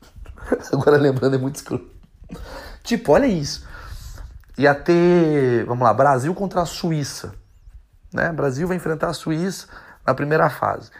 Agora 0.70 0.98
lembrando, 0.98 1.34
é 1.34 1.38
muito 1.38 1.56
escroto. 1.56 1.86
Tipo, 2.84 3.12
olha 3.12 3.26
isso 3.26 3.66
ia 4.58 4.74
ter, 4.74 5.64
vamos 5.66 5.84
lá, 5.84 5.92
Brasil 5.92 6.34
contra 6.34 6.62
a 6.62 6.66
Suíça. 6.66 7.34
Né? 8.12 8.32
Brasil 8.32 8.66
vai 8.66 8.76
enfrentar 8.76 9.08
a 9.08 9.12
Suíça 9.12 9.66
na 10.06 10.14
primeira 10.14 10.48
fase. 10.48 10.90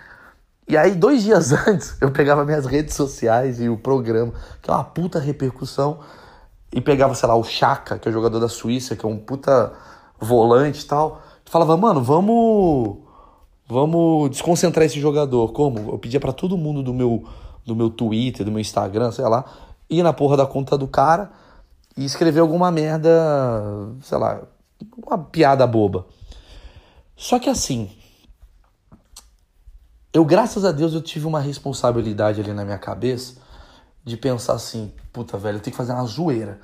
E 0.68 0.76
aí, 0.76 0.94
dois 0.94 1.22
dias 1.22 1.52
antes, 1.66 1.96
eu 2.00 2.10
pegava 2.10 2.44
minhas 2.44 2.66
redes 2.66 2.94
sociais 2.94 3.60
e 3.60 3.68
o 3.68 3.76
programa, 3.76 4.32
que 4.60 4.70
é 4.70 4.74
uma 4.74 4.84
puta 4.84 5.18
repercussão, 5.18 6.00
e 6.72 6.80
pegava, 6.80 7.14
sei 7.14 7.28
lá, 7.28 7.34
o 7.34 7.44
Chaka, 7.44 7.98
que 7.98 8.08
é 8.08 8.10
o 8.10 8.12
jogador 8.12 8.40
da 8.40 8.48
Suíça, 8.48 8.96
que 8.96 9.06
é 9.06 9.08
um 9.08 9.16
puta 9.16 9.72
volante 10.20 10.82
e 10.82 10.86
tal. 10.86 11.22
Falava, 11.44 11.76
mano, 11.76 12.02
vamos. 12.02 12.98
Vamos 13.68 14.30
desconcentrar 14.30 14.86
esse 14.86 15.00
jogador. 15.00 15.52
Como? 15.52 15.90
Eu 15.90 15.98
pedia 15.98 16.20
para 16.20 16.32
todo 16.32 16.56
mundo 16.56 16.84
do 16.84 16.94
meu, 16.94 17.24
do 17.64 17.74
meu 17.74 17.90
Twitter, 17.90 18.44
do 18.44 18.52
meu 18.52 18.60
Instagram, 18.60 19.10
sei 19.10 19.24
lá, 19.24 19.44
ir 19.90 20.04
na 20.04 20.12
porra 20.12 20.36
da 20.36 20.46
conta 20.46 20.78
do 20.78 20.86
cara 20.86 21.32
e 21.96 22.04
escrever 22.04 22.40
alguma 22.40 22.70
merda, 22.70 23.10
sei 24.02 24.18
lá, 24.18 24.42
uma 24.96 25.18
piada 25.18 25.66
boba. 25.66 26.06
Só 27.16 27.38
que 27.38 27.48
assim, 27.48 27.90
eu 30.12 30.24
graças 30.24 30.64
a 30.64 30.72
Deus 30.72 30.92
eu 30.92 31.00
tive 31.00 31.26
uma 31.26 31.40
responsabilidade 31.40 32.40
ali 32.40 32.52
na 32.52 32.64
minha 32.64 32.78
cabeça 32.78 33.36
de 34.04 34.16
pensar 34.16 34.54
assim, 34.54 34.92
puta 35.12 35.36
velho, 35.36 35.56
eu 35.56 35.60
tenho 35.60 35.72
que 35.72 35.76
fazer 35.76 35.92
uma 35.92 36.04
zoeira. 36.04 36.60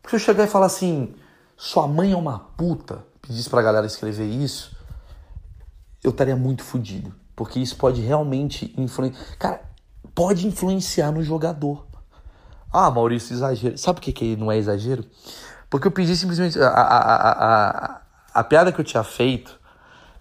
Porque 0.00 0.16
se 0.18 0.22
eu 0.22 0.26
chegar 0.26 0.44
e 0.44 0.46
falar 0.46 0.66
assim, 0.66 1.14
sua 1.56 1.86
mãe 1.86 2.12
é 2.12 2.16
uma 2.16 2.38
puta, 2.38 3.04
pedisse 3.20 3.50
pra 3.50 3.60
galera 3.60 3.86
escrever 3.86 4.26
isso, 4.26 4.74
eu 6.02 6.10
estaria 6.10 6.36
muito 6.36 6.62
fodido. 6.62 7.14
Porque 7.36 7.58
isso 7.58 7.76
pode 7.76 8.00
realmente 8.00 8.74
influenciar. 8.78 9.36
Cara, 9.38 9.62
pode 10.14 10.46
influenciar 10.46 11.12
no 11.12 11.22
jogador. 11.22 11.86
Ah, 12.72 12.90
Maurício, 12.90 13.34
exagero. 13.34 13.76
Sabe 13.76 13.96
por 13.96 14.04
que, 14.04 14.12
que 14.12 14.36
não 14.36 14.50
é 14.50 14.56
exagero? 14.56 15.04
Porque 15.68 15.86
eu 15.86 15.90
pedi 15.90 16.16
simplesmente. 16.16 16.58
A, 16.60 16.68
a, 16.68 17.30
a, 17.30 18.00
a, 18.34 18.44
piada 18.44 18.72
que 18.72 18.80
eu 18.80 18.84
tinha 18.84 19.02
feito, 19.02 19.58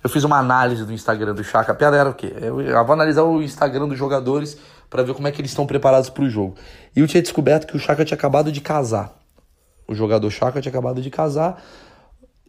eu 0.03 0.09
fiz 0.09 0.23
uma 0.23 0.37
análise 0.37 0.83
do 0.83 0.91
Instagram 0.91 1.35
do 1.35 1.43
Chaka. 1.43 1.71
A 1.71 1.75
piada 1.75 1.95
era 1.97 2.09
o 2.09 2.13
quê? 2.13 2.33
Eu, 2.41 2.59
eu 2.61 2.85
vou 2.85 2.93
analisar 2.93 3.23
o 3.23 3.41
Instagram 3.41 3.87
dos 3.87 3.97
jogadores 3.97 4.57
para 4.89 5.03
ver 5.03 5.13
como 5.13 5.27
é 5.27 5.31
que 5.31 5.39
eles 5.41 5.51
estão 5.51 5.67
preparados 5.67 6.09
para 6.09 6.23
o 6.23 6.29
jogo. 6.29 6.55
E 6.95 6.99
eu 6.99 7.07
tinha 7.07 7.21
descoberto 7.21 7.67
que 7.67 7.75
o 7.75 7.79
Chaka 7.79 8.03
tinha 8.03 8.17
acabado 8.17 8.51
de 8.51 8.61
casar. 8.61 9.13
O 9.87 9.93
jogador 9.93 10.29
Chaka 10.31 10.61
tinha 10.61 10.71
acabado 10.71 11.01
de 11.01 11.09
casar. 11.09 11.61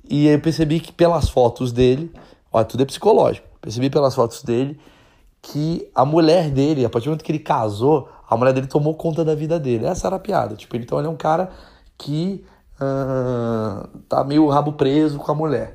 E 0.09 0.27
eu 0.27 0.41
percebi 0.41 0.81
que 0.81 0.93
pelas 0.93 1.29
fotos 1.29 1.73
dele, 1.73 2.11
olha, 2.51 2.65
tudo 2.65 2.83
é 2.83 2.87
psicológico. 2.87 3.47
Percebi 3.61 3.91
pelas 3.91 4.15
fotos 4.15 4.43
dele 4.43 4.81
que 5.43 5.89
a 5.95 6.05
mulher 6.05 6.51
dele, 6.51 6.85
a 6.85 6.91
partir 6.91 7.07
do 7.07 7.11
momento 7.11 7.25
que 7.25 7.33
ele 7.33 7.39
casou, 7.39 8.09
a 8.31 8.37
mulher 8.37 8.53
dele 8.53 8.69
tomou 8.69 8.95
conta 8.95 9.25
da 9.25 9.35
vida 9.35 9.59
dele. 9.59 9.87
Essa 9.87 10.07
era 10.07 10.15
a 10.15 10.21
piada. 10.21 10.55
Tipo, 10.55 10.77
então 10.77 10.99
ele 10.99 11.09
é 11.09 11.11
um 11.11 11.17
cara 11.17 11.51
que 11.99 12.47
uh, 12.81 13.89
tá 14.09 14.23
meio 14.23 14.47
rabo 14.49 14.75
preso 14.75 15.19
com 15.19 15.33
a 15.33 15.35
mulher. 15.35 15.75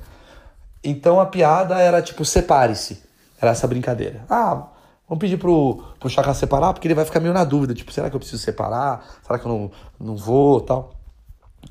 Então 0.81 1.19
a 1.19 1.25
piada 1.25 1.77
era 1.77 2.01
tipo, 2.01 2.23
separe-se. 2.23 3.03
Era 3.41 3.51
essa 3.51 3.67
brincadeira. 3.67 4.23
Ah, 4.29 4.67
vamos 5.05 5.19
pedir 5.19 5.37
pro, 5.37 5.83
pro 5.99 6.09
Chaka 6.09 6.33
separar, 6.33 6.71
porque 6.71 6.87
ele 6.87 6.95
vai 6.95 7.03
ficar 7.03 7.19
meio 7.19 7.33
na 7.33 7.43
dúvida. 7.43 7.73
Tipo, 7.73 7.91
será 7.91 8.09
que 8.09 8.15
eu 8.15 8.19
preciso 8.21 8.41
separar? 8.41 9.05
Será 9.21 9.37
que 9.37 9.45
eu 9.45 9.51
não, 9.51 9.71
não 9.99 10.15
vou 10.15 10.61
tal? 10.61 10.93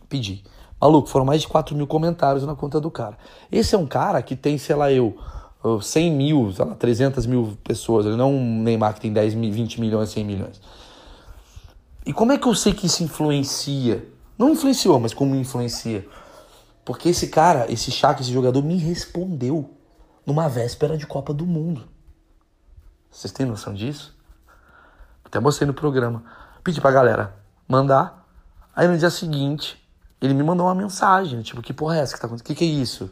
Pedi. 0.07 0.45
Maluco, 0.79 1.09
foram 1.09 1.25
mais 1.25 1.41
de 1.41 1.49
4 1.49 1.75
mil 1.75 1.87
comentários 1.87 2.45
na 2.45 2.55
conta 2.55 2.79
do 2.79 2.91
cara. 2.91 3.17
Esse 3.51 3.75
é 3.75 3.79
um 3.79 3.87
cara 3.87 4.21
que 4.21 4.37
tem, 4.37 4.59
sei 4.59 4.77
lá, 4.77 4.93
eu, 4.93 5.17
100 5.81 6.11
mil, 6.11 6.53
sei 6.53 6.65
lá, 6.65 6.75
300 6.75 7.27
mil 7.27 7.57
pessoas. 7.65 8.05
Não 8.17 8.35
um 8.35 8.63
Neymar 8.63 8.95
que 8.95 9.01
tem 9.01 9.13
10, 9.13 9.35
20 9.35 9.81
milhões, 9.81 10.11
100 10.11 10.25
milhões. 10.25 10.61
E 12.07 12.13
como 12.13 12.33
é 12.33 12.39
que 12.39 12.47
eu 12.47 12.55
sei 12.55 12.75
que 12.75 12.87
isso 12.87 13.03
influencia? 13.03 14.07
Não 14.39 14.51
influenciou, 14.51 15.01
mas 15.01 15.15
como 15.15 15.35
influencia? 15.35 16.07
Porque 16.85 17.09
esse 17.09 17.29
cara, 17.29 17.71
esse 17.73 17.91
Chaka, 17.91 18.21
esse 18.21 18.33
jogador, 18.33 18.63
me 18.63 18.77
respondeu 18.77 19.71
numa 20.27 20.49
véspera 20.49 20.99
de 20.99 21.07
Copa 21.07 21.33
do 21.33 21.47
Mundo. 21.47 21.89
Vocês 23.11 23.33
têm 23.33 23.47
noção 23.47 23.73
disso? 23.73 24.15
Até 25.25 25.41
mostrei 25.41 25.67
no 25.67 25.73
programa. 25.73 26.25
Pedi 26.63 26.81
pra 26.81 26.91
galera 26.91 27.35
mandar. 27.67 28.27
Aí 28.77 28.87
no 28.87 28.99
dia 28.99 29.09
seguinte, 29.09 29.83
ele 30.21 30.35
me 30.35 30.43
mandou 30.43 30.67
uma 30.67 30.75
mensagem, 30.75 31.41
tipo, 31.43 31.63
que 31.63 31.73
porra 31.73 31.97
é 31.97 32.01
essa 32.01 32.15
que 32.15 32.21
tá 32.21 32.27
acontecendo? 32.27 32.47
O 32.47 32.49
que, 32.49 32.55
que 32.55 32.65
é 32.65 32.69
isso? 32.69 33.11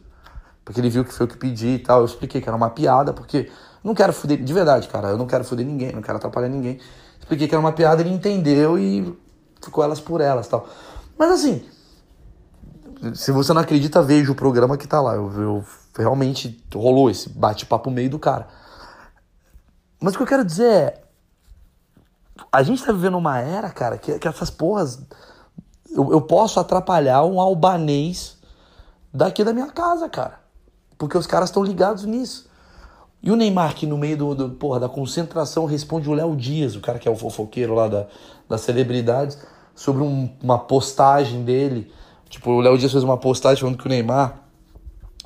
Porque 0.65 0.81
ele 0.81 0.89
viu 0.89 1.05
que 1.05 1.13
foi 1.13 1.27
o 1.27 1.29
que 1.29 1.37
pedi 1.37 1.69
e 1.69 1.79
tal. 1.79 2.01
Eu 2.01 2.07
expliquei 2.07 2.41
que 2.41 2.49
era 2.49 2.57
uma 2.57 2.71
piada, 2.71 3.13
porque 3.13 3.51
não 3.83 3.95
quero 3.95 4.13
fuder, 4.13 4.43
de 4.43 4.53
verdade, 4.53 4.89
cara, 4.89 5.09
eu 5.09 5.19
não 5.19 5.27
quero 5.27 5.45
fuder 5.45 5.67
ninguém, 5.67 5.93
não 5.93 6.03
quero 6.03 6.19
atrapalhar 6.19 6.49
ninguém. 6.49 6.79
Expliquei 7.19 7.49
que 7.49 7.55
era 7.55 7.61
uma 7.61 7.73
piada, 7.73 8.01
ele 8.01 8.11
entendeu 8.11 8.79
e 8.79 9.17
ficou 9.63 9.83
elas 9.83 10.01
por 10.01 10.21
elas 10.21 10.47
tal. 10.47 10.69
Mas 11.19 11.33
assim, 11.33 11.65
se 13.15 13.33
você 13.33 13.53
não 13.53 13.61
acredita, 13.61 14.03
veja 14.03 14.31
o 14.31 14.35
programa 14.35 14.77
que 14.79 14.87
tá 14.87 15.01
lá. 15.01 15.15
Eu, 15.15 15.33
eu 15.41 15.65
realmente 15.97 16.65
rolou 16.73 17.11
esse 17.11 17.29
bate-papo 17.29 17.91
meio 17.91 18.11
do 18.11 18.19
cara. 18.19 18.47
Mas 20.01 20.15
o 20.15 20.17
que 20.17 20.23
eu 20.23 20.27
quero 20.27 20.45
dizer 20.45 20.73
é. 20.73 21.03
A 22.51 22.63
gente 22.63 22.85
tá 22.85 22.93
vivendo 22.93 23.17
uma 23.17 23.39
era, 23.39 23.71
cara, 23.71 23.99
que, 23.99 24.19
que 24.19 24.29
essas 24.29 24.51
porras. 24.51 25.01
Eu, 25.91 26.11
eu 26.13 26.21
posso 26.21 26.59
atrapalhar 26.59 27.25
um 27.25 27.41
albanês 27.41 28.39
daqui 29.13 29.45
da 29.45 29.53
minha 29.53 29.69
casa, 29.69 30.09
cara. 30.09 30.41
Porque 31.03 31.18
os 31.18 31.26
caras 31.26 31.48
estão 31.48 31.64
ligados 31.64 32.05
nisso. 32.05 32.48
E 33.20 33.32
o 33.32 33.34
Neymar, 33.34 33.74
que 33.74 33.86
no 33.88 33.98
meio 33.98 34.16
do, 34.16 34.34
do, 34.36 34.50
porra, 34.50 34.78
da 34.78 34.88
concentração, 34.88 35.64
responde 35.64 36.09
o 36.09 36.12
Léo 36.12 36.36
Dias, 36.36 36.76
o 36.76 36.80
cara 36.80 36.96
que 36.96 37.09
é 37.09 37.11
o 37.11 37.16
fofoqueiro 37.16 37.74
lá 37.74 37.88
da, 37.88 38.07
das 38.48 38.61
celebridades, 38.61 39.36
sobre 39.74 40.05
um, 40.05 40.30
uma 40.40 40.61
postagem 40.61 41.42
dele. 41.42 41.90
Tipo, 42.28 42.53
o 42.53 42.61
Léo 42.61 42.78
Dias 42.78 42.92
fez 42.92 43.03
uma 43.03 43.16
postagem 43.16 43.61
falando 43.61 43.78
que 43.78 43.84
o 43.84 43.88
Neymar 43.88 44.44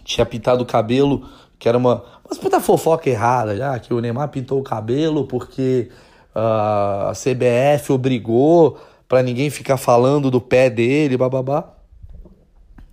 tinha 0.03 0.25
pintado 0.25 0.63
o 0.63 0.67
cabelo, 0.67 1.29
que 1.59 1.69
era 1.69 1.77
uma, 1.77 2.03
uma 2.25 2.41
puta 2.41 2.59
fofoca 2.59 3.11
errada, 3.11 3.55
já, 3.55 3.79
que 3.79 3.93
o 3.93 4.01
Neymar 4.01 4.31
pintou 4.31 4.59
o 4.59 4.63
cabelo 4.63 5.27
porque 5.27 5.91
uh, 6.35 7.11
a 7.11 7.13
CBF 7.13 7.93
obrigou 7.93 8.79
para 9.07 9.23
ninguém 9.23 9.51
ficar 9.51 9.77
falando 9.77 10.31
do 10.31 10.41
pé 10.41 10.71
dele, 10.71 11.19
bababá. 11.19 11.69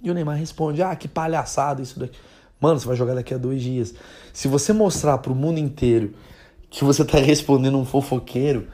E 0.02 0.12
o 0.12 0.14
Neymar 0.14 0.36
responde: 0.36 0.84
Ah, 0.84 0.94
que 0.98 1.08
palhaçada 1.08 1.82
isso 1.82 1.98
daqui. 1.98 2.20
Mano, 2.64 2.80
você 2.80 2.88
vai 2.88 2.96
jogar 2.96 3.14
daqui 3.14 3.34
a 3.34 3.38
dois 3.38 3.62
dias. 3.62 3.94
Se 4.32 4.48
você 4.48 4.72
mostrar 4.72 5.18
pro 5.18 5.36
mundo 5.36 5.60
inteiro 5.60 6.14
que 6.70 6.86
você 6.86 7.04
tá 7.04 7.18
respondendo 7.20 7.78
um 7.78 7.84
fofoqueiro, 7.84 8.70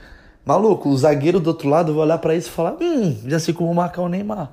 maluco, 0.45 0.89
o 0.89 0.95
zagueiro 0.95 1.39
do 1.39 1.47
outro 1.47 1.67
lado 1.67 1.91
vai 1.95 2.03
olhar 2.03 2.19
para 2.19 2.35
isso 2.35 2.49
e 2.49 2.51
falar: 2.51 2.77
Hum, 2.79 3.19
já 3.25 3.39
sei 3.39 3.51
como 3.51 3.73
marcar 3.73 4.03
o 4.03 4.07
Neymar. 4.07 4.51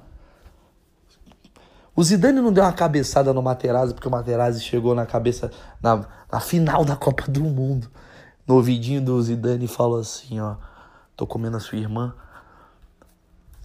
O 1.95 2.03
Zidane 2.03 2.41
não 2.41 2.51
deu 2.51 2.65
uma 2.65 2.73
cabeçada 2.73 3.31
no 3.35 3.43
Materazzi 3.43 3.93
porque 3.93 4.09
o 4.09 4.11
Materazzi 4.11 4.63
chegou 4.63 4.95
na 4.95 5.05
cabeça 5.05 5.51
na, 5.83 6.07
na 6.33 6.41
final 6.41 6.83
da 6.83 6.97
Copa 6.97 7.25
do 7.31 7.45
Mundo. 7.45 7.91
No 8.47 8.55
ouvidinho 8.55 9.03
do 9.03 9.23
Zidane 9.23 9.67
e 9.67 9.69
falou 9.69 10.01
assim, 10.01 10.41
ó, 10.41 10.55
tô 11.15 11.27
comendo 11.27 11.59
a 11.59 11.61
sua 11.61 11.77
irmã. 11.77 12.15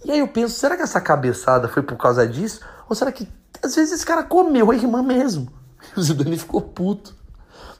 E 0.04 0.10
aí 0.10 0.18
eu 0.18 0.28
penso, 0.28 0.54
será 0.54 0.76
que 0.76 0.82
essa 0.82 1.00
cabeçada 1.00 1.66
foi 1.66 1.82
por 1.82 1.96
causa 1.96 2.28
disso? 2.28 2.60
Ou 2.90 2.94
será 2.94 3.10
que 3.10 3.26
às 3.62 3.74
vezes 3.74 3.92
esse 3.92 4.04
cara 4.04 4.22
comeu 4.22 4.70
a 4.70 4.74
irmã 4.74 5.02
mesmo? 5.02 5.61
E 5.96 5.98
o 6.00 6.02
Zidane 6.02 6.36
ficou 6.36 6.60
puto. 6.60 7.14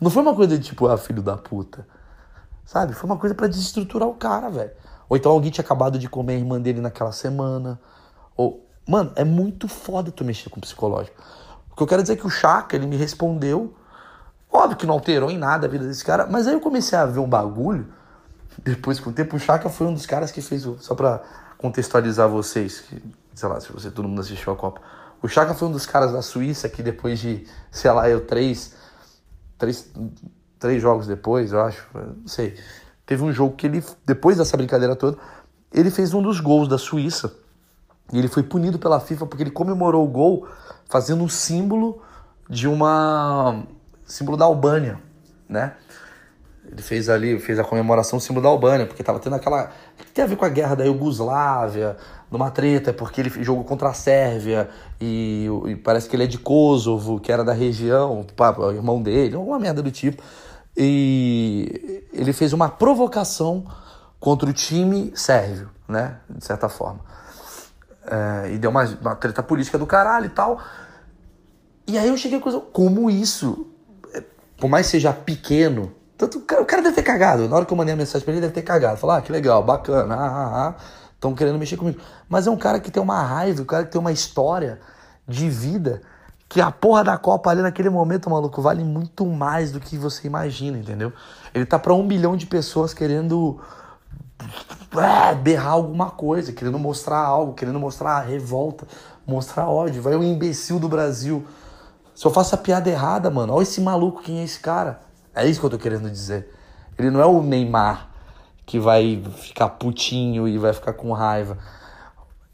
Não 0.00 0.10
foi 0.10 0.22
uma 0.22 0.34
coisa 0.34 0.58
de 0.58 0.64
tipo, 0.64 0.86
ah, 0.88 0.98
filho 0.98 1.22
da 1.22 1.36
puta. 1.36 1.86
Sabe? 2.64 2.92
Foi 2.92 3.08
uma 3.08 3.16
coisa 3.16 3.34
para 3.34 3.46
desestruturar 3.46 4.08
o 4.08 4.14
cara, 4.14 4.50
velho. 4.50 4.70
Ou 5.08 5.16
então 5.16 5.32
alguém 5.32 5.50
tinha 5.50 5.64
acabado 5.64 5.98
de 5.98 6.08
comer 6.08 6.34
a 6.34 6.38
irmã 6.38 6.60
dele 6.60 6.80
naquela 6.80 7.12
semana. 7.12 7.80
Ou. 8.36 8.66
Mano, 8.88 9.12
é 9.14 9.24
muito 9.24 9.68
foda 9.68 10.10
tu 10.10 10.24
mexer 10.24 10.50
com 10.50 10.58
o 10.58 10.60
psicológico. 10.60 11.16
O 11.70 11.76
que 11.76 11.82
eu 11.82 11.86
quero 11.86 12.02
dizer 12.02 12.14
é 12.14 12.16
que 12.16 12.26
o 12.26 12.30
Chaka, 12.30 12.74
ele 12.74 12.86
me 12.86 12.96
respondeu. 12.96 13.74
Óbvio 14.52 14.76
que 14.76 14.86
não 14.86 14.94
alterou 14.94 15.30
em 15.30 15.38
nada 15.38 15.66
a 15.66 15.70
vida 15.70 15.86
desse 15.86 16.04
cara, 16.04 16.26
mas 16.26 16.46
aí 16.46 16.52
eu 16.52 16.60
comecei 16.60 16.98
a 16.98 17.06
ver 17.06 17.20
um 17.20 17.28
bagulho. 17.28 17.86
Depois, 18.62 19.00
com 19.00 19.10
o 19.10 19.12
tempo, 19.12 19.36
o 19.36 19.38
Chaka 19.38 19.68
foi 19.68 19.86
um 19.86 19.94
dos 19.94 20.04
caras 20.04 20.30
que 20.30 20.42
fez. 20.42 20.66
Só 20.80 20.94
pra 20.94 21.22
contextualizar 21.56 22.28
vocês, 22.28 22.80
que, 22.80 23.02
sei 23.34 23.48
lá, 23.48 23.60
se 23.60 23.72
você 23.72 23.90
todo 23.90 24.08
mundo 24.08 24.20
assistiu 24.20 24.52
a 24.52 24.56
Copa. 24.56 24.80
O 25.22 25.28
Chaka 25.28 25.54
foi 25.54 25.68
um 25.68 25.72
dos 25.72 25.86
caras 25.86 26.12
da 26.12 26.20
Suíça 26.20 26.68
que 26.68 26.82
depois 26.82 27.20
de, 27.20 27.46
sei 27.70 27.90
lá, 27.92 28.08
eu 28.08 28.26
três, 28.26 28.74
três, 29.56 29.88
três 30.58 30.82
jogos 30.82 31.06
depois, 31.06 31.52
eu 31.52 31.60
acho, 31.62 31.86
não 31.94 32.26
sei. 32.26 32.58
Teve 33.06 33.22
um 33.22 33.32
jogo 33.32 33.54
que 33.54 33.66
ele, 33.66 33.84
depois 34.04 34.36
dessa 34.36 34.56
brincadeira 34.56 34.96
toda, 34.96 35.16
ele 35.72 35.90
fez 35.90 36.12
um 36.12 36.20
dos 36.20 36.40
gols 36.40 36.66
da 36.66 36.76
Suíça. 36.76 37.32
E 38.12 38.18
ele 38.18 38.28
foi 38.28 38.42
punido 38.42 38.78
pela 38.78 38.98
FIFA 38.98 39.26
porque 39.26 39.42
ele 39.42 39.50
comemorou 39.50 40.04
o 40.04 40.08
gol 40.08 40.48
fazendo 40.88 41.22
um 41.22 41.28
símbolo 41.28 42.02
de 42.50 42.68
uma 42.68 43.64
símbolo 44.04 44.36
da 44.36 44.44
Albânia, 44.44 45.00
né? 45.48 45.76
Ele 46.72 46.80
fez 46.80 47.10
ali, 47.10 47.38
fez 47.38 47.58
a 47.58 47.64
comemoração 47.64 48.18
símbolo 48.18 48.44
da 48.44 48.48
Albânia, 48.48 48.86
porque 48.86 49.02
tava 49.02 49.18
tendo 49.18 49.36
aquela 49.36 49.70
que 49.98 50.10
tem 50.10 50.24
a 50.24 50.26
ver 50.26 50.36
com 50.36 50.46
a 50.46 50.48
guerra 50.48 50.74
da 50.74 50.84
Iugoslávia, 50.84 51.98
numa 52.30 52.50
treta, 52.50 52.94
porque 52.94 53.20
ele 53.20 53.30
jogou 53.44 53.62
contra 53.62 53.90
a 53.90 53.92
Sérvia 53.92 54.70
e, 54.98 55.48
e, 55.66 55.76
parece 55.76 56.08
que 56.08 56.16
ele 56.16 56.24
é 56.24 56.26
de 56.26 56.38
Kosovo, 56.38 57.20
que 57.20 57.30
era 57.30 57.44
da 57.44 57.52
região, 57.52 58.24
o 58.24 58.70
irmão 58.70 59.02
dele, 59.02 59.36
alguma 59.36 59.58
merda 59.58 59.82
do 59.82 59.90
tipo. 59.90 60.22
E 60.74 62.02
ele 62.10 62.32
fez 62.32 62.54
uma 62.54 62.70
provocação 62.70 63.66
contra 64.18 64.48
o 64.48 64.52
time 64.54 65.12
sérvio, 65.14 65.68
né? 65.86 66.20
De 66.30 66.42
certa 66.42 66.70
forma. 66.70 67.00
É, 68.06 68.54
e 68.54 68.58
deu 68.58 68.70
uma, 68.70 68.84
uma 68.98 69.14
treta 69.14 69.42
política 69.42 69.76
do 69.76 69.84
caralho 69.84 70.24
e 70.24 70.30
tal. 70.30 70.58
E 71.86 71.98
aí 71.98 72.08
eu 72.08 72.16
cheguei 72.16 72.38
a 72.38 72.40
coisa, 72.40 72.60
como 72.60 73.10
isso, 73.10 73.66
é, 74.14 74.22
por 74.56 74.70
mais 74.70 74.86
seja 74.86 75.12
pequeno, 75.12 75.92
tanto, 76.22 76.38
o, 76.38 76.40
cara, 76.42 76.62
o 76.62 76.64
cara 76.64 76.82
deve 76.82 76.94
ter 76.94 77.02
cagado. 77.02 77.48
Na 77.48 77.56
hora 77.56 77.64
que 77.64 77.72
eu 77.72 77.76
mandei 77.76 77.94
a 77.94 77.96
mensagem 77.96 78.24
pra 78.24 78.32
ele, 78.32 78.38
ele 78.38 78.46
deve 78.46 78.54
ter 78.54 78.62
cagado. 78.62 78.96
Falar, 78.96 79.16
ah, 79.16 79.22
que 79.22 79.32
legal, 79.32 79.62
bacana, 79.62 80.14
ah, 80.14 80.28
ah, 80.28 80.68
ah, 80.68 80.74
estão 81.14 81.34
querendo 81.34 81.58
mexer 81.58 81.76
comigo. 81.76 82.00
Mas 82.28 82.46
é 82.46 82.50
um 82.50 82.56
cara 82.56 82.78
que 82.78 82.90
tem 82.90 83.02
uma 83.02 83.20
raiva, 83.22 83.62
um 83.62 83.64
cara 83.64 83.84
que 83.84 83.90
tem 83.90 84.00
uma 84.00 84.12
história 84.12 84.80
de 85.26 85.50
vida 85.50 86.00
que 86.48 86.60
a 86.60 86.70
porra 86.70 87.02
da 87.02 87.16
Copa 87.16 87.50
ali 87.50 87.62
naquele 87.62 87.88
momento, 87.88 88.28
maluco, 88.28 88.60
vale 88.60 88.84
muito 88.84 89.24
mais 89.26 89.72
do 89.72 89.80
que 89.80 89.96
você 89.96 90.26
imagina, 90.26 90.78
entendeu? 90.78 91.12
Ele 91.54 91.64
tá 91.64 91.78
pra 91.78 91.94
um 91.94 92.06
bilhão 92.06 92.36
de 92.36 92.46
pessoas 92.46 92.92
querendo 92.92 93.58
é, 94.94 95.34
berrar 95.34 95.72
alguma 95.72 96.10
coisa, 96.10 96.52
querendo 96.52 96.78
mostrar 96.78 97.18
algo, 97.18 97.54
querendo 97.54 97.80
mostrar 97.80 98.20
revolta, 98.20 98.86
mostrar 99.26 99.66
ódio. 99.66 100.02
Vai 100.02 100.14
um 100.14 100.22
imbecil 100.22 100.78
do 100.78 100.88
Brasil. 100.88 101.44
Se 102.14 102.26
eu 102.26 102.30
faço 102.30 102.54
a 102.54 102.58
piada 102.58 102.88
errada, 102.88 103.30
mano, 103.30 103.54
olha 103.54 103.62
esse 103.62 103.80
maluco, 103.80 104.22
quem 104.22 104.40
é 104.40 104.44
esse 104.44 104.60
cara? 104.60 105.00
É 105.34 105.46
isso 105.46 105.60
que 105.60 105.66
eu 105.66 105.70
tô 105.70 105.78
querendo 105.78 106.10
dizer. 106.10 106.48
Ele 106.98 107.10
não 107.10 107.20
é 107.20 107.26
o 107.26 107.42
Neymar 107.42 108.10
que 108.66 108.78
vai 108.78 109.22
ficar 109.36 109.68
putinho 109.70 110.46
e 110.46 110.58
vai 110.58 110.72
ficar 110.72 110.92
com 110.92 111.12
raiva. 111.12 111.58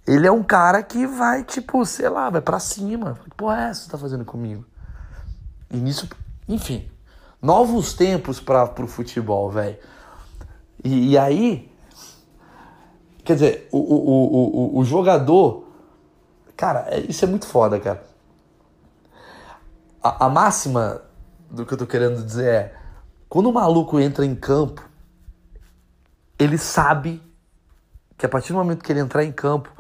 Ele 0.07 0.27
é 0.27 0.33
um 0.33 0.43
cara 0.43 0.83
que 0.83 1.07
vai, 1.07 1.45
tipo, 1.45 1.85
sei 1.85 2.09
lá, 2.09 2.31
vai 2.31 2.41
pra 2.41 2.59
cima. 2.59 3.19
Porra 3.37 3.67
é 3.67 3.71
essa 3.71 3.85
que 3.85 3.91
tá 3.91 3.99
fazendo 3.99 4.25
comigo? 4.25 4.65
E 5.71 5.77
nisso, 5.77 6.09
enfim. 6.49 6.89
Novos 7.43 7.93
tempos 7.93 8.41
para 8.41 8.67
pro 8.67 8.87
futebol, 8.87 9.51
velho. 9.51 9.77
E, 10.83 11.11
e, 11.11 11.19
aí, 11.19 11.71
quer 13.23 13.35
dizer, 13.35 13.69
o, 13.71 13.79
o, 13.79 14.77
o, 14.77 14.79
o, 14.79 14.85
jogador. 14.85 15.69
Cara, 16.57 16.87
é, 16.89 17.01
isso 17.01 17.25
é 17.25 17.29
muito 17.29 17.47
foda, 17.47 17.79
cara. 17.79 18.03
A, 20.03 20.27
a 20.27 20.29
máxima 20.29 21.03
do 21.51 21.65
que 21.65 21.73
eu 21.73 21.79
tô 21.79 21.87
querendo 21.87 22.23
dizer 22.25 22.47
é: 22.47 22.75
quando 23.29 23.49
o 23.49 23.53
maluco 23.53 23.99
entra 23.99 24.25
em 24.25 24.35
campo, 24.35 24.83
ele 26.39 26.59
sabe 26.59 27.23
que 28.17 28.27
a 28.27 28.29
partir 28.29 28.53
do 28.53 28.59
momento 28.59 28.83
que 28.83 28.93
ele 28.93 29.01
entrar 29.01 29.25
em 29.25 29.33
campo, 29.33 29.71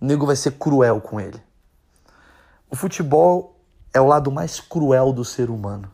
o 0.00 0.04
nego 0.04 0.26
vai 0.26 0.36
ser 0.36 0.52
cruel 0.52 1.00
com 1.00 1.20
ele. 1.20 1.40
O 2.70 2.76
futebol 2.76 3.60
é 3.92 4.00
o 4.00 4.06
lado 4.06 4.30
mais 4.30 4.60
cruel 4.60 5.12
do 5.12 5.24
ser 5.24 5.50
humano. 5.50 5.90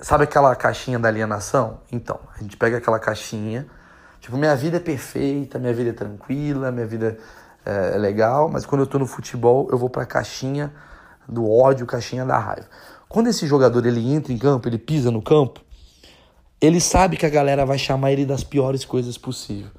Sabe 0.00 0.24
aquela 0.24 0.54
caixinha 0.54 0.98
da 0.98 1.08
alienação? 1.08 1.80
Então, 1.90 2.20
a 2.34 2.38
gente 2.40 2.56
pega 2.56 2.78
aquela 2.78 3.00
caixinha, 3.00 3.66
tipo, 4.20 4.36
minha 4.36 4.54
vida 4.54 4.76
é 4.76 4.80
perfeita, 4.80 5.58
minha 5.58 5.74
vida 5.74 5.90
é 5.90 5.92
tranquila, 5.92 6.70
minha 6.70 6.86
vida 6.86 7.18
é, 7.66 7.94
é 7.94 7.98
legal, 7.98 8.48
mas 8.48 8.64
quando 8.64 8.82
eu 8.82 8.86
tô 8.86 8.98
no 8.98 9.06
futebol, 9.06 9.68
eu 9.72 9.76
vou 9.76 9.90
pra 9.90 10.06
caixinha 10.06 10.72
do 11.28 11.50
ódio, 11.50 11.84
caixinha 11.84 12.24
da 12.24 12.38
raiva. 12.38 12.68
Quando 13.08 13.28
esse 13.28 13.46
jogador 13.46 13.86
ele 13.86 14.12
entra 14.12 14.32
em 14.32 14.38
campo, 14.38 14.68
ele 14.68 14.78
pisa 14.78 15.10
no 15.10 15.22
campo, 15.22 15.60
ele 16.60 16.80
sabe 16.80 17.16
que 17.16 17.24
a 17.24 17.30
galera 17.30 17.64
vai 17.64 17.78
chamar 17.78 18.12
ele 18.12 18.26
das 18.26 18.44
piores 18.44 18.84
coisas 18.84 19.16
possível. 19.16 19.70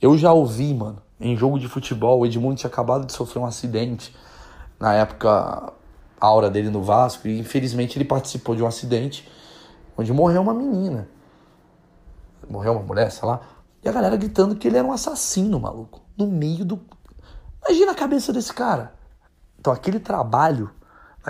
Eu 0.00 0.16
já 0.16 0.32
ouvi, 0.32 0.72
mano, 0.72 1.02
em 1.20 1.36
jogo 1.36 1.58
de 1.58 1.66
futebol, 1.66 2.20
o 2.20 2.26
Edmundo 2.26 2.56
tinha 2.56 2.70
acabado 2.70 3.04
de 3.04 3.12
sofrer 3.12 3.40
um 3.40 3.46
acidente. 3.46 4.14
Na 4.78 4.94
época, 4.94 5.72
a 6.20 6.26
aura 6.26 6.48
dele 6.48 6.70
no 6.70 6.82
Vasco, 6.82 7.26
e 7.26 7.38
infelizmente 7.38 7.98
ele 7.98 8.04
participou 8.04 8.54
de 8.54 8.62
um 8.62 8.66
acidente 8.66 9.28
onde 9.96 10.12
morreu 10.12 10.40
uma 10.40 10.54
menina. 10.54 11.08
Morreu 12.48 12.72
uma 12.72 12.82
mulher, 12.82 13.10
sei 13.10 13.26
lá. 13.26 13.40
E 13.82 13.88
a 13.88 13.92
galera 13.92 14.16
gritando 14.16 14.54
que 14.54 14.68
ele 14.68 14.76
era 14.76 14.86
um 14.86 14.92
assassino, 14.92 15.58
maluco. 15.58 16.00
No 16.16 16.26
meio 16.26 16.64
do. 16.64 16.80
Imagina 17.66 17.92
a 17.92 17.94
cabeça 17.94 18.32
desse 18.32 18.52
cara. 18.52 18.94
Então 19.58 19.72
aquele 19.72 19.98
trabalho 19.98 20.70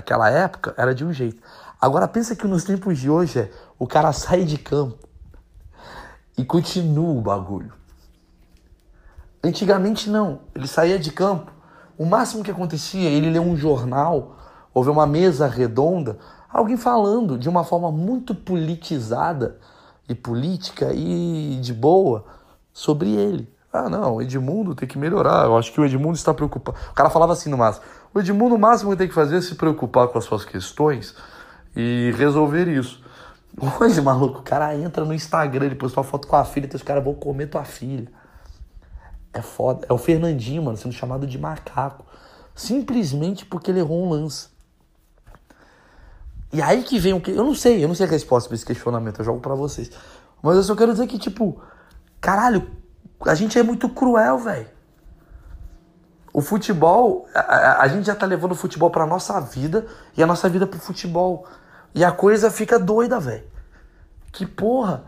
naquela 0.01 0.31
época 0.31 0.75
era 0.77 0.95
de 0.95 1.05
um 1.05 1.13
jeito. 1.13 1.43
Agora 1.79 2.09
pensa 2.09 2.35
que 2.35 2.47
nos 2.47 2.65
tempos 2.65 2.99
de 2.99 3.11
hoje 3.11 3.39
é 3.39 3.51
o 3.79 3.87
cara 3.87 4.13
sai 4.13 4.45
de 4.45 4.59
campo 4.59 4.99
e 6.37 6.45
continua 6.45 7.11
o 7.11 7.21
bagulho. 7.21 7.73
Antigamente 9.45 10.11
não, 10.11 10.41
ele 10.55 10.67
saía 10.67 10.99
de 10.99 11.13
campo. 11.13 11.53
O 11.97 12.07
máximo 12.07 12.43
que 12.43 12.51
acontecia, 12.51 13.09
ele 13.09 13.31
ler 13.31 13.41
um 13.41 13.57
jornal, 13.57 14.37
ou 14.73 14.83
ver 14.83 14.91
uma 14.91 15.07
mesa 15.07 15.47
redonda, 15.47 16.19
alguém 16.51 16.77
falando 16.77 17.39
de 17.39 17.49
uma 17.49 17.65
forma 17.65 17.91
muito 17.91 18.35
politizada 18.35 19.59
e 20.09 20.15
política 20.15 20.93
e 20.93 21.59
de 21.61 21.75
boa 21.75 22.25
sobre 22.73 23.11
ele. 23.11 23.53
Ah, 23.73 23.89
não, 23.89 24.21
Edmundo 24.21 24.75
tem 24.75 24.89
que 24.89 24.99
melhorar. 24.99 25.45
Eu 25.45 25.57
acho 25.57 25.73
que 25.73 25.81
o 25.81 25.85
Edmundo 25.85 26.17
está 26.17 26.35
preocupado. 26.35 26.77
O 26.91 26.95
cara 26.95 27.09
falava 27.09 27.33
assim 27.33 27.49
no 27.49 27.57
máximo: 27.57 27.85
o 28.13 28.21
Edmundo, 28.21 28.55
o 28.55 28.59
máximo 28.59 28.91
que 28.91 28.97
tem 28.97 29.09
que 29.09 29.15
fazer 29.15 29.37
é 29.37 29.41
se 29.41 29.55
preocupar 29.55 30.09
com 30.09 30.19
as 30.19 30.25
suas 30.25 30.45
questões 30.45 31.15
e 31.77 32.13
resolver 32.17 32.69
isso. 32.69 33.03
Hoje, 33.81 34.01
maluco, 34.01 34.41
o 34.41 34.43
cara 34.43 34.77
entra 34.77 35.05
no 35.05 35.13
Instagram, 35.13 35.67
ele 35.67 35.75
postou 35.75 36.03
uma 36.03 36.09
foto 36.09 36.27
com 36.27 36.37
a 36.37 36.45
filha 36.45 36.69
e 36.71 36.77
os 36.77 36.83
caras 36.83 37.03
vão 37.05 37.15
comer 37.15 37.47
tua 37.47 37.65
filha. 37.65 38.09
É 39.33 39.43
foda. 39.43 39.87
É 39.89 39.93
o 39.93 39.99
Fernandinho, 39.99 40.63
mano, 40.63 40.77
sendo 40.77 40.93
chamado 40.93 41.27
de 41.27 41.39
macaco. 41.39 42.05
Simplesmente 42.55 43.47
porque 43.47 43.71
ele 43.71 43.81
errou 43.81 44.05
um 44.05 44.11
lance. 44.11 44.49
E 46.53 46.61
aí 46.61 46.83
que 46.83 46.99
vem 46.99 47.13
o 47.13 47.21
que. 47.21 47.31
Eu 47.31 47.45
não 47.45 47.55
sei, 47.55 47.83
eu 47.83 47.89
não 47.89 47.95
sei 47.95 48.07
a 48.07 48.11
resposta 48.11 48.49
pra 48.49 48.57
esse 48.57 48.67
questionamento, 48.67 49.21
eu 49.21 49.25
jogo 49.25 49.41
para 49.41 49.55
vocês. 49.55 49.91
Mas 50.43 50.57
eu 50.57 50.63
só 50.65 50.75
quero 50.75 50.93
dizer 50.93 51.07
que, 51.07 51.19
tipo, 51.19 51.61
caralho, 52.21 52.69
a 53.21 53.35
gente 53.35 53.59
é 53.59 53.63
muito 53.63 53.89
cruel, 53.89 54.39
velho. 54.39 54.67
O 56.33 56.41
futebol, 56.41 57.27
a, 57.35 57.83
a, 57.83 57.89
gente 57.89 58.07
já 58.07 58.15
tá 58.15 58.25
levando 58.25 58.53
o 58.53 58.57
futebol 58.57 58.91
pra 58.91 59.05
nossa 59.05 59.41
vida 59.41 59.87
e 60.17 60.23
a 60.23 60.27
nossa 60.27 60.49
vida 60.49 60.67
pro 60.67 60.79
futebol. 60.79 61.47
E 61.95 62.05
a 62.05 62.13
coisa 62.13 62.51
fica 62.51 62.79
doida, 62.79 63.19
velho. 63.19 63.45
Que 64.31 64.47
porra. 64.47 65.05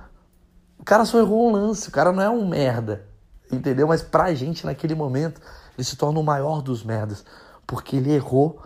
O 0.79 0.85
cara 0.85 1.05
só 1.05 1.19
errou 1.21 1.49
um 1.49 1.53
lance, 1.53 1.89
o 1.89 1.93
cara 1.93 2.11
não 2.11 2.23
é 2.23 2.29
um 2.29 2.47
merda. 2.49 3.07
Entendeu? 3.53 3.87
Mas 3.87 4.03
pra 4.03 4.35
gente, 4.35 4.67
naquele 4.67 4.97
momento, 4.97 5.41
ele 5.79 5.85
se 5.85 5.97
torna 5.97 6.19
o 6.19 6.25
maior 6.25 6.61
dos 6.61 6.83
merdas. 6.83 7.25
Porque 7.67 7.97
ele 7.97 8.13
errou 8.13 8.61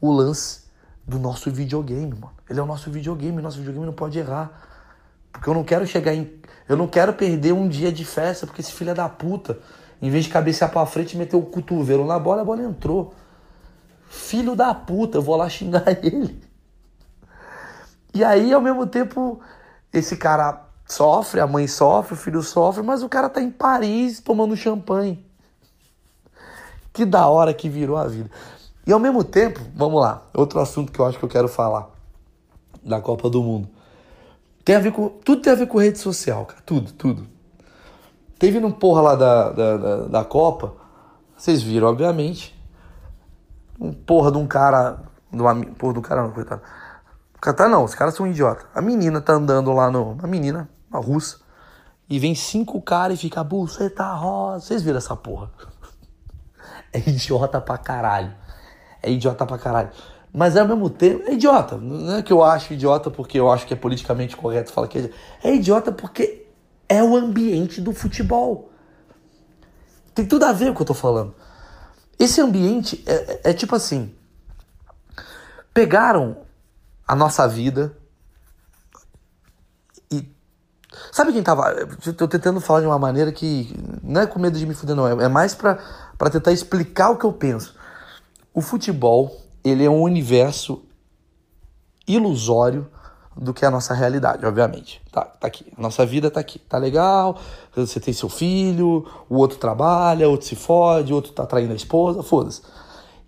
o 0.00 0.10
lance 0.10 0.62
do 1.06 1.20
nosso 1.20 1.52
videogame, 1.52 2.14
mano. 2.14 2.32
Ele 2.50 2.58
é 2.58 2.62
o 2.62 2.66
nosso 2.66 2.90
videogame, 2.90 3.40
nosso 3.40 3.58
videogame 3.58 3.86
não 3.86 3.92
pode 3.92 4.18
errar. 4.18 4.50
Porque 5.32 5.48
eu 5.48 5.54
não 5.54 5.62
quero 5.62 5.86
chegar 5.86 6.12
em. 6.14 6.40
Eu 6.68 6.76
não 6.76 6.88
quero 6.88 7.12
perder 7.12 7.52
um 7.52 7.68
dia 7.68 7.92
de 7.92 8.04
festa, 8.04 8.44
porque 8.44 8.60
esse 8.60 8.72
filho 8.72 8.90
é 8.90 8.94
da 8.94 9.08
puta 9.08 9.58
em 10.02 10.10
vez 10.10 10.24
de 10.24 10.30
cabecear 10.30 10.68
pra 10.68 10.84
frente 10.84 11.16
meter 11.16 11.36
o 11.36 11.42
cotovelo 11.42 12.04
na 12.04 12.18
bola, 12.18 12.42
a 12.42 12.44
bola 12.44 12.60
entrou. 12.60 13.14
Filho 14.08 14.56
da 14.56 14.74
puta, 14.74 15.18
eu 15.18 15.22
vou 15.22 15.36
lá 15.36 15.48
xingar 15.48 15.84
ele. 16.04 16.42
E 18.12 18.24
aí, 18.24 18.52
ao 18.52 18.60
mesmo 18.60 18.84
tempo, 18.84 19.40
esse 19.92 20.16
cara 20.16 20.64
sofre, 20.86 21.40
a 21.40 21.46
mãe 21.46 21.68
sofre, 21.68 22.14
o 22.14 22.16
filho 22.16 22.42
sofre, 22.42 22.82
mas 22.82 23.02
o 23.02 23.08
cara 23.08 23.28
tá 23.28 23.40
em 23.40 23.50
Paris 23.50 24.20
tomando 24.20 24.56
champanhe. 24.56 25.24
Que 26.92 27.06
da 27.06 27.28
hora 27.28 27.54
que 27.54 27.68
virou 27.68 27.96
a 27.96 28.06
vida. 28.06 28.28
E 28.84 28.92
ao 28.92 28.98
mesmo 28.98 29.22
tempo, 29.22 29.60
vamos 29.72 30.00
lá, 30.00 30.26
outro 30.34 30.58
assunto 30.58 30.90
que 30.90 30.98
eu 30.98 31.06
acho 31.06 31.16
que 31.16 31.24
eu 31.24 31.28
quero 31.28 31.48
falar 31.48 31.88
da 32.82 33.00
Copa 33.00 33.30
do 33.30 33.40
Mundo. 33.40 33.68
Tem 34.64 34.74
a 34.74 34.80
ver 34.80 34.92
com. 34.92 35.08
Tudo 35.08 35.40
tem 35.40 35.52
a 35.52 35.56
ver 35.56 35.66
com 35.68 35.78
rede 35.78 35.98
social, 35.98 36.44
cara. 36.44 36.60
Tudo, 36.66 36.92
tudo. 36.92 37.26
Teve 38.42 38.58
no 38.58 38.72
porra 38.72 39.00
lá 39.00 39.14
da, 39.14 39.50
da, 39.50 39.76
da, 39.76 39.96
da 40.08 40.24
Copa, 40.24 40.74
vocês 41.36 41.62
viram, 41.62 41.86
obviamente, 41.86 42.52
um 43.78 43.92
porra 43.92 44.32
de 44.32 44.38
um 44.38 44.48
cara. 44.48 44.98
De 45.32 45.40
uma, 45.40 45.54
porra 45.78 45.92
do 45.92 46.02
cara 46.02 46.22
não, 46.22 46.32
coitado. 46.32 46.60
Tá, 47.40 47.68
não, 47.68 47.84
os 47.84 47.94
caras 47.94 48.16
são 48.16 48.26
idiotas. 48.26 48.66
A 48.74 48.80
menina 48.82 49.20
tá 49.20 49.34
andando 49.34 49.72
lá 49.72 49.92
no. 49.92 50.14
Uma 50.14 50.26
menina, 50.26 50.68
uma 50.90 50.98
russa. 50.98 51.38
E 52.10 52.18
vem 52.18 52.34
cinco 52.34 52.82
caras 52.82 53.16
e 53.16 53.20
fica, 53.22 53.46
tá 53.94 54.12
rosa. 54.12 54.66
Vocês 54.66 54.82
viram 54.82 54.98
essa 54.98 55.14
porra? 55.14 55.48
É 56.92 56.98
idiota 56.98 57.60
pra 57.60 57.78
caralho. 57.78 58.34
É 59.00 59.08
idiota 59.10 59.46
pra 59.46 59.56
caralho. 59.56 59.90
Mas 60.34 60.56
ao 60.56 60.66
mesmo 60.66 60.90
tempo, 60.90 61.22
é 61.28 61.34
idiota. 61.34 61.76
Não 61.76 62.16
é 62.16 62.22
que 62.22 62.32
eu 62.32 62.42
acho 62.42 62.74
idiota 62.74 63.08
porque 63.08 63.38
eu 63.38 63.50
acho 63.52 63.66
que 63.68 63.72
é 63.72 63.76
politicamente 63.76 64.36
correto 64.36 64.72
falar 64.72 64.88
que 64.88 64.98
é 64.98 65.00
idiota. 65.00 65.16
É 65.44 65.54
idiota 65.54 65.92
porque 65.92 66.41
é 66.92 67.02
o 67.02 67.16
ambiente 67.16 67.80
do 67.80 67.94
futebol. 67.94 68.70
Tem 70.14 70.26
tudo 70.26 70.44
a 70.44 70.52
ver 70.52 70.66
com 70.66 70.72
o 70.72 70.76
que 70.76 70.82
eu 70.82 70.86
tô 70.86 70.94
falando. 70.94 71.34
Esse 72.18 72.38
ambiente 72.42 73.02
é, 73.06 73.14
é, 73.14 73.40
é 73.50 73.54
tipo 73.54 73.74
assim: 73.74 74.14
pegaram 75.72 76.36
a 77.08 77.16
nossa 77.16 77.48
vida 77.48 77.96
e. 80.10 80.30
Sabe 81.10 81.32
quem 81.32 81.42
tava. 81.42 81.70
Eu 82.04 82.12
tô 82.12 82.28
tentando 82.28 82.60
falar 82.60 82.80
de 82.80 82.86
uma 82.86 82.98
maneira 82.98 83.32
que. 83.32 83.74
Não 84.02 84.20
é 84.20 84.26
com 84.26 84.38
medo 84.38 84.58
de 84.58 84.66
me 84.66 84.74
fuder, 84.74 84.94
não. 84.94 85.08
É, 85.08 85.24
é 85.24 85.28
mais 85.28 85.54
para 85.54 85.78
tentar 86.30 86.52
explicar 86.52 87.08
o 87.08 87.16
que 87.16 87.24
eu 87.24 87.32
penso. 87.32 87.74
O 88.52 88.60
futebol, 88.60 89.34
ele 89.64 89.82
é 89.82 89.88
um 89.88 90.02
universo 90.02 90.84
ilusório 92.06 92.91
do 93.36 93.54
que 93.54 93.64
a 93.64 93.70
nossa 93.70 93.94
realidade, 93.94 94.44
obviamente. 94.44 95.00
Tá, 95.10 95.22
tá 95.22 95.46
aqui. 95.46 95.66
A 95.76 95.80
nossa 95.80 96.04
vida 96.04 96.30
tá 96.30 96.40
aqui. 96.40 96.58
Tá 96.58 96.78
legal. 96.78 97.38
Você 97.74 97.98
tem 97.98 98.12
seu 98.12 98.28
filho, 98.28 99.06
o 99.28 99.36
outro 99.36 99.58
trabalha, 99.58 100.28
outro 100.28 100.46
se 100.46 100.56
fode, 100.56 101.12
outro 101.12 101.32
tá 101.32 101.46
traindo 101.46 101.72
a 101.72 101.76
esposa, 101.76 102.22
foda-se. 102.22 102.62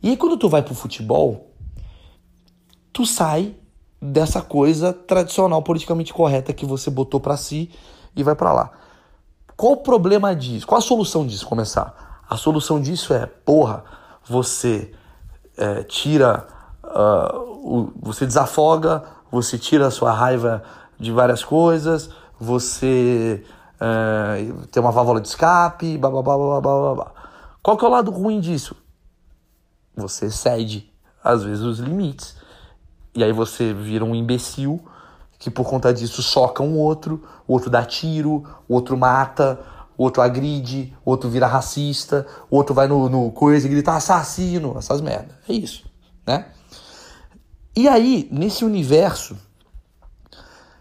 E 0.03 0.11
aí 0.11 0.17
quando 0.17 0.37
tu 0.37 0.49
vai 0.49 0.63
pro 0.63 0.75
futebol, 0.75 1.51
tu 2.93 3.07
sai 3.07 3.55
dessa 4.01 4.43
coisa 4.43 4.93
tradicional, 4.93 5.63
politicamente 5.63 6.13
correta 6.13 6.53
que 6.53 6.67
você 6.67 6.91
botou 6.91 7.19
para 7.19 7.37
si 7.37 7.71
e 8.15 8.23
vai 8.23 8.35
para 8.35 8.53
lá. 8.53 8.71
Qual 9.57 9.73
o 9.73 9.77
problema 9.79 10.35
disso? 10.35 10.67
Qual 10.67 10.79
a 10.79 10.83
solução 10.83 11.27
disso? 11.27 11.47
Começar. 11.47 12.23
A 12.29 12.37
solução 12.37 12.81
disso 12.81 13.15
é, 13.15 13.27
porra, 13.27 13.85
você 14.27 14.93
é, 15.57 15.83
tira, 15.85 16.47
uh, 16.83 17.39
o, 17.39 17.93
você 18.03 18.27
desafoga 18.27 19.05
você 19.35 19.59
tira 19.59 19.89
a 19.89 19.91
sua 19.91 20.13
raiva 20.13 20.63
de 20.99 21.11
várias 21.11 21.45
coisas, 21.45 22.09
você 22.39 23.45
é, 23.81 24.53
tem 24.71 24.81
uma 24.81 24.93
válvula 24.93 25.21
de 25.21 25.29
escape, 25.29 25.99
blá, 25.99 26.09
blá, 26.09 26.23
blá, 26.23 26.37
blá, 26.37 26.61
blá, 26.61 26.95
blá. 26.95 27.13
Qual 27.63 27.77
que 27.77 27.85
é 27.85 27.89
o 27.89 27.91
lado 27.91 28.11
ruim 28.11 28.39
disso? 28.41 28.77
Você 29.97 30.31
cede, 30.31 30.93
às 31.23 31.43
vezes, 31.43 31.65
os 31.65 31.79
limites. 31.79 32.37
E 33.15 33.25
aí 33.25 33.33
você 33.33 33.73
vira 33.73 34.05
um 34.05 34.15
imbecil 34.15 34.81
que 35.39 35.51
por 35.51 35.65
conta 35.69 35.93
disso 35.93 36.23
soca 36.23 36.63
um 36.63 36.79
outro, 36.79 37.23
o 37.47 37.53
outro 37.53 37.69
dá 37.69 37.85
tiro, 37.85 38.45
o 38.69 38.75
outro 38.75 38.97
mata, 38.97 39.61
o 39.97 40.05
outro 40.05 40.23
agride, 40.23 40.95
o 41.05 41.11
outro 41.11 41.29
vira 41.29 41.47
racista, 41.47 42.27
o 42.51 42.57
outro 42.57 42.75
vai 42.75 42.87
no, 42.87 43.09
no 43.09 43.31
coisa 43.33 43.67
e 43.67 43.71
grita 43.71 43.93
assassino, 43.93 44.77
essas 44.79 45.01
merdas. 45.01 45.37
É 45.49 45.53
isso, 45.53 45.85
né? 46.27 46.47
E 47.77 47.89
aí, 47.89 48.29
nesse 48.31 48.65
universo, 48.65 49.37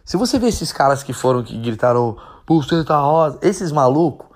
se 0.06 0.16
você 0.16 0.38
vê 0.38 0.48
esses 0.48 0.72
caras 0.72 1.02
que 1.02 1.12
foram, 1.12 1.42
que 1.42 1.58
gritaram, 1.58 2.18
pulseta 2.46 2.96
rosa, 2.98 3.40
esses 3.42 3.72
malucos, 3.72 4.28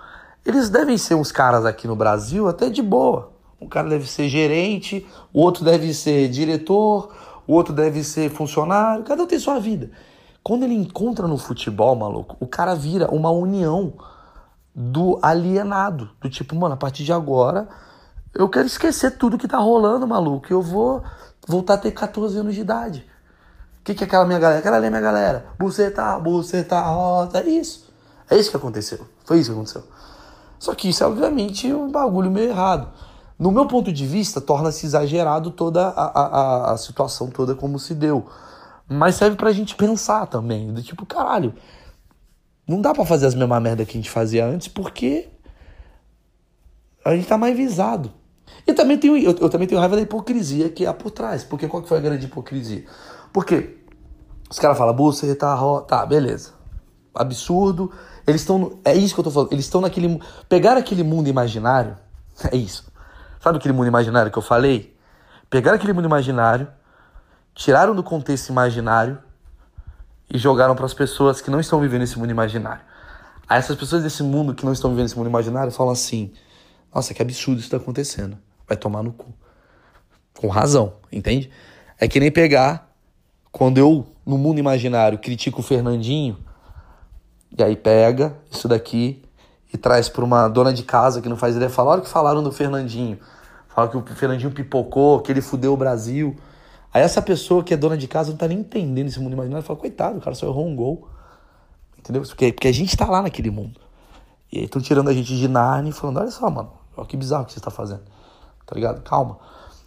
eles 0.43 0.70
devem 0.70 0.97
ser 0.97 1.14
uns 1.14 1.32
caras 1.32 1.66
aqui 1.66 1.88
no 1.88 1.95
Brasil 1.95 2.47
até 2.47 2.70
de 2.70 2.82
boa. 2.82 3.32
Um 3.62 3.68
cara 3.68 3.88
deve 3.88 4.08
ser 4.08 4.28
gerente, 4.28 5.05
o 5.32 5.41
outro 5.41 5.64
deve 5.64 5.93
ser 5.93 6.30
diretor, 6.30 7.14
o 7.45 7.53
outro 7.53 7.74
deve 7.74 8.03
ser 8.03 8.32
funcionário, 8.32 9.03
cada 9.03 9.22
um 9.22 9.28
tem 9.28 9.38
sua 9.38 9.60
vida. 9.60 9.91
Quando 10.41 10.64
ele 10.64 10.74
encontra 10.74 11.28
no 11.28 11.38
futebol, 11.38 11.95
maluco, 11.95 12.38
o 12.39 12.47
cara 12.47 12.74
vira 12.74 13.14
uma 13.14 13.30
união 13.30 13.93
do 14.74 15.20
alienado. 15.22 16.10
Do 16.22 16.30
tipo, 16.30 16.55
mano, 16.55 16.74
a 16.74 16.78
partir 16.78 17.03
de 17.03 17.14
agora 17.14 17.68
eu 18.34 18.47
quero 18.47 18.68
esquecer 18.68 19.18
tudo 19.18 19.38
que 19.38 19.47
tá 19.47 19.58
rolando, 19.58 20.08
maluco. 20.08 20.47
Eu 20.49 20.62
vou 20.62 21.03
voltar 21.48 21.76
a 21.76 21.78
ter 21.78 21.91
14 21.91 22.38
anos 22.38 22.54
de 22.54 22.62
idade. 22.62 23.08
O 23.80 23.84
que, 23.84 23.95
que 23.95 24.04
é 24.04 24.08
aquela 24.08 24.26
minha 24.26 24.38
galera? 24.38 24.60
Aquela 24.60 24.78
ali 24.78 24.88
é 24.88 24.89
minha 24.89 25.02
galera. 25.02 25.45
Buceta, 25.58 26.20
buceta, 26.20 26.80
rosa. 26.82 27.39
É 27.39 27.50
isso. 27.50 27.91
É 28.30 28.36
isso 28.38 28.52
que 28.52 28.58
aconteceu. 28.58 29.08
Foi 29.24 29.39
isso 29.39 29.52
que 29.52 29.56
aconteceu. 29.56 29.84
Só 30.60 30.76
que 30.76 30.89
isso 30.89 31.04
é, 31.04 31.08
obviamente, 31.08 31.72
um 31.72 31.89
bagulho 31.89 32.30
meio 32.30 32.50
errado. 32.50 32.91
no 33.39 33.52
meu 33.52 33.68
ponto 33.68 33.93
de 33.93 34.06
vista, 34.06 34.41
torna-se 34.41 34.86
exagerado 34.86 35.52
toda 35.52 35.88
a, 35.88 36.72
a, 36.72 36.74
a 36.74 36.78
situação 36.78 37.30
toda 37.30 37.56
como 37.56 37.80
se 37.80 37.93
deu. 37.93 38.28
Mas 38.89 39.16
serve 39.16 39.38
pra 39.38 39.52
gente 39.52 39.76
pensar 39.76 40.26
também. 40.28 40.74
Do 40.74 40.82
tipo, 40.82 41.06
caralho, 41.06 41.54
não 42.68 42.82
dá 42.82 42.93
para 42.93 43.06
fazer 43.06 43.28
as 43.28 43.36
mesmas 43.36 43.62
merda 43.62 43.86
que 43.86 43.91
a 43.91 44.02
gente 44.02 44.10
fazia 44.10 44.45
antes 44.45 44.68
porque 44.68 45.30
a 47.06 47.16
gente 47.16 47.28
tá 47.28 47.38
mais 47.38 47.56
visado. 47.56 48.12
E 48.66 48.74
também 48.74 48.98
tenho, 48.98 49.18
eu, 49.18 49.36
eu, 49.39 49.50
também 49.50 49.68
tenho 49.68 49.80
raiva 49.80 49.95
da 49.95 50.02
hipocrisia 50.02 50.70
que 50.70 50.86
há 50.86 50.93
por 50.93 51.12
trás. 51.12 51.43
Porque 51.43 51.68
qual 51.68 51.82
que 51.82 51.89
foi 51.89 51.98
a 51.98 52.02
grande 52.02 52.26
hipocrisia? 52.26 52.86
Porque 53.32 53.78
os 54.50 54.60
caras 54.60 54.78
falam, 54.78 54.95
você 54.95 55.36
tá, 55.36 55.58
tá, 55.82 56.06
beleza. 56.06 56.52
Absurdo. 57.14 57.91
Eles 58.26 58.41
estão. 58.41 58.80
É 58.84 58.93
isso 58.93 59.14
que 59.14 59.20
eu 59.20 59.24
tô 59.24 59.32
falando. 59.32 59.54
Eles 59.54 59.66
estão 59.66 59.82
naquele. 59.82 60.22
Pegaram 60.50 60.80
aquele 60.80 61.04
mundo 61.04 61.28
imaginário. 61.28 61.95
É 62.52 62.56
isso. 62.56 62.86
Sabe 63.41 63.58
aquele 63.58 63.74
mundo 63.74 63.88
imaginário 63.88 64.32
que 64.32 64.38
eu 64.38 64.43
falei? 64.43 64.95
Pegaram 65.50 65.78
aquele 65.78 65.91
mundo 65.91 66.06
imaginário, 66.06 66.68
tiraram 67.56 67.95
do 67.95 68.04
contexto 68.04 68.50
imaginário 68.50 69.18
e 70.32 70.38
jogaram 70.38 70.76
para 70.76 70.86
as 70.86 70.93
pessoas 70.93 71.41
que 71.41 71.50
não 71.50 71.60
estão 71.60 71.80
vivendo 71.80 72.04
esse 72.04 72.20
mundo 72.20 72.30
imaginário. 72.30 72.82
Aí 73.50 73.58
essas 73.58 73.76
pessoas 73.76 74.04
desse 74.04 74.22
mundo 74.22 74.54
que 74.54 74.66
não 74.66 74.74
estão 74.74 74.91
vivendo 74.91 75.06
esse 75.06 75.18
mundo 75.18 75.30
imaginário 75.30 75.72
falam 75.72 75.93
assim: 75.93 76.34
Nossa, 76.94 77.14
que 77.14 77.22
absurdo 77.22 77.60
isso 77.60 77.68
está 77.68 77.78
acontecendo. 77.78 78.38
Vai 78.68 78.78
tomar 78.78 79.04
no 79.04 79.14
cu. 79.14 79.34
Com 80.38 80.48
razão, 80.48 80.94
entende? 81.12 81.50
É 82.00 82.08
que 82.08 82.20
nem 82.20 82.32
pegar 82.32 82.94
quando 83.52 83.78
eu, 83.78 84.06
no 84.26 84.38
mundo 84.38 84.60
imaginário, 84.60 85.18
critico 85.18 85.62
o 85.62 85.64
Fernandinho, 85.64 86.38
e 87.58 87.64
aí 87.64 87.76
pega 87.76 88.38
isso 88.52 88.68
daqui 88.68 89.24
e 89.74 89.78
traz 89.78 90.10
para 90.10 90.24
uma 90.24 90.48
dona 90.48 90.72
de 90.72 90.84
casa 90.84 91.22
que 91.22 91.30
não 91.30 91.38
faz 91.38 91.56
ideia. 91.56 91.70
Fala, 91.70 91.92
olha 91.92 92.02
o 92.02 92.04
que 92.04 92.10
falaram 92.10 92.44
do 92.44 92.52
Fernandinho. 92.52 93.20
Fala 93.68 93.88
que 93.88 93.98
o 93.98 94.06
Fernandinho 94.16 94.52
pipocou, 94.52 95.22
que 95.22 95.32
ele 95.32 95.42
fudeu 95.42 95.74
o 95.74 95.78
Brasil. 95.78 96.36
Aí 96.94 97.02
essa 97.02 97.22
pessoa 97.22 97.64
que 97.64 97.74
é 97.74 97.78
dona 97.78 97.98
de 97.98 98.08
casa 98.08 98.30
não 98.30 98.38
tá 98.38 98.48
nem 98.48 98.60
entendendo 98.60 99.08
esse 99.08 99.20
mundo 99.20 99.34
imaginário. 99.34 99.66
Fala, 99.66 99.80
coitado, 99.80 100.18
o 100.18 100.22
cara 100.22 100.36
só 100.36 100.48
errou 100.48 100.68
um 100.68 100.76
gol. 100.76 101.08
Entendeu? 101.98 102.22
Porque, 102.22 102.54
porque 102.54 102.68
a 102.68 102.72
gente 102.72 102.96
tá 102.96 103.06
lá 103.06 103.22
naquele 103.22 103.50
mundo. 103.50 103.80
E 104.52 104.60
aí 104.60 104.66
estão 104.66 104.82
tirando 104.82 105.10
a 105.10 105.14
gente 105.14 105.36
de 105.36 105.48
Narnia 105.48 105.89
e 105.89 105.93
falando, 105.93 106.20
olha 106.20 106.32
só, 106.32 106.50
mano, 106.50 106.72
olha 106.95 107.08
que 107.08 107.18
bizarro 107.18 107.45
que 107.45 107.54
você 107.54 107.60
tá 107.60 107.70
fazendo. 107.72 108.02
Tá 108.66 108.76
ligado? 108.76 109.02
Calma. 109.02 109.38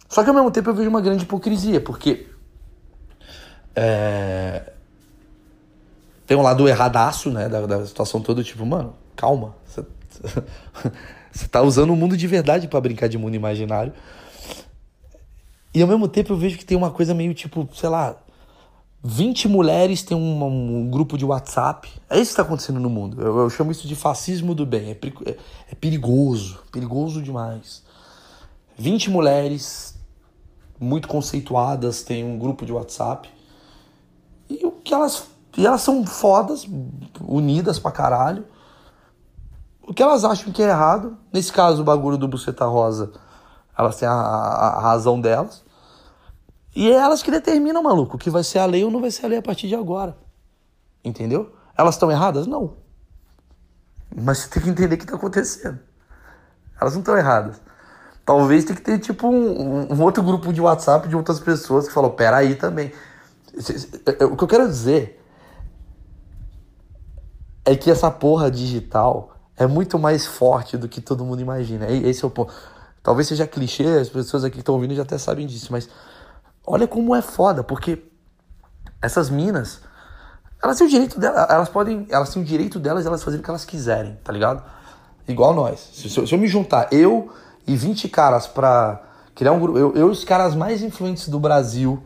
Só 0.07 0.23
que 0.23 0.29
ao 0.29 0.35
mesmo 0.35 0.51
tempo 0.51 0.69
eu 0.69 0.75
vejo 0.75 0.89
uma 0.89 1.01
grande 1.01 1.23
hipocrisia, 1.23 1.81
porque... 1.81 2.27
É... 3.75 4.73
Tem 6.27 6.37
um 6.37 6.41
lado 6.41 6.67
erradaço, 6.67 7.29
né, 7.29 7.49
da, 7.49 7.65
da 7.65 7.85
situação 7.85 8.21
toda, 8.21 8.43
tipo, 8.43 8.65
mano, 8.65 8.93
calma. 9.15 9.55
Você, 9.65 9.85
você 11.31 11.47
tá 11.47 11.61
usando 11.61 11.91
o 11.91 11.95
mundo 11.95 12.15
de 12.15 12.27
verdade 12.27 12.67
para 12.67 12.79
brincar 12.79 13.07
de 13.07 13.17
mundo 13.17 13.35
imaginário. 13.35 13.93
E 15.73 15.81
ao 15.81 15.87
mesmo 15.87 16.07
tempo 16.07 16.33
eu 16.33 16.37
vejo 16.37 16.57
que 16.57 16.65
tem 16.65 16.77
uma 16.77 16.91
coisa 16.91 17.13
meio 17.13 17.33
tipo, 17.33 17.67
sei 17.73 17.89
lá, 17.89 18.15
20 19.03 19.47
mulheres 19.47 20.03
têm 20.03 20.15
um, 20.15 20.43
um 20.43 20.89
grupo 20.89 21.17
de 21.17 21.25
WhatsApp. 21.25 21.89
É 22.09 22.15
isso 22.15 22.29
que 22.29 22.33
está 22.33 22.43
acontecendo 22.43 22.79
no 22.79 22.89
mundo. 22.89 23.21
Eu, 23.21 23.39
eu, 23.39 23.49
chamo 23.49 23.71
isso 23.71 23.87
de 23.87 23.95
fascismo 23.95 24.53
do 24.53 24.65
bem. 24.65 24.91
É, 24.91 24.91
é, 24.91 25.37
é, 25.71 25.75
perigoso, 25.75 26.59
perigoso 26.71 27.21
demais. 27.21 27.83
20 28.77 29.09
mulheres 29.09 29.95
muito 30.79 31.07
conceituadas 31.07 32.03
têm 32.03 32.23
um 32.23 32.37
grupo 32.37 32.65
de 32.65 32.71
WhatsApp. 32.71 33.29
E 34.49 34.65
o 34.65 34.71
que 34.71 34.93
elas. 34.93 35.23
E 35.57 35.65
elas 35.65 35.81
são 35.81 36.05
fodas, 36.05 36.65
unidas 37.19 37.77
pra 37.77 37.91
caralho 37.91 38.45
o 39.91 39.93
que 39.93 40.01
elas 40.01 40.23
acham 40.23 40.53
que 40.53 40.63
é 40.63 40.69
errado. 40.69 41.17
Nesse 41.33 41.51
caso, 41.51 41.81
o 41.81 41.83
bagulho 41.83 42.17
do 42.17 42.25
Buceta 42.25 42.65
Rosa, 42.65 43.11
elas 43.77 43.97
têm 43.97 44.07
a, 44.07 44.13
a, 44.13 44.67
a 44.77 44.79
razão 44.79 45.19
delas. 45.19 45.63
E 46.75 46.89
é 46.89 46.95
elas 46.95 47.21
que 47.21 47.29
determinam, 47.29 47.83
maluco, 47.83 48.17
que 48.17 48.29
vai 48.29 48.43
ser 48.43 48.59
a 48.59 48.65
lei 48.65 48.83
ou 48.83 48.91
não 48.91 49.01
vai 49.01 49.11
ser 49.11 49.25
a 49.25 49.29
lei 49.29 49.39
a 49.39 49.41
partir 49.41 49.67
de 49.67 49.75
agora. 49.75 50.17
Entendeu? 51.03 51.53
Elas 51.77 51.95
estão 51.95 52.09
erradas? 52.09 52.47
Não. 52.47 52.73
Mas 54.15 54.39
você 54.39 54.49
tem 54.49 54.63
que 54.63 54.69
entender 54.69 54.95
o 54.95 54.97
que 54.97 55.03
está 55.03 55.15
acontecendo. 55.15 55.79
Elas 56.79 56.93
não 56.93 57.01
estão 57.01 57.17
erradas. 57.17 57.61
Talvez 58.25 58.63
tenha 58.63 58.75
que 58.75 58.81
ter, 58.81 58.99
tipo, 58.99 59.27
um, 59.27 59.93
um, 59.93 60.01
outro 60.01 60.23
grupo 60.23 60.53
de 60.53 60.61
WhatsApp 60.61 61.07
de 61.07 61.15
outras 61.15 61.39
pessoas 61.39 61.87
que 61.87 61.93
falam, 61.93 62.11
peraí 62.11 62.55
também. 62.55 62.91
O 64.31 64.37
que 64.37 64.43
eu 64.43 64.47
quero 64.47 64.67
dizer 64.67 65.21
é 67.65 67.75
que 67.75 67.89
essa 67.89 68.09
porra 68.09 68.49
digital 68.49 69.35
é 69.57 69.67
muito 69.67 69.99
mais 69.99 70.25
forte 70.25 70.77
do 70.77 70.87
que 70.87 71.01
todo 71.01 71.25
mundo 71.25 71.41
imagina. 71.41 71.89
Esse 71.89 72.23
é 72.23 72.27
o 72.27 72.31
ponto. 72.31 72.53
Talvez 73.03 73.27
seja 73.27 73.47
clichê, 73.47 73.85
as 73.99 74.09
pessoas 74.09 74.43
aqui 74.43 74.55
que 74.55 74.59
estão 74.61 74.75
ouvindo 74.75 74.93
já 74.93 75.01
até 75.01 75.17
sabem 75.17 75.47
disso, 75.47 75.71
mas 75.71 75.89
olha 76.65 76.87
como 76.87 77.15
é 77.15 77.21
foda, 77.21 77.63
porque 77.63 78.03
essas 79.01 79.29
minas, 79.29 79.81
elas 80.61 80.77
têm 80.77 80.87
o 80.87 80.89
direito 80.89 81.19
delas, 81.19 81.49
elas 81.49 81.69
podem, 81.69 82.07
elas 82.09 82.29
têm 82.33 82.41
o 82.41 82.45
direito 82.45 82.79
delas, 82.79 83.05
elas 83.05 83.23
fazerem 83.23 83.41
o 83.41 83.43
que 83.43 83.49
elas 83.49 83.65
quiserem, 83.65 84.17
tá 84.23 84.31
ligado? 84.31 84.63
Igual 85.27 85.53
nós. 85.53 85.79
Se, 85.93 86.09
se, 86.09 86.27
se 86.27 86.33
eu 86.33 86.39
me 86.39 86.47
juntar, 86.47 86.87
eu 86.91 87.31
e 87.67 87.75
20 87.75 88.09
caras 88.09 88.47
pra 88.47 89.01
criar 89.35 89.51
um 89.51 89.59
grupo, 89.59 89.77
eu, 89.77 89.95
eu 89.95 90.07
e 90.09 90.11
os 90.11 90.23
caras 90.23 90.55
mais 90.55 90.81
influentes 90.81 91.27
do 91.27 91.39
Brasil, 91.39 92.03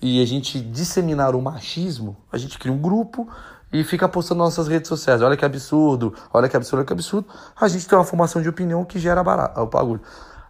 e 0.00 0.22
a 0.22 0.26
gente 0.26 0.60
disseminar 0.60 1.34
o 1.34 1.42
machismo, 1.42 2.16
a 2.30 2.38
gente 2.38 2.58
cria 2.58 2.72
um 2.72 2.78
grupo 2.78 3.28
e 3.72 3.82
fica 3.82 4.08
postando 4.08 4.38
nossas 4.38 4.68
redes 4.68 4.88
sociais. 4.88 5.20
Olha 5.22 5.36
que 5.36 5.44
absurdo, 5.44 6.14
olha 6.32 6.48
que 6.48 6.56
absurdo, 6.56 6.78
olha 6.78 6.86
que 6.86 6.92
absurdo. 6.92 7.26
A 7.60 7.68
gente 7.68 7.86
tem 7.86 7.98
uma 7.98 8.04
formação 8.04 8.40
de 8.40 8.48
opinião 8.48 8.84
que 8.84 8.98
gera 8.98 9.22
barato, 9.22 9.60
o 9.60 9.66
bagulho. 9.66 10.00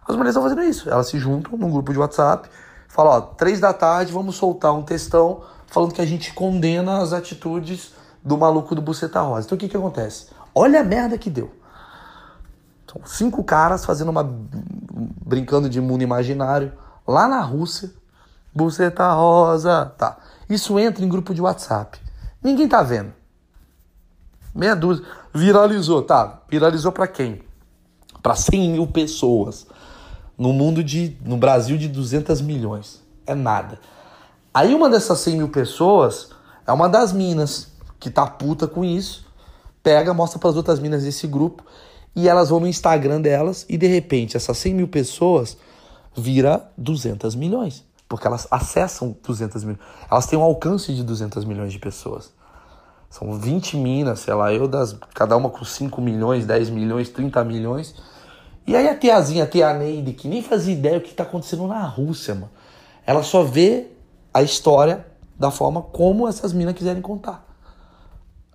As 0.07 0.15
mulheres 0.15 0.35
estão 0.35 0.43
fazendo 0.43 0.63
isso. 0.63 0.89
Elas 0.89 1.07
se 1.07 1.17
juntam 1.17 1.57
num 1.57 1.69
grupo 1.69 1.91
de 1.91 1.99
WhatsApp, 1.99 2.49
falam, 2.89 3.13
ó, 3.13 3.21
três 3.21 3.61
da 3.61 3.71
tarde 3.71 4.11
vamos 4.11 4.35
soltar 4.35 4.73
um 4.73 4.81
textão 4.81 5.43
falando 5.67 5.93
que 5.93 6.01
a 6.01 6.05
gente 6.05 6.33
condena 6.33 6.97
as 6.97 7.13
atitudes 7.13 7.93
do 8.21 8.37
maluco 8.37 8.75
do 8.75 8.81
Buceta 8.81 9.21
Rosa. 9.21 9.45
Então 9.45 9.55
o 9.55 9.59
que 9.59 9.69
que 9.69 9.77
acontece? 9.77 10.27
Olha 10.53 10.81
a 10.81 10.83
merda 10.83 11.17
que 11.17 11.29
deu. 11.29 11.51
São 12.91 13.01
cinco 13.05 13.43
caras 13.43 13.85
fazendo 13.85 14.09
uma... 14.09 14.27
brincando 15.25 15.69
de 15.69 15.79
mundo 15.79 16.01
imaginário 16.01 16.73
lá 17.07 17.27
na 17.27 17.39
Rússia. 17.39 17.91
Buceta 18.53 19.13
Rosa, 19.13 19.93
tá. 19.97 20.17
Isso 20.49 20.79
entra 20.79 21.05
em 21.05 21.07
grupo 21.07 21.33
de 21.33 21.41
WhatsApp. 21.41 21.99
Ninguém 22.43 22.67
tá 22.67 22.81
vendo. 22.81 23.13
Meia 24.53 24.75
dúzia. 24.75 25.05
Viralizou, 25.33 26.01
tá? 26.01 26.41
Viralizou 26.49 26.91
para 26.91 27.07
quem? 27.07 27.43
Para 28.23 28.35
100 28.35 28.71
mil 28.71 28.87
pessoas. 28.87 29.67
No 30.39 30.53
mundo 30.53 30.81
de. 30.81 31.17
No 31.25 31.35
Brasil 31.35 31.77
de 31.77 31.89
200 31.89 32.39
milhões. 32.39 33.03
É 33.27 33.35
nada. 33.35 33.77
Aí 34.53 34.73
uma 34.73 34.89
dessas 34.89 35.19
100 35.19 35.37
mil 35.37 35.49
pessoas 35.49 36.29
é 36.65 36.71
uma 36.71 36.87
das 36.87 37.11
minas 37.11 37.67
que 37.99 38.09
tá 38.09 38.25
puta 38.25 38.65
com 38.65 38.85
isso. 38.85 39.27
Pega, 39.83 40.13
mostra 40.13 40.39
para 40.39 40.49
as 40.49 40.55
outras 40.55 40.79
minas 40.79 41.03
desse 41.03 41.27
grupo. 41.27 41.63
E 42.15 42.27
elas 42.27 42.49
vão 42.49 42.61
no 42.61 42.67
Instagram 42.67 43.21
delas. 43.21 43.65
E 43.67 43.77
de 43.77 43.87
repente, 43.87 44.37
essas 44.37 44.57
100 44.57 44.73
mil 44.73 44.87
pessoas 44.87 45.57
vira 46.15 46.71
200 46.77 47.35
milhões. 47.35 47.83
Porque 48.07 48.25
elas 48.25 48.47
acessam 48.49 49.15
200 49.21 49.63
milhões. 49.63 49.81
Elas 50.09 50.25
têm 50.25 50.39
um 50.39 50.43
alcance 50.43 50.93
de 50.93 51.03
200 51.03 51.43
milhões 51.43 51.71
de 51.71 51.79
pessoas. 51.79 52.31
São 53.09 53.33
20 53.33 53.75
minas, 53.75 54.19
sei 54.19 54.33
lá, 54.33 54.53
eu 54.53 54.67
das, 54.67 54.95
cada 55.13 55.35
uma 55.35 55.49
com 55.49 55.65
5 55.65 55.99
milhões, 56.01 56.45
10 56.45 56.69
milhões, 56.69 57.09
30 57.09 57.43
milhões. 57.43 57.95
E 58.69 58.75
aí 58.75 58.87
a 58.87 58.95
tiazinha, 58.95 59.45
a 59.45 59.47
tia 59.47 59.73
Neide, 59.73 60.13
que 60.13 60.27
nem 60.27 60.43
fazia 60.43 60.73
ideia 60.73 60.99
do 60.99 61.03
que 61.03 61.09
está 61.09 61.23
acontecendo 61.23 61.65
na 61.65 61.83
Rússia, 61.87 62.35
mano. 62.35 62.51
Ela 63.03 63.23
só 63.23 63.41
vê 63.41 63.87
a 64.31 64.43
história 64.43 65.07
da 65.39 65.49
forma 65.49 65.81
como 65.81 66.27
essas 66.27 66.53
minas 66.53 66.75
quiserem 66.75 67.01
contar. 67.01 67.43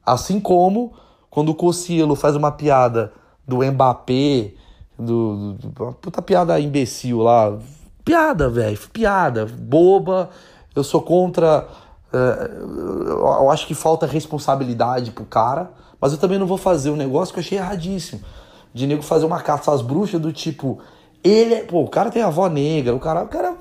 Assim 0.06 0.38
como 0.38 0.92
quando 1.28 1.48
o 1.48 1.54
Cocielo 1.56 2.14
faz 2.14 2.36
uma 2.36 2.52
piada 2.52 3.12
do 3.44 3.56
Mbappé, 3.64 4.52
do, 4.96 5.54
do, 5.54 5.82
uma 5.82 5.92
puta 5.92 6.22
piada 6.22 6.60
imbecil 6.60 7.18
lá, 7.18 7.58
Piada, 8.04 8.48
velho. 8.48 8.78
Piada. 8.92 9.46
Boba. 9.46 10.30
Eu 10.76 10.84
sou 10.84 11.02
contra. 11.02 11.66
Uh, 12.12 13.10
eu 13.10 13.50
acho 13.50 13.66
que 13.66 13.74
falta 13.74 14.06
responsabilidade 14.06 15.10
pro 15.10 15.24
cara. 15.24 15.72
Mas 16.00 16.12
eu 16.12 16.18
também 16.18 16.38
não 16.38 16.46
vou 16.46 16.58
fazer 16.58 16.90
um 16.90 16.96
negócio 16.96 17.34
que 17.34 17.40
eu 17.40 17.42
achei 17.42 17.58
erradíssimo. 17.58 18.20
De 18.74 18.86
nego 18.86 19.02
fazer 19.02 19.24
uma 19.24 19.40
caça 19.40 19.72
às 19.72 19.80
bruxas 19.80 20.20
do 20.20 20.32
tipo. 20.32 20.80
Ele 21.22 21.54
é. 21.54 21.62
Pô, 21.62 21.82
o 21.82 21.88
cara 21.88 22.10
tem 22.10 22.20
avó 22.20 22.48
negra. 22.48 22.94
O 22.94 23.00
cara. 23.00 23.22
O 23.22 23.28
cara. 23.28 23.54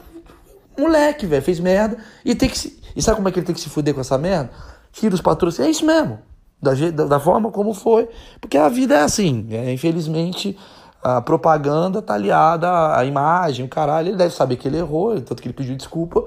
Moleque, 0.77 1.25
velho. 1.25 1.43
Fez 1.43 1.59
merda. 1.59 1.97
E 2.25 2.35
tem 2.35 2.49
que 2.49 2.57
se. 2.57 2.81
E 2.95 3.01
sabe 3.01 3.17
como 3.17 3.29
é 3.29 3.31
que 3.31 3.39
ele 3.39 3.45
tem 3.45 3.55
que 3.55 3.61
se 3.61 3.69
fuder 3.69 3.93
com 3.93 4.01
essa 4.01 4.17
merda? 4.17 4.49
Tira 4.91 5.13
os 5.15 5.21
patrocínios. 5.21 5.67
É 5.67 5.71
isso 5.71 5.85
mesmo. 5.85 6.19
Da, 6.61 6.73
da, 6.73 7.05
da 7.05 7.19
forma 7.19 7.51
como 7.51 7.73
foi. 7.73 8.09
Porque 8.41 8.57
a 8.57 8.67
vida 8.67 8.95
é 8.95 9.03
assim. 9.03 9.47
É, 9.51 9.71
infelizmente 9.71 10.57
a 11.03 11.19
propaganda 11.21 12.01
tá 12.01 12.13
aliada 12.13 12.95
à 12.95 13.03
imagem, 13.03 13.65
o 13.65 13.69
caralho. 13.69 14.07
Ele 14.07 14.17
deve 14.17 14.33
saber 14.33 14.55
que 14.55 14.67
ele 14.67 14.77
errou, 14.77 15.19
tanto 15.19 15.41
que 15.41 15.47
ele 15.47 15.53
pediu 15.53 15.75
desculpa. 15.75 16.23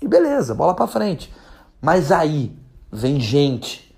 E 0.00 0.06
beleza, 0.06 0.54
bola 0.54 0.74
para 0.74 0.86
frente. 0.86 1.32
Mas 1.82 2.12
aí 2.12 2.56
vem 2.90 3.18
gente 3.18 3.94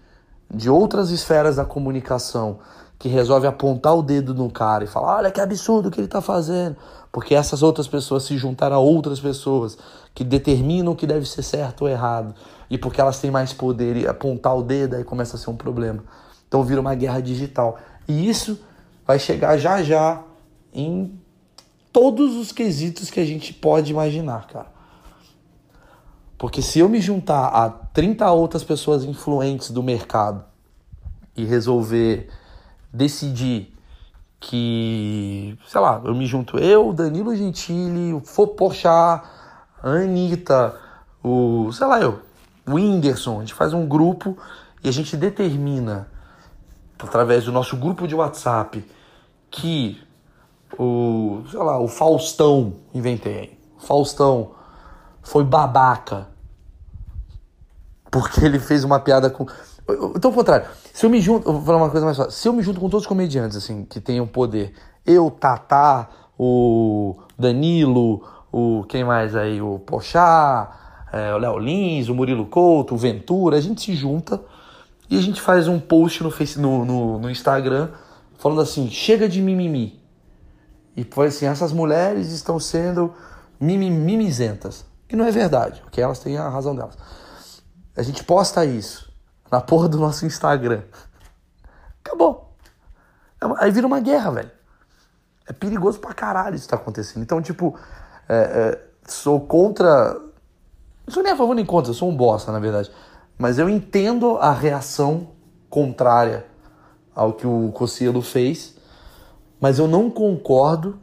de 0.50 0.70
outras 0.70 1.10
esferas 1.10 1.56
da 1.56 1.64
comunicação 1.64 2.58
que 2.98 3.08
resolve 3.08 3.46
apontar 3.46 3.96
o 3.96 4.02
dedo 4.02 4.34
no 4.34 4.50
cara 4.50 4.84
e 4.84 4.86
falar: 4.86 5.16
olha 5.16 5.30
que 5.30 5.40
absurdo 5.40 5.90
que 5.90 6.00
ele 6.00 6.08
tá 6.08 6.20
fazendo. 6.20 6.76
Porque 7.12 7.34
essas 7.34 7.62
outras 7.62 7.86
pessoas 7.86 8.24
se 8.24 8.36
juntaram 8.36 8.76
a 8.76 8.78
outras 8.78 9.18
pessoas 9.18 9.78
que 10.14 10.24
determinam 10.24 10.92
o 10.92 10.96
que 10.96 11.06
deve 11.06 11.26
ser 11.26 11.42
certo 11.42 11.82
ou 11.82 11.88
errado. 11.88 12.34
E 12.68 12.76
porque 12.76 13.00
elas 13.00 13.18
têm 13.18 13.30
mais 13.30 13.52
poder 13.52 13.96
e 13.96 14.06
apontar 14.06 14.56
o 14.56 14.62
dedo, 14.62 14.96
aí 14.96 15.04
começa 15.04 15.36
a 15.36 15.38
ser 15.38 15.48
um 15.48 15.56
problema. 15.56 16.02
Então 16.46 16.62
vira 16.62 16.80
uma 16.80 16.94
guerra 16.94 17.20
digital. 17.20 17.78
E 18.06 18.28
isso 18.28 18.58
vai 19.06 19.18
chegar 19.18 19.56
já 19.56 19.82
já 19.82 20.22
em 20.72 21.18
todos 21.92 22.36
os 22.36 22.52
quesitos 22.52 23.10
que 23.10 23.20
a 23.20 23.24
gente 23.24 23.54
pode 23.54 23.90
imaginar, 23.90 24.46
cara. 24.46 24.78
Porque 26.36 26.62
se 26.62 26.78
eu 26.78 26.88
me 26.88 27.00
juntar 27.00 27.48
a 27.48 27.68
30 27.68 28.30
outras 28.30 28.62
pessoas 28.62 29.02
influentes 29.02 29.70
do 29.70 29.82
mercado 29.82 30.44
e 31.36 31.44
resolver 31.44 32.28
decidir 32.98 33.72
que, 34.40 35.56
sei 35.66 35.80
lá, 35.80 36.02
eu 36.04 36.14
me 36.14 36.26
junto 36.26 36.58
eu, 36.58 36.92
Danilo 36.92 37.34
Gentili, 37.34 38.12
o 38.12 38.20
Fopochá, 38.20 39.24
a 39.82 39.88
Anitta, 39.88 40.76
o, 41.22 41.70
sei 41.72 41.86
lá, 41.86 42.00
eu, 42.00 42.20
o 42.66 42.74
Whindersson, 42.74 43.36
a 43.36 43.40
gente 43.40 43.54
faz 43.54 43.72
um 43.72 43.86
grupo 43.86 44.36
e 44.82 44.88
a 44.88 44.92
gente 44.92 45.16
determina, 45.16 46.08
através 46.98 47.44
do 47.44 47.52
nosso 47.52 47.76
grupo 47.76 48.06
de 48.06 48.14
WhatsApp, 48.14 48.84
que 49.50 50.00
o, 50.78 51.42
sei 51.50 51.60
lá, 51.60 51.78
o 51.78 51.88
Faustão, 51.88 52.74
inventei, 52.92 53.58
o 53.76 53.80
Faustão 53.80 54.52
foi 55.22 55.44
babaca 55.44 56.28
porque 58.10 58.44
ele 58.44 58.58
fez 58.58 58.84
uma 58.84 59.00
piada 59.00 59.30
com. 59.30 59.46
Então, 60.14 60.30
ao 60.30 60.34
contrário, 60.34 60.66
se 60.92 61.06
eu 61.06 61.10
me 61.10 61.20
junto, 61.20 61.50
vou 61.50 61.62
falar 61.62 61.78
uma 61.78 61.90
coisa 61.90 62.04
mais 62.04 62.16
fácil. 62.16 62.32
Se 62.32 62.46
eu 62.46 62.52
me 62.52 62.62
junto 62.62 62.78
com 62.78 62.90
todos 62.90 63.04
os 63.04 63.08
comediantes, 63.08 63.56
assim, 63.56 63.84
que 63.86 64.00
tenham 64.00 64.26
poder, 64.26 64.74
eu, 65.06 65.30
Tatá, 65.30 66.08
o 66.38 67.16
Danilo, 67.38 68.22
o. 68.52 68.84
Quem 68.88 69.02
mais 69.02 69.34
aí? 69.34 69.62
O 69.62 69.78
Pochá, 69.78 71.06
é, 71.10 71.34
o 71.34 71.38
Léo 71.38 71.58
Lins, 71.58 72.08
o 72.08 72.14
Murilo 72.14 72.44
Couto, 72.46 72.94
o 72.94 72.98
Ventura, 72.98 73.56
a 73.56 73.60
gente 73.60 73.80
se 73.80 73.94
junta 73.94 74.42
e 75.08 75.16
a 75.16 75.22
gente 75.22 75.40
faz 75.40 75.66
um 75.68 75.80
post 75.80 76.22
no, 76.22 76.30
face, 76.30 76.60
no, 76.60 76.84
no, 76.84 77.18
no 77.18 77.30
Instagram 77.30 77.88
falando 78.36 78.60
assim: 78.60 78.90
chega 78.90 79.26
de 79.26 79.40
mimimi. 79.40 79.98
E 80.94 81.02
foi 81.04 81.28
assim: 81.28 81.46
essas 81.46 81.72
mulheres 81.72 82.30
estão 82.30 82.60
sendo 82.60 83.14
mimizentas. 83.58 84.86
Que 85.08 85.16
não 85.16 85.24
é 85.24 85.30
verdade, 85.30 85.80
porque 85.80 86.02
elas 86.02 86.18
têm 86.18 86.36
a 86.36 86.50
razão 86.50 86.76
delas. 86.76 86.98
A 87.96 88.02
gente 88.02 88.22
posta 88.22 88.66
isso 88.66 89.07
na 89.50 89.60
porra 89.60 89.88
do 89.88 89.98
nosso 89.98 90.26
Instagram. 90.26 90.82
Acabou. 92.04 92.54
É 93.42 93.46
aí 93.64 93.70
vira 93.70 93.86
uma 93.86 94.00
guerra, 94.00 94.30
velho. 94.30 94.50
É 95.46 95.52
perigoso 95.52 95.98
pra 95.98 96.12
caralho 96.12 96.56
isso 96.56 96.68
tá 96.68 96.76
acontecendo. 96.76 97.22
Então, 97.22 97.40
tipo, 97.40 97.78
é, 98.28 98.36
é, 98.36 98.86
sou 99.06 99.40
contra. 99.40 100.14
Não 101.06 101.14
sou 101.14 101.22
nem 101.22 101.32
a 101.32 101.36
favor 101.36 101.54
nem 101.54 101.64
contra, 101.64 101.92
sou 101.92 102.10
um 102.10 102.16
bosta, 102.16 102.52
na 102.52 102.58
verdade. 102.58 102.90
Mas 103.38 103.58
eu 103.58 103.68
entendo 103.68 104.36
a 104.36 104.52
reação 104.52 105.28
contrária 105.70 106.44
ao 107.14 107.32
que 107.32 107.46
o 107.46 107.70
Cossielo 107.72 108.20
fez, 108.20 108.74
mas 109.60 109.78
eu 109.78 109.88
não 109.88 110.10
concordo 110.10 110.98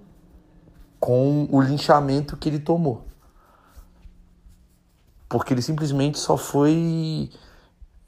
com 1.00 1.48
o 1.52 1.62
linchamento 1.62 2.38
que 2.38 2.50
ele 2.50 2.60
tomou. 2.60 3.06
Porque 5.28 5.54
ele 5.54 5.62
simplesmente 5.62 6.20
só 6.20 6.38
foi. 6.38 7.30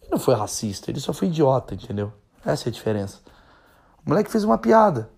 Ele 0.07 0.13
não 0.13 0.19
foi 0.19 0.35
racista, 0.35 0.89
ele 0.89 1.01
só 1.01 1.11
foi 1.11 1.27
idiota, 1.27 1.75
entendeu? 1.75 2.13
Essa 2.45 2.67
é 2.67 2.69
a 2.69 2.73
diferença. 2.73 3.19
O 4.05 4.09
moleque 4.09 4.31
fez 4.31 4.43
uma 4.45 4.57
piada. 4.57 5.09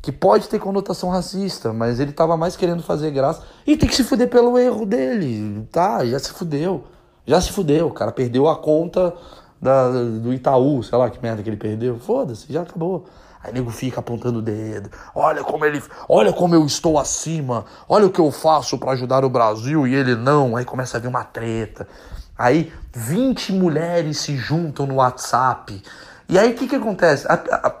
Que 0.00 0.12
pode 0.12 0.48
ter 0.48 0.60
conotação 0.60 1.08
racista, 1.08 1.72
mas 1.72 1.98
ele 1.98 2.12
tava 2.12 2.36
mais 2.36 2.54
querendo 2.54 2.82
fazer 2.82 3.10
graça. 3.10 3.42
E 3.66 3.76
tem 3.76 3.88
que 3.88 3.96
se 3.96 4.04
fuder 4.04 4.28
pelo 4.28 4.56
erro 4.58 4.86
dele. 4.86 5.66
Tá, 5.72 6.04
já 6.06 6.18
se 6.18 6.30
fudeu. 6.30 6.84
Já 7.26 7.40
se 7.40 7.50
fudeu. 7.50 7.88
O 7.88 7.92
cara 7.92 8.12
perdeu 8.12 8.46
a 8.46 8.56
conta 8.56 9.14
da, 9.60 9.90
do 9.90 10.32
Itaú, 10.32 10.82
sei 10.82 10.96
lá 10.96 11.10
que 11.10 11.20
merda 11.20 11.42
que 11.42 11.48
ele 11.48 11.56
perdeu. 11.56 11.98
Foda-se, 11.98 12.52
já 12.52 12.62
acabou. 12.62 13.06
Aí 13.42 13.52
nego 13.52 13.70
fica 13.70 14.00
apontando 14.00 14.38
o 14.38 14.42
dedo. 14.42 14.90
Olha 15.14 15.42
como 15.42 15.64
ele, 15.64 15.82
olha 16.08 16.32
como 16.32 16.54
eu 16.54 16.64
estou 16.64 16.98
acima. 16.98 17.64
Olha 17.88 18.06
o 18.06 18.10
que 18.10 18.20
eu 18.20 18.30
faço 18.30 18.78
para 18.78 18.92
ajudar 18.92 19.24
o 19.24 19.28
Brasil 19.28 19.86
e 19.86 19.94
ele 19.94 20.14
não. 20.14 20.56
Aí 20.56 20.64
começa 20.64 20.98
a 20.98 21.00
vir 21.00 21.08
uma 21.08 21.24
treta. 21.24 21.88
Aí 22.36 22.72
20 22.92 23.52
mulheres 23.52 24.18
se 24.18 24.36
juntam 24.36 24.86
no 24.86 24.96
WhatsApp. 24.96 25.82
E 26.28 26.38
aí 26.38 26.52
o 26.52 26.54
que 26.54 26.66
que 26.66 26.76
acontece? 26.76 27.26
A, 27.28 27.34
a, 27.34 27.74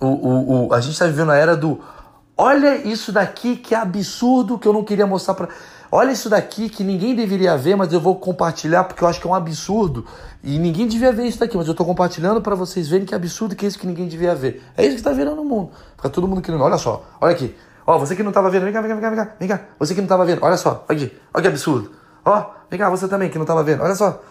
o, 0.00 0.06
o, 0.06 0.68
o, 0.68 0.74
a 0.74 0.80
gente 0.80 0.98
tá 0.98 1.06
vivendo 1.06 1.32
a 1.32 1.36
era 1.36 1.56
do 1.56 1.80
olha 2.36 2.76
isso 2.76 3.12
daqui 3.12 3.56
que 3.56 3.74
absurdo 3.74 4.58
que 4.58 4.66
eu 4.66 4.72
não 4.72 4.84
queria 4.84 5.06
mostrar 5.06 5.34
para 5.34 5.48
Olha 5.96 6.10
isso 6.10 6.28
daqui 6.28 6.68
que 6.68 6.82
ninguém 6.82 7.14
deveria 7.14 7.56
ver, 7.56 7.76
mas 7.76 7.92
eu 7.92 8.00
vou 8.00 8.16
compartilhar 8.16 8.82
porque 8.82 9.04
eu 9.04 9.06
acho 9.06 9.20
que 9.20 9.28
é 9.28 9.30
um 9.30 9.34
absurdo. 9.34 10.04
E 10.42 10.58
ninguém 10.58 10.88
devia 10.88 11.12
ver 11.12 11.24
isso 11.24 11.38
daqui, 11.38 11.56
mas 11.56 11.68
eu 11.68 11.70
estou 11.70 11.86
compartilhando 11.86 12.40
para 12.40 12.56
vocês 12.56 12.88
verem 12.88 13.06
que 13.06 13.14
absurdo 13.14 13.54
que 13.54 13.64
é 13.64 13.68
isso 13.68 13.78
que 13.78 13.86
ninguém 13.86 14.08
devia 14.08 14.34
ver. 14.34 14.60
É 14.76 14.82
isso 14.82 14.94
que 14.94 15.00
está 15.02 15.12
virando 15.12 15.40
o 15.40 15.44
mundo. 15.44 15.70
Fica 15.94 16.10
todo 16.10 16.26
mundo 16.26 16.42
querendo. 16.42 16.64
Olha 16.64 16.78
só, 16.78 17.04
olha 17.20 17.30
aqui. 17.30 17.54
Ó, 17.86 17.96
você 17.96 18.16
que 18.16 18.24
não 18.24 18.30
estava 18.30 18.50
vendo, 18.50 18.64
vem 18.64 18.72
cá, 18.72 18.80
vem 18.80 18.90
cá, 18.90 18.96
vem 18.96 19.02
cá, 19.04 19.10
vem 19.10 19.24
cá, 19.24 19.32
vem 19.38 19.48
cá. 19.48 19.60
Você 19.78 19.94
que 19.94 20.00
não 20.00 20.06
estava 20.06 20.24
vendo, 20.24 20.40
olha 20.42 20.56
só, 20.56 20.84
olha 20.88 20.98
aqui, 20.98 21.16
olha 21.32 21.42
que 21.42 21.48
absurdo. 21.48 21.92
Ó, 22.24 22.50
vem 22.70 22.78
cá, 22.78 22.88
você 22.88 23.06
também 23.06 23.28
que 23.28 23.36
não 23.36 23.44
estava 23.44 23.62
vendo, 23.62 23.82
olha 23.82 23.94
só. 23.94 24.22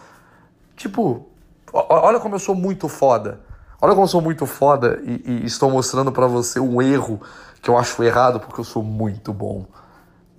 Tipo, 0.76 1.28
olha 1.72 2.20
como 2.20 2.36
eu 2.36 2.40
sou 2.40 2.56
muito 2.56 2.88
foda. 2.88 3.40
Olha 3.82 3.94
como 3.94 4.04
eu 4.04 4.10
sou 4.10 4.22
muito 4.22 4.46
foda 4.46 5.02
e, 5.04 5.22
e 5.26 5.46
estou 5.46 5.70
mostrando 5.70 6.12
para 6.12 6.26
você 6.26 6.60
um 6.60 6.82
erro 6.82 7.22
que 7.62 7.70
eu 7.70 7.78
acho 7.78 8.02
errado 8.04 8.40
porque 8.40 8.60
eu 8.60 8.64
sou 8.64 8.82
muito 8.82 9.34
bom. 9.34 9.66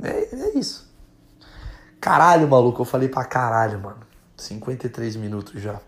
É, 0.03 0.35
é 0.35 0.59
isso. 0.59 0.91
Caralho, 2.01 2.49
maluco, 2.49 2.83
eu 2.83 2.85
falei 2.85 3.09
pra 3.09 3.25
caralho, 3.25 3.81
mano. 3.81 3.99
53 4.37 5.17
minutos 5.17 5.61
já. 5.61 5.81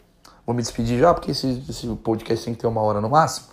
Vou 0.46 0.54
me 0.54 0.62
despedir 0.62 0.98
já, 0.98 1.12
porque 1.12 1.32
esse, 1.32 1.64
esse 1.68 1.86
podcast 1.96 2.44
tem 2.44 2.54
que 2.54 2.60
ter 2.60 2.66
uma 2.66 2.80
hora 2.80 3.00
no 3.00 3.10
máximo. 3.10 3.48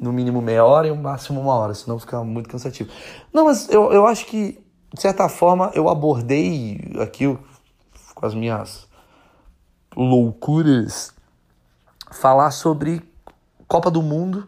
No 0.00 0.12
mínimo 0.12 0.40
meia 0.40 0.64
hora 0.64 0.86
e 0.86 0.90
no 0.90 0.96
máximo 0.96 1.40
uma 1.40 1.54
hora, 1.54 1.74
senão 1.74 1.98
fica 1.98 2.22
muito 2.22 2.48
cansativo. 2.48 2.90
Não, 3.32 3.46
mas 3.46 3.68
eu, 3.68 3.92
eu 3.92 4.06
acho 4.06 4.26
que, 4.26 4.61
de 4.94 5.00
certa 5.00 5.28
forma, 5.28 5.70
eu 5.74 5.88
abordei 5.88 6.80
aqui 7.00 7.38
com 8.14 8.26
as 8.26 8.34
minhas 8.34 8.86
loucuras 9.96 11.12
falar 12.10 12.50
sobre 12.50 13.02
Copa 13.66 13.90
do 13.90 14.02
Mundo 14.02 14.46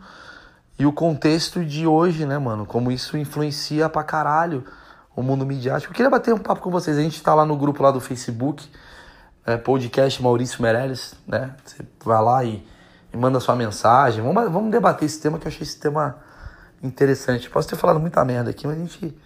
e 0.79 0.85
o 0.85 0.93
contexto 0.93 1.65
de 1.65 1.87
hoje, 1.87 2.27
né, 2.27 2.39
mano? 2.39 2.67
Como 2.67 2.91
isso 2.91 3.17
influencia 3.17 3.89
pra 3.89 4.03
caralho 4.03 4.65
o 5.17 5.23
mundo 5.23 5.47
midiático. 5.47 5.93
Eu 5.93 5.97
queria 5.97 6.11
bater 6.11 6.35
um 6.35 6.39
papo 6.39 6.61
com 6.61 6.71
vocês. 6.71 6.99
A 6.99 7.01
gente 7.01 7.17
está 7.17 7.35
lá 7.35 7.47
no 7.47 7.57
grupo 7.57 7.83
lá 7.83 7.91
do 7.91 8.01
Facebook, 8.01 8.69
é, 9.47 9.57
podcast 9.57 10.23
Maurício 10.23 10.61
Meirelles, 10.61 11.15
né? 11.27 11.55
Você 11.65 11.85
vai 12.05 12.23
lá 12.23 12.45
e, 12.45 12.67
e, 13.13 13.17
manda 13.17 13.41
sua 13.41 13.55
mensagem. 13.55 14.23
Vamos, 14.23 14.53
vamos 14.53 14.71
debater 14.71 15.07
esse 15.07 15.21
tema 15.21 15.39
que 15.39 15.47
eu 15.47 15.49
achei 15.49 15.63
esse 15.63 15.79
tema 15.79 16.19
interessante. 16.83 17.49
Posso 17.49 17.69
ter 17.69 17.77
falado 17.77 18.01
muita 18.01 18.25
merda 18.25 18.51
aqui, 18.51 18.67
mas 18.67 18.77
a 18.77 18.81
gente 18.81 19.17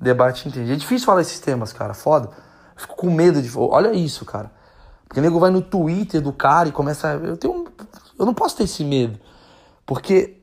debate 0.00 0.48
entende. 0.48 0.72
É 0.72 0.76
difícil 0.76 1.06
falar 1.06 1.20
esses 1.20 1.40
temas, 1.40 1.72
cara. 1.72 1.94
Foda. 1.94 2.30
Fico 2.76 2.96
com 2.96 3.10
medo 3.10 3.40
de. 3.40 3.50
Olha 3.56 3.92
isso, 3.92 4.24
cara. 4.24 4.50
Porque 5.06 5.20
o 5.20 5.22
nego 5.22 5.38
vai 5.38 5.50
no 5.50 5.62
Twitter 5.62 6.20
do 6.20 6.32
cara 6.32 6.68
e 6.68 6.72
começa. 6.72 7.14
Eu 7.14 7.36
tenho. 7.36 7.66
Eu 8.18 8.26
não 8.26 8.34
posso 8.34 8.56
ter 8.56 8.64
esse 8.64 8.84
medo. 8.84 9.18
Porque. 9.86 10.40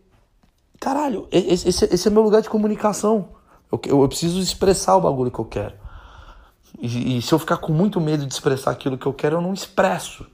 Caralho, 0.79 1.27
esse, 1.31 1.69
esse 1.69 2.07
é 2.07 2.11
meu 2.11 2.23
lugar 2.23 2.41
de 2.41 2.49
comunicação. 2.49 3.29
Eu, 3.71 3.79
eu, 3.85 4.07
preciso 4.07 4.39
expressar 4.39 4.95
o 4.95 5.01
bagulho 5.01 5.29
que 5.29 5.39
eu 5.39 5.45
quero. 5.45 5.75
E, 6.79 7.17
e, 7.17 7.21
se 7.21 7.31
eu 7.31 7.37
ficar 7.37 7.57
com 7.57 7.71
muito 7.71 8.01
medo 8.01 8.25
de 8.25 8.33
expressar 8.33 8.71
aquilo 8.71 8.97
que 8.97 9.05
eu 9.05 9.13
quero, 9.13 9.37
eu 9.37 9.41
não 9.41 9.53
expresso. 9.53 10.25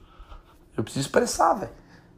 Eu 0.74 0.82
preciso 0.82 1.06
expressar, 1.06 1.52
velho. 1.52 1.72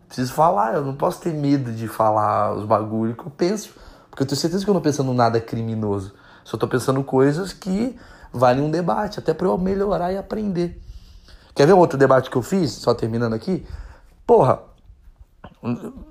Preciso 0.07 0.33
falar, 0.33 0.75
eu 0.75 0.85
não 0.85 0.95
posso 0.95 1.21
ter 1.21 1.33
medo 1.33 1.73
de 1.73 1.89
falar 1.89 2.55
os 2.55 2.65
bagulhos 2.65 3.17
que 3.17 3.23
eu 3.23 3.31
penso. 3.31 3.75
Porque 4.09 4.23
eu 4.23 4.27
tenho 4.27 4.41
certeza 4.41 4.65
que 4.65 4.71
eu 4.71 4.75
não 4.75 4.81
pensando 4.81 5.13
nada 5.13 5.41
criminoso. 5.41 6.15
Só 6.45 6.57
tô 6.57 6.66
pensando 6.66 7.03
coisas 7.03 7.53
que 7.53 7.99
valem 8.32 8.62
um 8.62 8.70
debate, 8.70 9.18
até 9.18 9.34
para 9.34 9.47
eu 9.47 9.59
melhorar 9.59 10.12
e 10.12 10.18
aprender. 10.18 10.80
Quer 11.55 11.66
ver 11.66 11.72
outro 11.72 11.99
debate 11.99 12.30
que 12.30 12.36
eu 12.36 12.43
fiz? 12.43 12.72
Só 12.72 12.95
terminando 12.95 13.34
aqui. 13.34 13.66
Porra, 14.26 14.61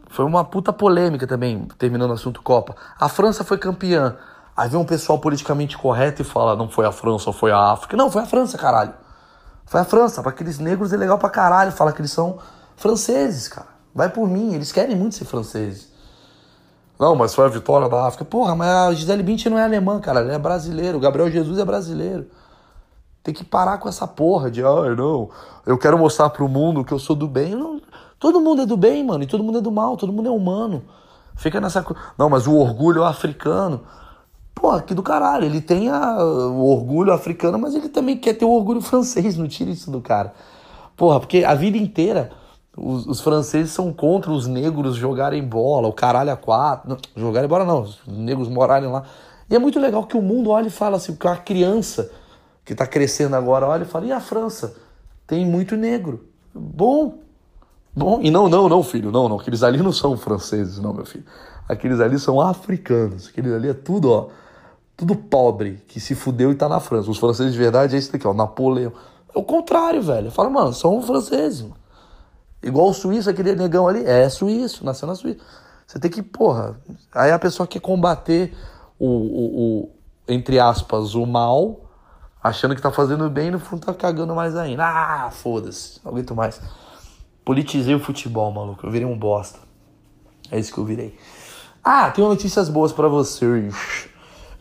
foi 0.10 0.26
uma 0.26 0.44
puta 0.44 0.72
polêmica 0.72 1.26
também, 1.26 1.68
terminando 1.78 2.12
o 2.12 2.14
assunto 2.14 2.42
Copa. 2.42 2.76
A 3.00 3.08
França 3.10 3.44
foi 3.44 3.58
campeã. 3.58 4.18
Aí 4.56 4.70
vem 4.70 4.80
um 4.80 4.86
pessoal 4.86 5.18
politicamente 5.20 5.78
correto 5.78 6.22
e 6.22 6.26
fala: 6.26 6.56
não 6.56 6.70
foi 6.70 6.86
a 6.86 6.92
França, 6.92 7.32
foi 7.32 7.52
a 7.52 7.72
África. 7.72 7.96
Não, 7.96 8.12
foi 8.12 8.24
a 8.24 8.26
França, 8.26 8.58
caralho. 8.58 8.94
Foi 9.66 9.80
a 9.80 9.86
França. 9.86 10.22
Para 10.22 10.32
aqueles 10.32 10.60
negros 10.60 10.92
é 10.92 10.98
legal 10.98 11.18
pra 11.18 11.30
caralho. 11.30 11.72
Fala 11.72 11.94
que 11.94 12.02
eles 12.02 12.12
são 12.12 12.40
franceses, 12.76 13.48
cara. 13.48 13.68
Vai 13.94 14.10
por 14.10 14.28
mim, 14.28 14.54
eles 14.54 14.72
querem 14.72 14.96
muito 14.96 15.16
ser 15.16 15.26
franceses. 15.26 15.89
Não, 17.00 17.16
mas 17.16 17.34
foi 17.34 17.46
a 17.46 17.50
vitória 17.50 17.88
da 17.88 18.06
África. 18.06 18.26
Porra, 18.26 18.56
mas 18.56 18.68
a 18.68 18.94
Gisele 18.94 19.24
Bündchen 19.24 19.52
não 19.52 19.58
é 19.58 19.64
alemã, 19.64 20.00
cara. 20.00 20.20
Ela 20.20 20.34
é 20.34 20.38
brasileiro. 20.38 20.98
O 20.98 21.02
Gabriel 21.02 21.32
Jesus 21.32 21.58
é 21.58 21.64
brasileiro. 21.64 22.28
Tem 23.24 23.34
que 23.34 23.44
parar 23.44 23.78
com 23.78 23.88
essa 23.88 24.06
porra 24.06 24.52
de, 24.52 24.64
ah, 24.64 24.96
não, 24.98 25.30
eu 25.66 25.78
quero 25.78 25.98
mostrar 25.98 26.30
pro 26.30 26.48
mundo 26.48 26.84
que 26.84 26.92
eu 26.92 27.00
sou 27.00 27.16
do 27.16 27.28
bem. 27.28 27.56
Não, 27.56 27.80
Todo 28.20 28.42
mundo 28.42 28.64
é 28.64 28.66
do 28.66 28.76
bem, 28.76 29.04
mano, 29.04 29.24
e 29.24 29.28
todo 29.28 29.44
mundo 29.44 29.60
é 29.60 29.62
do 29.62 29.72
mal, 29.72 29.96
todo 29.96 30.12
mundo 30.12 30.28
é 30.28 30.32
humano. 30.32 30.84
Fica 31.36 31.62
nessa. 31.62 31.86
Não, 32.18 32.30
mas 32.30 32.48
o 32.48 32.56
orgulho 32.56 33.06
africano. 33.06 33.82
Pô, 34.54 34.78
que 34.82 34.94
do 34.94 35.02
caralho. 35.02 35.46
Ele 35.46 35.62
tem 35.62 35.90
a, 35.90 36.18
o 36.22 36.70
orgulho 36.70 37.14
africano, 37.14 37.58
mas 37.58 37.74
ele 37.74 37.88
também 37.88 38.18
quer 38.18 38.34
ter 38.34 38.44
o 38.44 38.52
orgulho 38.52 38.82
francês. 38.84 39.38
Não 39.38 39.48
tira 39.48 39.72
isso 39.72 39.90
do 39.90 40.02
cara. 40.02 40.34
Porra, 40.98 41.22
porque 41.22 41.46
a 41.46 41.56
vida 41.56 41.78
inteira 41.78 42.32
os, 42.82 43.06
os, 43.06 43.22
franceses 43.22 43.72
são 43.72 43.92
contra 43.92 44.32
os 44.32 44.48
negros 44.48 44.96
jogarem 44.96 45.44
bola, 45.44 45.88
o 45.88 45.94
caralho 45.94 46.32
a 46.32 46.38
quatro. 46.38 46.90
Não, 46.90 46.98
jogarem 47.16 47.50
bola 47.50 47.66
não, 47.66 47.82
os 47.82 48.00
negros 48.08 48.48
morarem 48.48 48.90
lá. 48.90 49.04
E 49.50 49.56
é 49.56 49.60
muito 49.60 49.80
legal 49.80 50.06
que 50.06 50.16
o 50.16 50.22
mundo 50.22 50.52
olha 50.52 50.68
e 50.68 50.72
fala 50.72 50.98
assim, 50.98 51.14
porque 51.14 51.28
uma 51.28 51.38
criança 51.38 52.12
que 52.64 52.74
está 52.74 52.86
crescendo 52.86 53.36
agora 53.36 53.68
olha 53.68 53.84
e 53.84 53.86
fala, 53.86 54.06
e 54.06 54.12
a 54.12 54.20
França? 54.20 54.76
Tem 55.28 55.46
muito 55.46 55.76
negro. 55.76 56.26
Bom, 56.54 57.20
bom. 57.96 58.20
E 58.22 58.32
não, 58.32 58.48
não, 58.48 58.70
não, 58.70 58.84
filho, 58.84 59.12
não, 59.12 59.28
não. 59.28 59.40
Aqueles 59.40 59.64
ali 59.64 59.80
não 59.80 59.92
são 59.92 60.16
franceses, 60.18 60.80
não, 60.80 60.94
meu 60.94 61.06
filho. 61.06 61.26
Aqueles 61.68 62.00
ali 62.00 62.18
são 62.18 62.40
africanos. 62.40 63.28
Aqueles 63.28 63.54
ali 63.54 63.70
é 63.70 63.74
tudo, 63.74 64.12
ó, 64.12 64.28
tudo 64.96 65.16
pobre, 65.16 65.84
que 65.88 66.00
se 66.00 66.16
fudeu 66.16 66.52
e 66.52 66.56
tá 66.56 66.70
na 66.70 66.80
França. 66.80 67.10
Os 67.10 67.18
franceses 67.18 67.54
de 67.54 67.60
verdade 67.60 67.96
é 67.96 68.00
esse 68.00 68.12
daqui, 68.12 68.28
ó, 68.28 68.34
Napoleão. 68.34 68.92
É 69.34 69.38
o 69.38 69.44
contrário, 69.44 70.02
velho. 70.02 70.32
Fala, 70.32 70.50
mano, 70.50 70.74
são 70.74 71.02
franceses, 71.02 71.62
mano. 71.62 71.76
Igual 72.62 72.90
o 72.90 72.94
suíço, 72.94 73.30
aquele 73.30 73.56
negão 73.56 73.88
ali, 73.88 74.04
é 74.06 74.28
suíço, 74.30 74.84
nasceu 74.84 75.08
na 75.08 75.16
Suíça. 75.16 75.40
Você 75.88 76.00
tem 76.00 76.12
que, 76.12 76.22
porra. 76.22 76.80
Aí 77.14 77.32
a 77.32 77.40
pessoa 77.40 77.66
quer 77.66 77.80
combater 77.80 78.54
o, 79.00 79.08
o, 79.08 79.84
o 79.84 79.90
entre 80.28 80.60
aspas, 80.60 81.16
o 81.16 81.26
mal, 81.26 81.90
achando 82.44 82.76
que 82.76 82.82
tá 82.82 82.92
fazendo 82.92 83.30
bem 83.30 83.48
e 83.48 83.52
no 83.52 83.60
fundo 83.60 83.86
tá 83.86 83.94
cagando 83.94 84.36
mais 84.36 84.56
ainda. 84.56 84.86
Ah, 84.86 85.32
foda-se, 85.32 86.00
não 86.04 86.12
aguento 86.12 86.36
mais. 86.36 86.62
Politizei 87.44 87.96
o 87.96 88.00
futebol, 88.00 88.52
maluco. 88.52 88.86
Eu 88.86 88.92
virei 88.92 89.08
um 89.08 89.18
bosta. 89.18 89.60
É 90.52 90.60
isso 90.60 90.74
que 90.74 90.80
eu 90.80 90.86
virei. 90.86 91.18
Ah, 91.84 92.12
tenho 92.12 92.28
notícias 92.28 92.70
boas 92.70 92.92
para 92.92 93.08
vocês. 93.08 94.08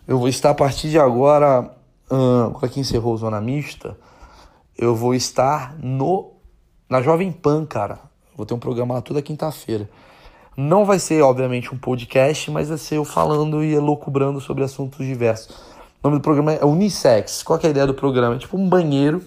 Eu 0.06 0.18
vou 0.18 0.28
estar 0.28 0.50
a 0.50 0.54
partir 0.54 0.88
de 0.88 0.98
agora, 0.98 1.70
hum, 2.10 2.46
agora 2.46 2.68
que 2.68 2.80
encerrou 2.80 3.12
o 3.12 3.16
Zona 3.18 3.40
Mista, 3.40 3.98
eu 4.76 4.94
vou 4.94 5.14
estar 5.14 5.76
no 5.78 6.37
na 6.88 7.02
Jovem 7.02 7.30
Pan, 7.30 7.66
cara. 7.66 7.98
Vou 8.36 8.46
ter 8.46 8.54
um 8.54 8.58
programa 8.58 8.94
lá 8.94 9.02
toda 9.02 9.20
quinta-feira. 9.20 9.88
Não 10.56 10.84
vai 10.84 10.98
ser, 10.98 11.22
obviamente, 11.22 11.72
um 11.72 11.78
podcast, 11.78 12.50
mas 12.50 12.68
vai 12.68 12.78
ser 12.78 12.96
eu 12.96 13.04
falando 13.04 13.62
e 13.62 13.74
elocubrando 13.74 14.40
sobre 14.40 14.64
assuntos 14.64 15.04
diversos. 15.04 15.54
O 16.02 16.08
nome 16.08 16.18
do 16.18 16.22
programa 16.22 16.52
é 16.52 16.64
Unissex. 16.64 17.42
Qual 17.42 17.58
é 17.62 17.66
a 17.66 17.70
ideia 17.70 17.86
do 17.86 17.94
programa? 17.94 18.36
É 18.36 18.38
tipo 18.38 18.56
um 18.56 18.68
banheiro. 18.68 19.22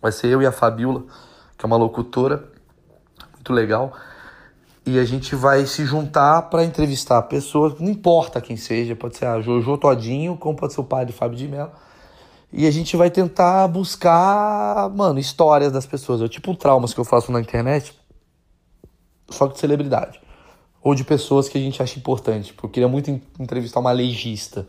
Vai 0.00 0.12
ser 0.12 0.28
eu 0.28 0.42
e 0.42 0.46
a 0.46 0.52
Fabiola, 0.52 1.04
que 1.56 1.64
é 1.64 1.66
uma 1.66 1.76
locutora 1.76 2.44
muito 3.34 3.52
legal. 3.52 3.92
E 4.84 4.98
a 4.98 5.04
gente 5.04 5.34
vai 5.34 5.66
se 5.66 5.84
juntar 5.84 6.42
para 6.42 6.64
entrevistar 6.64 7.22
pessoas, 7.22 7.78
não 7.78 7.88
importa 7.88 8.40
quem 8.40 8.56
seja, 8.56 8.96
pode 8.96 9.16
ser 9.16 9.26
a 9.26 9.40
Jojo 9.40 9.76
Todinho, 9.76 10.36
como 10.36 10.56
pode 10.56 10.72
ser 10.72 10.80
o 10.80 10.84
pai 10.84 11.04
do 11.04 11.12
Fábio 11.12 11.36
de 11.36 11.46
Mello 11.46 11.70
e 12.52 12.66
a 12.66 12.70
gente 12.70 12.96
vai 12.96 13.10
tentar 13.10 13.68
buscar, 13.68 14.90
mano, 14.90 15.20
histórias 15.20 15.72
das 15.72 15.86
pessoas. 15.86 16.20
É 16.20 16.28
tipo 16.28 16.54
traumas 16.56 16.92
que 16.92 16.98
eu 16.98 17.04
faço 17.04 17.30
na 17.30 17.40
internet, 17.40 17.94
só 19.28 19.46
que 19.46 19.54
de 19.54 19.60
celebridade. 19.60 20.20
Ou 20.82 20.94
de 20.94 21.04
pessoas 21.04 21.48
que 21.48 21.56
a 21.56 21.60
gente 21.60 21.80
acha 21.80 21.98
importante. 21.98 22.52
Porque 22.52 22.66
eu 22.66 22.70
queria 22.70 22.88
muito 22.88 23.10
entrevistar 23.38 23.78
uma 23.78 23.92
legista. 23.92 24.66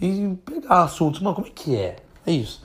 E 0.00 0.36
pegar 0.44 0.82
assuntos. 0.82 1.20
Mano, 1.20 1.34
como 1.34 1.46
é 1.48 1.50
que 1.50 1.74
é? 1.74 1.96
É 2.24 2.30
isso. 2.30 2.62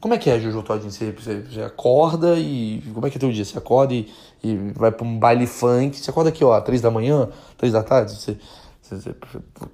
Como 0.00 0.12
é 0.12 0.18
que 0.18 0.28
é, 0.28 0.38
Jojo 0.38 0.62
Todinho? 0.62 0.90
Você, 0.92 1.12
você, 1.12 1.40
você, 1.40 1.62
acorda 1.62 2.36
e. 2.36 2.82
Como 2.92 3.06
é 3.06 3.10
que 3.10 3.16
é 3.16 3.20
teu 3.20 3.32
dia? 3.32 3.44
Você 3.44 3.56
acorda 3.56 3.94
e, 3.94 4.12
e 4.42 4.54
vai 4.74 4.92
pra 4.92 5.06
um 5.06 5.18
baile 5.18 5.46
funk. 5.46 5.96
Você 5.96 6.10
acorda 6.10 6.28
aqui, 6.28 6.44
ó, 6.44 6.60
três 6.60 6.82
da 6.82 6.90
manhã, 6.90 7.28
três 7.56 7.72
da 7.72 7.82
tarde. 7.82 8.12
Você, 8.12 8.36
você, 8.82 8.96
você 8.96 9.14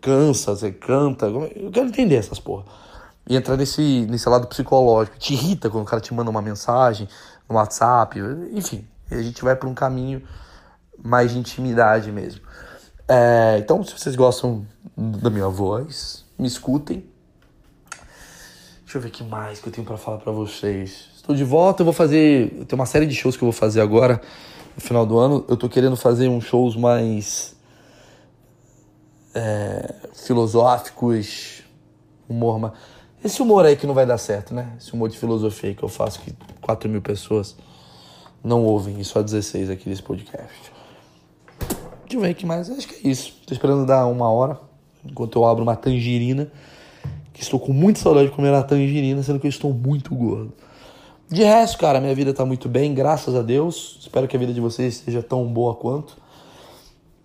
cansa, 0.01 0.55
você 0.55 0.71
canta. 0.71 1.27
Eu 1.27 1.71
quero 1.73 1.89
entender 1.89 2.17
essas 2.17 2.39
porra 2.39 2.65
e 3.27 3.37
entrar 3.37 3.57
nesse, 3.57 4.07
nesse 4.09 4.29
lado 4.29 4.47
psicológico. 4.47 5.19
Te 5.19 5.33
irrita 5.33 5.71
quando 5.71 5.85
o 5.85 5.87
cara 5.87 6.01
te 6.01 6.13
manda 6.13 6.31
uma 6.31 6.43
mensagem 6.43 7.09
no 7.49 7.57
WhatsApp, 7.57 8.19
enfim. 8.53 8.87
A 9.11 9.23
gente 9.23 9.43
vai 9.43 9.55
para 9.57 9.69
um 9.69 9.75
caminho 9.75 10.23
mais 11.03 11.33
de 11.33 11.39
intimidade 11.39 12.11
mesmo. 12.11 12.41
É, 13.09 13.59
então, 13.59 13.83
se 13.85 13.99
vocês 13.99 14.17
gostam 14.17 14.67
da 14.97 15.31
minha 15.31 15.49
voz, 15.49 16.25
me 16.39 16.47
escutem. 16.47 17.05
Deixa 18.81 18.99
eu 18.99 19.01
ver 19.03 19.09
o 19.09 19.11
que 19.11 19.25
mais 19.25 19.61
que 19.61 19.69
eu 19.69 19.73
tenho 19.73 19.87
para 19.87 19.97
falar 19.97 20.19
para 20.19 20.33
vocês. 20.33 21.09
Estou 21.17 21.35
de 21.35 21.45
volta, 21.45 21.83
eu 21.83 21.85
vou 21.85 21.93
fazer. 21.93 22.51
Tenho 22.67 22.81
uma 22.81 22.87
série 22.87 23.07
de 23.07 23.15
shows 23.15 23.37
que 23.37 23.43
eu 23.43 23.51
vou 23.51 23.53
fazer 23.53 23.81
agora, 23.81 24.21
no 24.75 24.81
final 24.81 25.05
do 25.05 25.19
ano. 25.19 25.45
Eu 25.49 25.57
tô 25.57 25.69
querendo 25.69 25.97
fazer 25.97 26.29
uns 26.29 26.45
shows 26.45 26.77
mais. 26.77 27.55
É, 29.35 29.95
filosóficos, 30.15 31.65
humor 32.29 32.59
mais 32.61 32.73
esse 33.25 33.41
humor 33.41 33.65
aí 33.65 33.75
que 33.75 33.87
não 33.87 33.95
vai 33.95 34.05
dar 34.05 34.19
certo, 34.19 34.55
né? 34.55 34.75
Esse 34.79 34.93
humor 34.93 35.09
de 35.09 35.17
filosofia 35.17 35.71
aí 35.71 35.75
que 35.75 35.83
eu 35.83 35.89
faço 35.89 36.21
que 36.21 36.35
4 36.61 36.91
mil 36.91 37.01
pessoas 37.01 37.57
não 38.45 38.63
ouvem 38.63 39.01
e 39.01 39.05
só 39.05 39.23
16 39.23 39.71
aqui 39.71 39.89
desse 39.89 40.03
podcast. 40.03 40.55
Deixa 42.03 42.17
eu 42.17 42.21
ver 42.21 42.35
que 42.35 42.45
mais. 42.45 42.69
Acho 42.69 42.87
que 42.87 43.07
é 43.07 43.11
isso. 43.11 43.35
Tô 43.47 43.55
esperando 43.55 43.87
dar 43.87 44.07
uma 44.07 44.31
hora 44.31 44.61
enquanto 45.03 45.39
eu 45.39 45.47
abro 45.47 45.63
uma 45.63 45.75
tangerina. 45.75 46.53
Que 47.33 47.43
estou 47.43 47.59
com 47.59 47.73
muita 47.73 47.99
saudade 47.99 48.29
de 48.29 48.35
comer 48.35 48.53
a 48.53 48.63
tangerina, 48.63 49.23
sendo 49.23 49.41
que 49.41 49.47
eu 49.47 49.51
estou 49.51 49.73
muito 49.73 50.15
gordo. 50.15 50.53
De 51.29 51.43
resto, 51.43 51.79
cara, 51.79 52.01
minha 52.01 52.15
vida 52.15 52.35
tá 52.35 52.45
muito 52.45 52.69
bem, 52.69 52.93
graças 52.93 53.35
a 53.35 53.41
Deus. 53.41 53.97
Espero 54.01 54.29
que 54.29 54.37
a 54.37 54.39
vida 54.39 54.53
de 54.53 54.61
vocês 54.61 54.97
seja 54.97 55.23
tão 55.23 55.47
boa 55.47 55.75
quanto. 55.75 56.19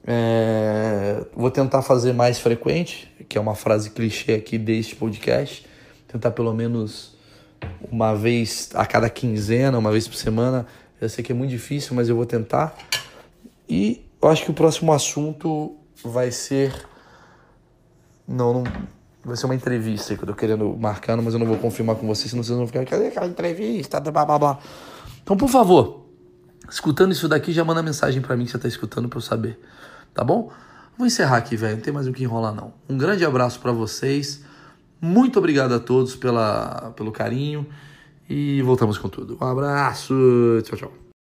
É... 0.07 1.25
Vou 1.35 1.51
tentar 1.51 1.81
fazer 1.81 2.13
mais 2.13 2.39
frequente, 2.39 3.11
que 3.27 3.37
é 3.37 3.41
uma 3.41 3.53
frase 3.53 3.91
clichê 3.91 4.33
aqui 4.33 4.57
deste 4.57 4.95
podcast 4.95 5.68
tentar 6.11 6.31
pelo 6.31 6.53
menos 6.53 7.15
uma 7.91 8.15
vez 8.15 8.69
a 8.73 8.85
cada 8.85 9.09
quinzena, 9.09 9.77
uma 9.77 9.91
vez 9.91 10.07
por 10.07 10.15
semana. 10.15 10.65
Eu 10.99 11.07
sei 11.07 11.23
que 11.23 11.31
é 11.31 11.35
muito 11.35 11.51
difícil, 11.51 11.95
mas 11.95 12.09
eu 12.09 12.15
vou 12.15 12.25
tentar. 12.25 12.75
E 13.67 14.05
eu 14.21 14.27
acho 14.27 14.43
que 14.43 14.51
o 14.51 14.53
próximo 14.53 14.91
assunto 14.91 15.77
vai 16.03 16.31
ser. 16.31 16.73
Não, 18.27 18.53
não. 18.53 18.63
Vai 19.23 19.35
ser 19.37 19.45
uma 19.45 19.55
entrevista 19.55 20.15
que 20.15 20.23
eu 20.23 20.27
tô 20.27 20.33
querendo 20.33 20.75
marcando, 20.77 21.21
mas 21.21 21.33
eu 21.33 21.39
não 21.39 21.45
vou 21.45 21.57
confirmar 21.57 21.95
com 21.95 22.07
vocês, 22.07 22.31
senão 22.31 22.43
vocês 22.43 22.57
vão 22.57 22.65
ficar. 22.65 22.83
Cadê 22.85 23.07
aquela 23.07 23.27
entrevista? 23.27 23.99
Blá, 23.99 24.25
blá, 24.25 24.39
blá. 24.39 24.59
Então, 25.21 25.37
por 25.37 25.49
favor, 25.49 26.05
escutando 26.69 27.11
isso 27.11 27.27
daqui, 27.27 27.51
já 27.51 27.63
manda 27.63 27.83
mensagem 27.83 28.21
para 28.21 28.35
mim 28.35 28.45
que 28.45 28.51
você 28.51 28.57
tá 28.57 28.67
escutando 28.67 29.07
pra 29.07 29.17
eu 29.17 29.21
saber. 29.21 29.59
Tá 30.13 30.23
bom? 30.23 30.51
Vou 30.97 31.05
encerrar 31.05 31.37
aqui, 31.37 31.55
velho. 31.55 31.75
Não 31.75 31.83
tem 31.83 31.93
mais 31.93 32.07
o 32.07 32.11
que 32.11 32.23
enrolar, 32.23 32.53
não. 32.53 32.73
Um 32.89 32.97
grande 32.97 33.23
abraço 33.23 33.59
para 33.59 33.71
vocês. 33.71 34.41
Muito 35.01 35.39
obrigado 35.39 35.73
a 35.73 35.79
todos 35.79 36.15
pela, 36.15 36.93
pelo 36.95 37.11
carinho 37.11 37.65
e 38.29 38.61
voltamos 38.61 38.97
com 38.97 39.09
tudo. 39.09 39.37
Um 39.41 39.45
abraço, 39.45 40.13
tchau, 40.63 40.77
tchau. 40.77 41.08